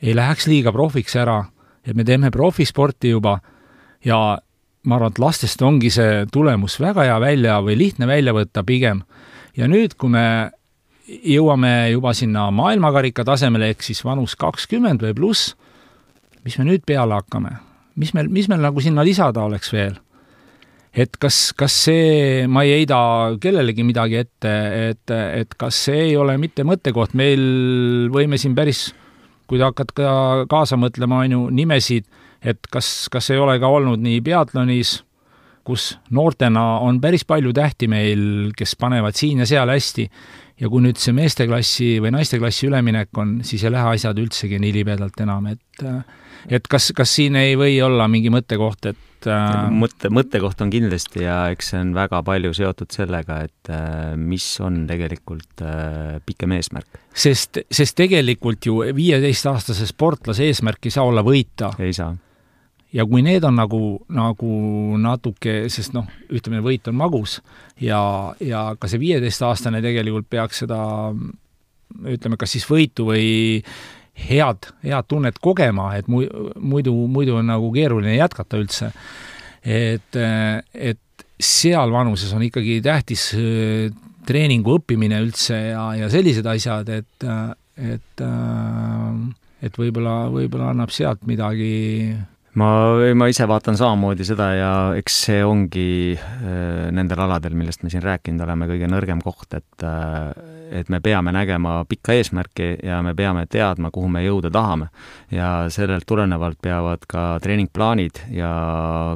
ei 0.01 0.15
läheks 0.15 0.47
liiga 0.47 0.72
profiks 0.72 1.15
ära, 1.15 1.45
et 1.86 1.95
me 1.95 2.03
teeme 2.03 2.32
profisporti 2.32 3.09
juba 3.09 3.39
ja 4.05 4.39
ma 4.88 4.96
arvan, 4.96 5.12
et 5.12 5.20
lastest 5.20 5.62
ongi 5.66 5.92
see 5.94 6.26
tulemus 6.32 6.80
väga 6.80 7.08
hea 7.08 7.18
välja 7.22 7.60
või 7.66 7.78
lihtne 7.80 8.08
välja 8.08 8.34
võtta 8.36 8.64
pigem. 8.64 9.04
ja 9.58 9.68
nüüd, 9.68 9.96
kui 10.00 10.10
me 10.10 10.52
jõuame 11.10 11.90
juba 11.92 12.14
sinna 12.14 12.50
maailmakarika 12.54 13.26
tasemele, 13.26 13.72
ehk 13.74 13.84
siis 13.84 14.04
vanus 14.06 14.36
kakskümmend 14.40 15.02
või 15.04 15.16
pluss, 15.18 15.56
mis 16.46 16.58
me 16.60 16.70
nüüd 16.70 16.86
peale 16.86 17.18
hakkame? 17.18 17.58
mis 18.00 18.14
meil, 18.16 18.30
mis 18.32 18.48
meil 18.48 18.62
nagu 18.64 18.80
sinna 18.80 19.04
lisada 19.04 19.44
oleks 19.44 19.74
veel? 19.74 19.98
et 20.94 21.18
kas, 21.22 21.52
kas 21.58 21.76
see, 21.86 22.48
ma 22.50 22.64
ei 22.66 22.80
heida 22.80 23.00
kellelegi 23.42 23.84
midagi 23.86 24.22
ette, 24.24 24.54
et, 24.90 25.12
et 25.12 25.54
kas 25.60 25.84
see 25.88 26.08
ei 26.10 26.16
ole 26.18 26.38
mitte 26.42 26.66
mõttekoht, 26.66 27.14
meil 27.18 28.10
võime 28.14 28.40
siin 28.42 28.56
päris, 28.58 28.90
kui 29.50 29.60
te 29.60 29.68
hakkad 29.68 29.94
ka 29.98 30.14
kaasa 30.50 30.80
mõtlema, 30.82 31.24
on 31.26 31.36
ju, 31.36 31.44
nimesid 31.62 32.08
et 32.44 32.72
kas, 32.72 33.08
kas 33.12 33.30
ei 33.34 33.40
ole 33.40 33.58
ka 33.60 33.68
olnud 33.68 34.02
nii 34.04 34.22
peatlonis, 34.26 35.00
kus 35.68 35.92
noortena 36.16 36.80
on 36.86 37.02
päris 37.02 37.26
palju 37.28 37.54
tähti 37.54 37.90
meil, 37.92 38.54
kes 38.58 38.76
panevad 38.80 39.18
siin 39.18 39.44
ja 39.44 39.50
seal 39.50 39.70
hästi, 39.70 40.08
ja 40.60 40.70
kui 40.72 40.84
nüüd 40.84 41.00
see 41.00 41.16
meesteklassi 41.16 41.90
või 42.04 42.14
naisteklassi 42.16 42.68
üleminek 42.70 43.20
on, 43.22 43.40
siis 43.48 43.64
ei 43.64 43.74
lähe 43.74 43.96
asjad 43.96 44.18
üldsegi 44.20 44.60
nii 44.62 44.74
libedalt 44.82 45.22
enam, 45.24 45.52
et 45.54 45.86
et 46.50 46.68
kas, 46.72 46.92
kas 46.96 47.12
siin 47.18 47.36
ei 47.40 47.56
või 47.60 47.78
olla 47.84 48.08
mingi 48.12 48.32
mõttekoht, 48.32 48.90
et 48.92 49.28
äh... 49.28 49.68
mõtte, 49.76 50.12
mõttekoht 50.14 50.62
on 50.64 50.72
kindlasti 50.72 51.26
ja 51.26 51.42
eks 51.54 51.74
see 51.74 51.82
on 51.84 51.92
väga 51.98 52.22
palju 52.28 52.54
seotud 52.56 52.96
sellega, 52.96 53.42
et 53.50 53.72
äh, 53.74 54.16
mis 54.16 54.46
on 54.64 54.86
tegelikult 54.90 55.64
äh, 55.66 56.18
pikem 56.26 56.56
eesmärk. 56.56 57.04
sest, 57.14 57.62
sest 57.72 57.98
tegelikult 58.00 58.72
ju 58.72 58.82
viieteistaastase 58.96 59.88
sportlase 59.90 60.48
eesmärk 60.48 60.88
ei 60.88 60.96
saa 60.96 61.08
olla 61.12 61.26
võita. 61.26 61.74
ei 61.80 61.96
saa 61.96 62.16
ja 62.94 63.06
kui 63.06 63.22
need 63.26 63.46
on 63.46 63.60
nagu, 63.60 63.82
nagu 64.14 64.52
natuke, 65.02 65.62
sest 65.70 65.94
noh, 65.94 66.08
ütleme, 66.34 66.62
võit 66.66 66.88
on 66.90 66.98
magus 66.98 67.38
ja, 67.82 68.02
ja 68.42 68.70
ka 68.80 68.90
see 68.90 69.02
viieteistaastane 69.02 69.82
tegelikult 69.86 70.30
peaks 70.30 70.64
seda 70.66 70.80
ütleme, 72.10 72.38
kas 72.40 72.56
siis 72.56 72.66
võitu 72.70 73.10
või 73.10 73.28
head, 74.30 74.72
head 74.84 75.10
tunnet 75.10 75.40
kogema, 75.42 75.94
et 75.98 76.10
mu-, 76.12 76.28
muidu, 76.60 76.96
muidu 77.12 77.40
on 77.40 77.50
nagu 77.50 77.72
keeruline 77.74 78.18
jätkata 78.18 78.60
üldse. 78.60 78.92
et, 79.64 80.16
et 80.74 81.26
seal 81.40 81.92
vanuses 81.92 82.32
on 82.36 82.44
ikkagi 82.44 82.80
tähtis 82.84 83.30
äh, 83.38 83.90
treeningu 84.28 84.78
õppimine 84.80 85.22
üldse 85.24 85.58
ja, 85.72 85.86
ja 85.98 86.10
sellised 86.12 86.46
asjad, 86.46 86.90
et, 86.90 87.30
et 87.78 88.26
äh, 88.26 89.22
et 89.60 89.76
võib-olla, 89.76 90.30
võib-olla 90.32 90.70
annab 90.74 90.92
sealt 90.96 91.26
midagi 91.28 92.16
ma, 92.58 92.70
ma 93.16 93.28
ise 93.30 93.45
vaatan 93.50 93.78
samamoodi 93.78 94.26
seda 94.28 94.47
ja 94.58 94.72
eks 94.97 95.18
see 95.26 95.41
ongi 95.45 95.89
äh, 96.16 96.89
nendel 96.95 97.22
aladel, 97.26 97.56
millest 97.58 97.84
me 97.84 97.91
siin 97.93 98.04
rääkinud 98.06 98.41
oleme, 98.45 98.70
kõige 98.70 98.89
nõrgem 98.89 99.22
koht, 99.26 99.54
et 99.58 99.86
äh, 99.86 100.32
et 100.70 100.89
me 100.93 101.00
peame 101.02 101.32
nägema 101.34 101.80
pikka 101.89 102.14
eesmärki 102.14 102.68
ja 102.86 103.00
me 103.02 103.16
peame 103.18 103.45
teadma, 103.50 103.89
kuhu 103.91 104.10
me 104.12 104.22
jõuda 104.22 104.52
tahame. 104.54 104.89
ja 105.32 105.66
sellelt 105.70 106.06
tulenevalt 106.08 106.60
peavad 106.62 107.06
ka 107.10 107.39
treeningplaanid 107.41 108.22
ja 108.34 108.52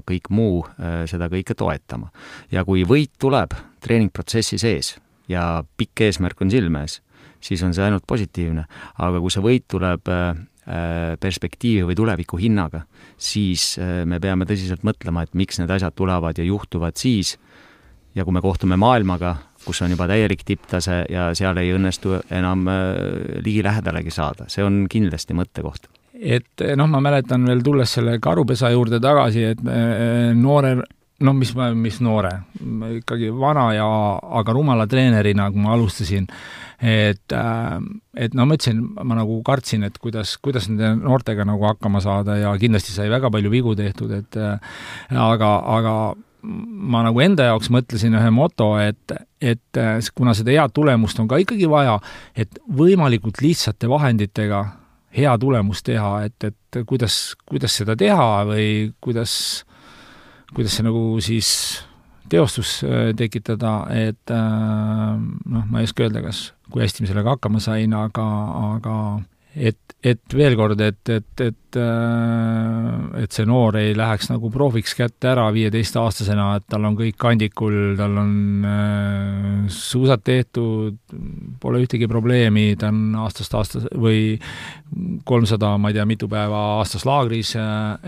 kõik 0.05 0.29
muu 0.29 0.63
äh, 0.65 1.03
seda 1.09 1.29
kõike 1.29 1.53
toetama. 1.57 2.09
ja 2.51 2.65
kui 2.65 2.83
võit 2.83 3.11
tuleb 3.19 3.53
treeningprotsessi 3.81 4.57
sees 4.57 4.95
ja 5.29 5.63
pikk 5.77 6.01
eesmärk 6.01 6.41
on 6.41 6.51
silme 6.51 6.81
ees, 6.81 7.01
siis 7.41 7.63
on 7.63 7.73
see 7.73 7.83
ainult 7.85 8.07
positiivne, 8.07 8.65
aga 8.97 9.19
kui 9.19 9.31
see 9.31 9.43
võit 9.43 9.65
tuleb 9.67 10.09
perspektiivi 11.19 11.83
või 11.89 11.95
tuleviku 11.97 12.37
hinnaga, 12.39 12.83
siis 13.17 13.73
äh, 13.81 14.03
me 14.07 14.19
peame 14.23 14.47
tõsiselt 14.49 14.85
mõtlema, 14.87 15.25
et 15.25 15.33
miks 15.35 15.59
need 15.59 15.71
asjad 15.71 15.95
tulevad 15.95 16.39
ja 16.39 16.45
juhtuvad 16.47 16.99
siis, 16.99 17.35
ja 18.15 18.23
kui 18.23 18.35
me 18.35 18.41
kohtume 18.41 18.77
maailmaga, 18.79 19.35
kus 19.65 19.81
on 19.83 19.93
juba 19.93 20.07
täielik 20.11 20.43
tipptase 20.45 21.03
ja 21.09 21.29
seal 21.37 21.57
ei 21.61 21.73
õnnestu 21.75 22.17
enam 22.31 22.67
äh, 22.71 22.79
ligilähedalegi 23.45 24.13
saada, 24.13 24.47
see 24.51 24.63
on 24.63 24.85
kindlasti 24.91 25.35
mõttekoht. 25.37 25.89
et 26.13 26.63
noh, 26.77 26.87
ma 26.87 27.01
mäletan 27.03 27.45
veel, 27.47 27.63
tulles 27.63 27.93
selle 27.99 28.19
karupesa 28.23 28.71
juurde 28.71 28.99
tagasi, 29.03 29.47
et 29.53 29.63
äh, 29.67 30.31
noore 30.37 30.77
no 31.23 31.33
mis, 31.37 31.53
mis 31.79 31.99
noore, 32.03 32.33
ikkagi 32.99 33.31
vana 33.35 33.69
ja 33.75 33.87
aga 34.39 34.55
rumala 34.55 34.87
treenerina, 34.89 35.49
kui 35.53 35.63
ma 35.63 35.73
alustasin, 35.77 36.27
et, 36.83 37.35
äh, 37.35 37.77
et 38.25 38.35
no 38.35 38.47
ma 38.47 38.57
ütlesin, 38.57 38.81
ma 38.99 39.17
nagu 39.17 39.39
kartsin, 39.45 39.85
et 39.87 39.97
kuidas, 40.03 40.35
kuidas 40.43 40.67
nende 40.69 40.93
noortega 40.99 41.45
nagu 41.47 41.63
hakkama 41.69 42.03
saada 42.03 42.37
ja 42.41 42.53
kindlasti 42.59 42.95
sai 42.95 43.09
väga 43.13 43.31
palju 43.33 43.53
vigu 43.53 43.75
tehtud, 43.79 44.11
et 44.19 44.37
äh, 44.39 44.77
aga, 45.11 45.55
aga 45.77 45.95
ma 46.43 47.03
nagu 47.05 47.21
enda 47.23 47.47
jaoks 47.47 47.71
mõtlesin 47.71 48.17
ühe 48.19 48.31
moto, 48.35 48.73
et, 48.83 49.15
et 49.41 49.79
äh, 49.79 49.97
kuna 50.15 50.35
seda 50.35 50.55
head 50.55 50.75
tulemust 50.75 51.19
on 51.23 51.29
ka 51.31 51.39
ikkagi 51.41 51.69
vaja, 51.71 51.99
et 52.35 52.59
võimalikult 52.67 53.39
lihtsate 53.43 53.87
vahenditega 53.91 54.65
hea 55.13 55.35
tulemust 55.39 55.85
teha, 55.87 56.15
et, 56.27 56.49
et 56.49 56.83
kuidas, 56.89 57.37
kuidas 57.47 57.77
seda 57.79 57.95
teha 57.99 58.43
või 58.49 58.67
kuidas, 59.03 59.63
kuidas 60.53 60.77
see 60.77 60.85
nagu 60.85 61.03
siis 61.23 61.49
teostus 62.31 62.79
tekitada, 63.19 63.83
et 63.93 64.31
noh, 64.31 65.65
ma 65.69 65.81
ei 65.81 65.89
oska 65.89 66.05
öelda, 66.05 66.23
kas 66.23 66.47
kui 66.71 66.81
hästi 66.81 67.03
ma 67.03 67.09
sellega 67.11 67.35
hakkama 67.35 67.61
sain, 67.61 67.93
aga, 67.93 68.25
aga 68.73 68.95
et, 69.53 69.95
et 70.03 70.35
veel 70.35 70.55
kord, 70.57 70.79
et, 70.81 71.01
et, 71.13 71.43
et, 71.45 71.77
äh, 71.77 73.21
et 73.21 73.35
see 73.35 73.45
noor 73.47 73.77
ei 73.79 73.93
läheks 73.97 74.31
nagu 74.31 74.49
prooviks 74.53 74.95
kätte 74.97 75.29
ära 75.33 75.45
viieteistaastasena, 75.53 76.47
et 76.57 76.67
tal 76.73 76.89
on 76.89 76.97
kõik 76.97 77.17
kandikul, 77.21 77.77
tal 77.99 78.17
on 78.23 78.33
äh, 78.67 79.69
suusad 79.73 80.25
tehtud, 80.25 80.97
pole 81.61 81.83
ühtegi 81.85 82.09
probleemi, 82.09 82.71
ta 82.79 82.89
on 82.93 83.13
aastast 83.23 83.53
aastas 83.59 83.87
või 83.93 84.39
kolmsada, 85.27 85.75
ma 85.77 85.91
ei 85.91 85.99
tea, 85.99 86.07
mitu 86.09 86.29
päeva 86.31 86.65
aastas 86.79 87.05
laagris, 87.09 87.53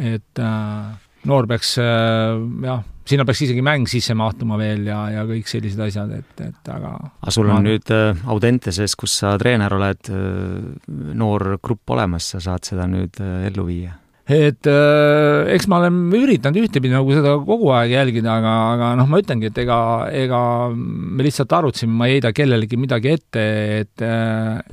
et 0.01 0.41
äh, 0.41 1.04
noor 1.29 1.47
peaks 1.49 1.75
äh, 1.81 2.37
jah, 2.65 2.83
sinna 3.05 3.25
peaks 3.27 3.43
isegi 3.45 3.63
mäng 3.65 3.89
sisse 3.89 4.15
mahtuma 4.17 4.59
veel 4.61 4.87
ja, 4.89 5.01
ja 5.13 5.25
kõik 5.27 5.49
sellised 5.49 5.81
asjad, 5.87 6.13
et, 6.19 6.45
et 6.45 6.71
aga 6.71 6.95
aga 6.99 7.33
sul 7.33 7.49
on 7.49 7.59
ma... 7.59 7.65
nüüd 7.65 7.91
äh, 7.93 8.23
Audenteses, 8.31 8.95
kus 8.99 9.19
sa 9.21 9.35
treener 9.41 9.75
oled, 9.77 10.09
äh, 10.13 11.11
noor 11.17 11.55
grupp 11.63 11.95
olemas, 11.95 12.31
sa 12.33 12.41
saad 12.43 12.67
seda 12.67 12.89
nüüd 12.89 13.21
ellu 13.21 13.69
viia? 13.69 13.99
et 14.25 14.65
eks 14.65 15.67
ma 15.69 15.77
olen 15.83 15.99
üritanud 16.17 16.63
ühtepidi 16.63 16.89
nagu 16.95 17.11
seda 17.13 17.35
kogu 17.45 17.67
aeg 17.77 17.91
jälgida, 17.93 18.39
aga, 18.39 18.53
aga 18.71 18.87
noh, 18.97 19.09
ma 19.11 19.19
ütlengi, 19.21 19.51
et 19.51 19.59
ega, 19.61 19.77
ega 20.09 20.39
me 20.73 21.27
lihtsalt 21.27 21.53
arutasime, 21.53 21.93
ma 21.93 22.07
ei 22.09 22.17
heida 22.17 22.31
kellelegi 22.33 22.79
midagi 22.81 23.11
ette, 23.13 23.43
et, 23.83 24.05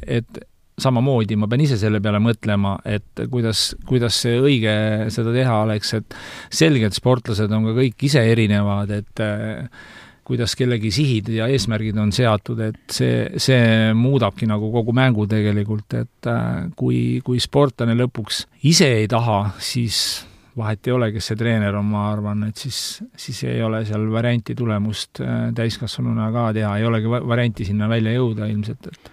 et 0.09 0.41
samamoodi 0.81 1.37
ma 1.37 1.49
pean 1.51 1.65
ise 1.65 1.77
selle 1.81 2.01
peale 2.01 2.21
mõtlema, 2.23 2.77
et 2.89 3.25
kuidas, 3.31 3.73
kuidas 3.89 4.23
see 4.25 4.39
õige 4.41 4.77
seda 5.13 5.35
teha 5.35 5.59
oleks, 5.67 5.93
et 5.99 6.17
selgelt 6.53 6.97
sportlased 6.97 7.53
on 7.53 7.69
ka 7.69 7.77
kõik 7.77 8.07
ise 8.09 8.25
erinevad, 8.33 8.95
et 9.03 9.27
kuidas 10.27 10.55
kellegi 10.57 10.91
sihid 10.95 11.31
ja 11.35 11.49
eesmärgid 11.51 11.99
on 11.99 12.13
seatud, 12.15 12.61
et 12.63 12.95
see, 12.95 13.27
see 13.43 13.93
muudabki 13.99 14.47
nagu 14.49 14.71
kogu 14.75 14.95
mängu 14.95 15.27
tegelikult, 15.31 15.97
et 15.99 16.29
äh, 16.31 16.69
kui, 16.79 17.21
kui 17.27 17.41
sportlane 17.43 17.97
lõpuks 17.99 18.45
ise 18.71 18.89
ei 19.03 19.09
taha, 19.11 19.57
siis 19.63 20.23
vahet 20.57 20.87
ei 20.87 20.95
ole, 20.95 21.11
kes 21.15 21.33
see 21.33 21.41
treener 21.41 21.75
on, 21.79 21.89
ma 21.91 22.07
arvan, 22.13 22.47
et 22.51 22.61
siis, 22.61 23.03
siis 23.19 23.43
ei 23.49 23.63
ole 23.65 23.83
seal 23.89 24.07
varianti 24.13 24.55
tulemust 24.59 25.23
äh, 25.25 25.49
täiskasvanuna 25.57 26.31
ka 26.35 26.51
teha, 26.57 26.77
ei 26.79 26.87
olegi 26.87 27.11
varianti 27.13 27.67
sinna 27.67 27.91
välja 27.91 28.15
jõuda 28.15 28.49
ilmselt, 28.53 28.93
et 28.93 29.13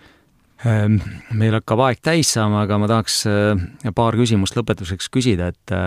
meil 0.64 1.60
hakkab 1.60 1.86
aeg 1.88 2.02
täis 2.04 2.34
saama, 2.36 2.66
aga 2.66 2.80
ma 2.82 2.90
tahaks 2.92 3.22
äh, 3.30 3.94
paar 3.96 4.18
küsimust 4.20 4.58
lõpetuseks 4.60 5.12
küsida, 5.14 5.54
et 5.54 5.78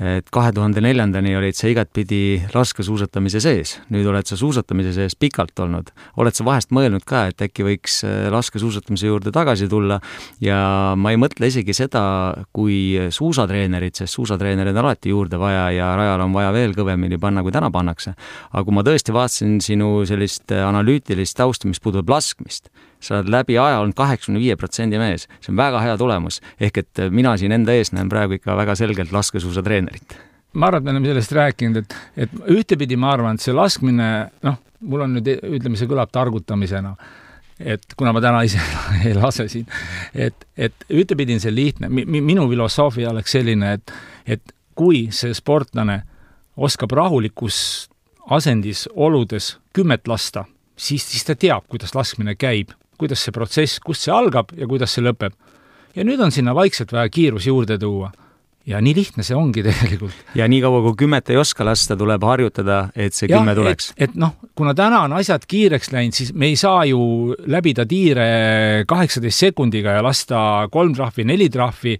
et 0.00 0.28
kahe 0.30 0.52
tuhande 0.54 0.78
neljandani 0.80 1.32
olid 1.34 1.56
sa 1.58 1.66
igatpidi 1.66 2.38
laskesuusatamise 2.54 3.40
sees, 3.42 3.72
nüüd 3.90 4.06
oled 4.06 4.28
sa 4.28 4.36
suusatamise 4.38 4.92
sees 4.94 5.16
pikalt 5.18 5.58
olnud. 5.60 5.90
oled 6.22 6.36
sa 6.36 6.46
vahest 6.46 6.70
mõelnud 6.70 7.02
ka, 7.04 7.24
et 7.32 7.42
äkki 7.42 7.66
võiks 7.66 7.98
äh, 8.06 8.28
laskesuusatamise 8.30 9.10
juurde 9.10 9.32
tagasi 9.34 9.68
tulla 9.68 9.98
ja 10.40 10.94
ma 10.96 11.10
ei 11.10 11.18
mõtle 11.18 11.50
isegi 11.50 11.74
seda 11.74 12.02
kui 12.54 13.10
suusatreenerit, 13.10 13.98
sest 13.98 14.14
suusatreenereid 14.14 14.78
on 14.78 14.84
alati 14.86 15.10
juurde 15.10 15.42
vaja 15.42 15.66
ja 15.74 15.90
rajal 15.98 16.22
on 16.28 16.38
vaja 16.38 16.54
veel 16.54 16.74
kõvemini 16.78 17.18
panna, 17.18 17.42
kui 17.42 17.52
täna 17.52 17.70
pannakse. 17.70 18.14
aga 18.52 18.64
kui 18.64 18.78
ma 18.78 18.86
tõesti 18.86 19.14
vaatasin 19.14 19.58
sinu 19.60 20.06
sellist 20.06 20.54
analüütilist 20.54 21.36
tausta, 21.36 21.68
mis 21.68 21.82
puudutab 21.82 22.14
laskmist, 22.14 22.70
sa 23.00 23.18
oled 23.18 23.30
läbi 23.32 23.58
aja 23.58 23.80
olnud 23.80 23.96
kaheksakümne 23.98 24.40
viie 24.40 24.56
protsendi 24.60 24.98
mees, 25.00 25.26
see 25.40 25.52
on 25.52 25.60
väga 25.60 25.80
hea 25.84 25.96
tulemus. 26.00 26.40
ehk 26.60 26.82
et 26.82 27.04
mina 27.10 27.36
siin 27.40 27.52
enda 27.52 27.72
ees 27.72 27.92
näen 27.96 28.08
praegu 28.08 28.36
ikka 28.36 28.56
väga 28.56 28.74
selgelt 28.74 29.12
laskesuusatreenerit. 29.12 30.18
ma 30.52 30.66
arvan, 30.66 30.80
et 30.80 30.84
me 30.84 30.90
oleme 30.90 31.12
sellest 31.12 31.32
rääkinud, 31.32 31.76
et, 31.76 31.96
et 32.16 32.30
ühtepidi 32.50 32.96
ma 32.96 33.12
arvan, 33.14 33.34
et 33.34 33.44
see 33.44 33.54
laskmine, 33.54 34.10
noh, 34.42 34.60
mul 34.80 35.06
on 35.06 35.18
nüüd, 35.18 35.28
ütleme, 35.46 35.78
see 35.78 35.88
kõlab 35.90 36.10
targutamisena, 36.12 36.94
et 37.60 37.94
kuna 37.96 38.12
ma 38.16 38.22
täna 38.24 38.42
ise 38.48 38.60
ei 39.04 39.14
lase 39.14 39.48
siin, 39.48 39.68
et, 40.14 40.46
et 40.56 40.88
ühtepidi 40.90 41.36
on 41.38 41.44
see 41.44 41.54
lihtne, 41.54 41.88
minu 41.90 42.48
filosoofia 42.50 43.14
oleks 43.14 43.36
selline, 43.38 43.76
et, 43.78 43.94
et 44.26 44.56
kui 44.74 45.08
see 45.14 45.34
sportlane 45.36 46.02
oskab 46.56 46.92
rahulikus 46.96 47.88
asendis, 48.30 48.88
oludes 48.94 49.54
kümmet 49.72 50.08
lasta, 50.08 50.44
siis, 50.76 51.06
siis 51.06 51.24
ta 51.24 51.36
teab, 51.38 51.66
kuidas 51.68 51.94
laskmine 51.94 52.34
käib 52.38 52.74
kuidas 53.00 53.24
see 53.24 53.34
protsess, 53.34 53.80
kust 53.84 54.06
see 54.06 54.14
algab 54.14 54.52
ja 54.56 54.68
kuidas 54.70 54.96
see 54.96 55.04
lõpeb. 55.04 55.36
ja 55.96 56.06
nüüd 56.06 56.20
on 56.22 56.30
sinna 56.34 56.54
vaikselt 56.54 56.92
vaja 56.92 57.08
kiirus 57.10 57.46
juurde 57.48 57.78
tuua. 57.78 58.12
ja 58.66 58.80
nii 58.80 58.94
lihtne 58.94 59.24
see 59.26 59.36
ongi 59.36 59.64
tegelikult. 59.68 60.14
ja 60.34 60.48
niikaua, 60.48 60.82
kui 60.88 60.96
kümmet 61.04 61.30
ei 61.30 61.40
oska 61.40 61.64
lasta, 61.64 61.96
tuleb 61.96 62.24
harjutada, 62.24 62.80
et 62.94 63.16
see 63.16 63.28
ja, 63.30 63.38
kümme 63.38 63.54
tuleks. 63.58 63.92
et, 63.96 64.10
et 64.10 64.16
noh, 64.20 64.36
kuna 64.54 64.74
täna 64.76 65.04
on 65.08 65.18
asjad 65.18 65.46
kiireks 65.48 65.92
läinud, 65.92 66.16
siis 66.16 66.32
me 66.34 66.50
ei 66.52 66.56
saa 66.60 66.84
ju 66.88 67.34
läbida 67.46 67.86
tiire 67.88 68.84
kaheksateist 68.88 69.48
sekundiga 69.48 69.98
ja 69.98 70.04
lasta 70.04 70.66
kolm 70.72 70.94
trahvi, 70.94 71.24
neli 71.24 71.50
trahvi, 71.50 71.98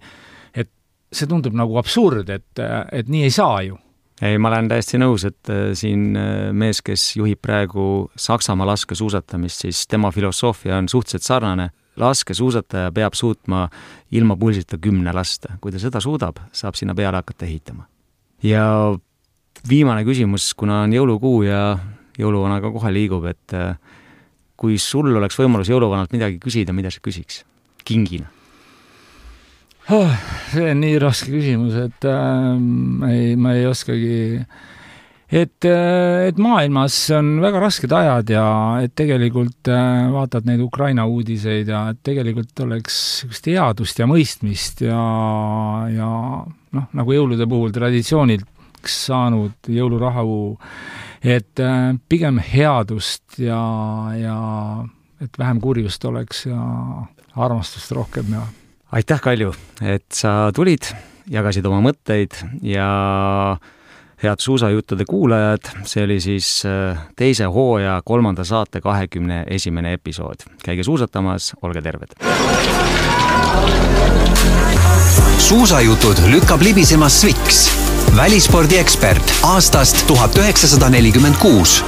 et 0.53 0.69
see 1.11 1.27
tundub 1.27 1.57
nagu 1.57 1.79
absurd, 1.81 2.29
et, 2.29 2.65
et 2.91 3.09
nii 3.09 3.25
ei 3.27 3.33
saa 3.33 3.63
ju 3.67 3.79
ei, 4.21 4.37
ma 4.37 4.51
olen 4.51 4.69
täiesti 4.69 4.99
nõus, 5.01 5.25
et 5.27 5.51
äh, 5.51 5.71
siin 5.77 6.15
äh, 6.19 6.49
mees, 6.53 6.81
kes 6.85 7.11
juhib 7.17 7.41
praegu 7.41 7.83
Saksamaa 8.19 8.67
laskesuusatamist, 8.69 9.65
siis 9.65 9.85
tema 9.89 10.11
filosoofia 10.11 10.77
on 10.77 10.89
suhteliselt 10.89 11.27
sarnane. 11.27 11.69
laskesuusataja 11.95 12.91
peab 12.95 13.13
suutma 13.13 13.65
ilma 14.11 14.37
pulsita 14.37 14.77
kümne 14.77 15.13
lasta. 15.13 15.57
kui 15.61 15.71
ta 15.71 15.79
seda 15.79 15.99
suudab, 15.99 16.37
saab 16.51 16.75
sinna 16.75 16.95
peale 16.95 17.17
hakata 17.17 17.45
ehitama. 17.45 17.85
ja 18.43 18.97
viimane 19.69 20.03
küsimus, 20.03 20.53
kuna 20.53 20.81
on 20.81 20.93
jõulukuu 20.93 21.43
ja 21.43 21.77
jõuluvana 22.19 22.61
ka 22.61 22.71
kohe 22.71 22.93
liigub, 22.93 23.25
et 23.25 23.53
äh, 23.53 23.75
kui 24.55 24.77
sul 24.77 25.15
oleks 25.15 25.39
võimalus 25.39 25.69
jõuluvanalt 25.69 26.13
midagi 26.13 26.39
küsida, 26.39 26.73
mida 26.73 26.91
sa 26.91 27.01
küsiks 27.01 27.43
kingina 27.85 28.29
oh,? 29.89 30.11
see 30.51 30.67
on 30.71 30.83
nii 30.83 30.99
raske 30.99 31.31
küsimus, 31.31 31.77
et 31.79 32.05
äh, 32.05 33.09
ei, 33.09 33.35
ma 33.39 33.55
ei 33.55 33.65
oskagi 33.69 34.43
et, 35.31 35.63
äh, 35.63 36.27
et 36.27 36.39
maailmas 36.41 36.95
on 37.15 37.37
väga 37.41 37.61
rasked 37.63 37.93
ajad 37.95 38.33
ja 38.33 38.45
et 38.83 38.93
tegelikult 38.99 39.71
äh, 39.71 40.09
vaatad 40.11 40.47
neid 40.47 40.61
Ukraina 40.63 41.05
uudiseid 41.07 41.71
ja 41.71 41.85
et 41.93 42.01
tegelikult 42.03 42.65
oleks 42.65 42.97
niisugust 43.23 43.47
headust 43.47 44.01
ja 44.01 44.09
mõistmist 44.11 44.83
ja, 44.83 45.01
ja 45.95 46.09
noh, 46.75 46.89
nagu 46.91 47.15
jõulude 47.15 47.47
puhul 47.47 47.71
traditsiooniks 47.75 48.97
saanud 49.05 49.71
jõulurahu, 49.71 50.57
et 51.23 51.63
äh, 51.63 51.93
pigem 52.09 52.41
headust 52.43 53.39
ja, 53.39 53.61
ja 54.17 54.37
et 55.21 55.37
vähem 55.39 55.61
kurjust 55.63 56.03
oleks 56.09 56.47
ja 56.49 56.59
armastust 57.39 57.93
rohkem 57.95 58.33
ja 58.35 58.43
aitäh, 58.91 59.21
Kalju, 59.21 59.53
et 59.81 60.07
sa 60.13 60.51
tulid, 60.55 60.89
jagasid 61.31 61.65
oma 61.67 61.79
mõtteid 61.85 62.35
ja 62.65 62.87
head 64.21 64.43
suusajuttude 64.43 65.05
kuulajad, 65.09 65.71
see 65.87 66.03
oli 66.05 66.19
siis 66.21 66.49
äh, 66.67 66.99
teise 67.17 67.47
hooaja 67.49 68.01
kolmanda 68.05 68.45
saate 68.45 68.81
kahekümne 68.81 69.43
esimene 69.49 69.93
episood. 69.97 70.45
käige 70.63 70.83
suusatamas, 70.83 71.53
olge 71.61 71.81
terved! 71.81 72.17
suusajutud 75.41 76.21
lükkab 76.31 76.61
libisema 76.61 77.09
Sviks, 77.09 77.65
välispordiekspert 78.15 79.33
aastast 79.43 80.05
tuhat 80.07 80.37
üheksasada 80.37 80.89
nelikümmend 80.93 81.39
kuus 81.41 81.81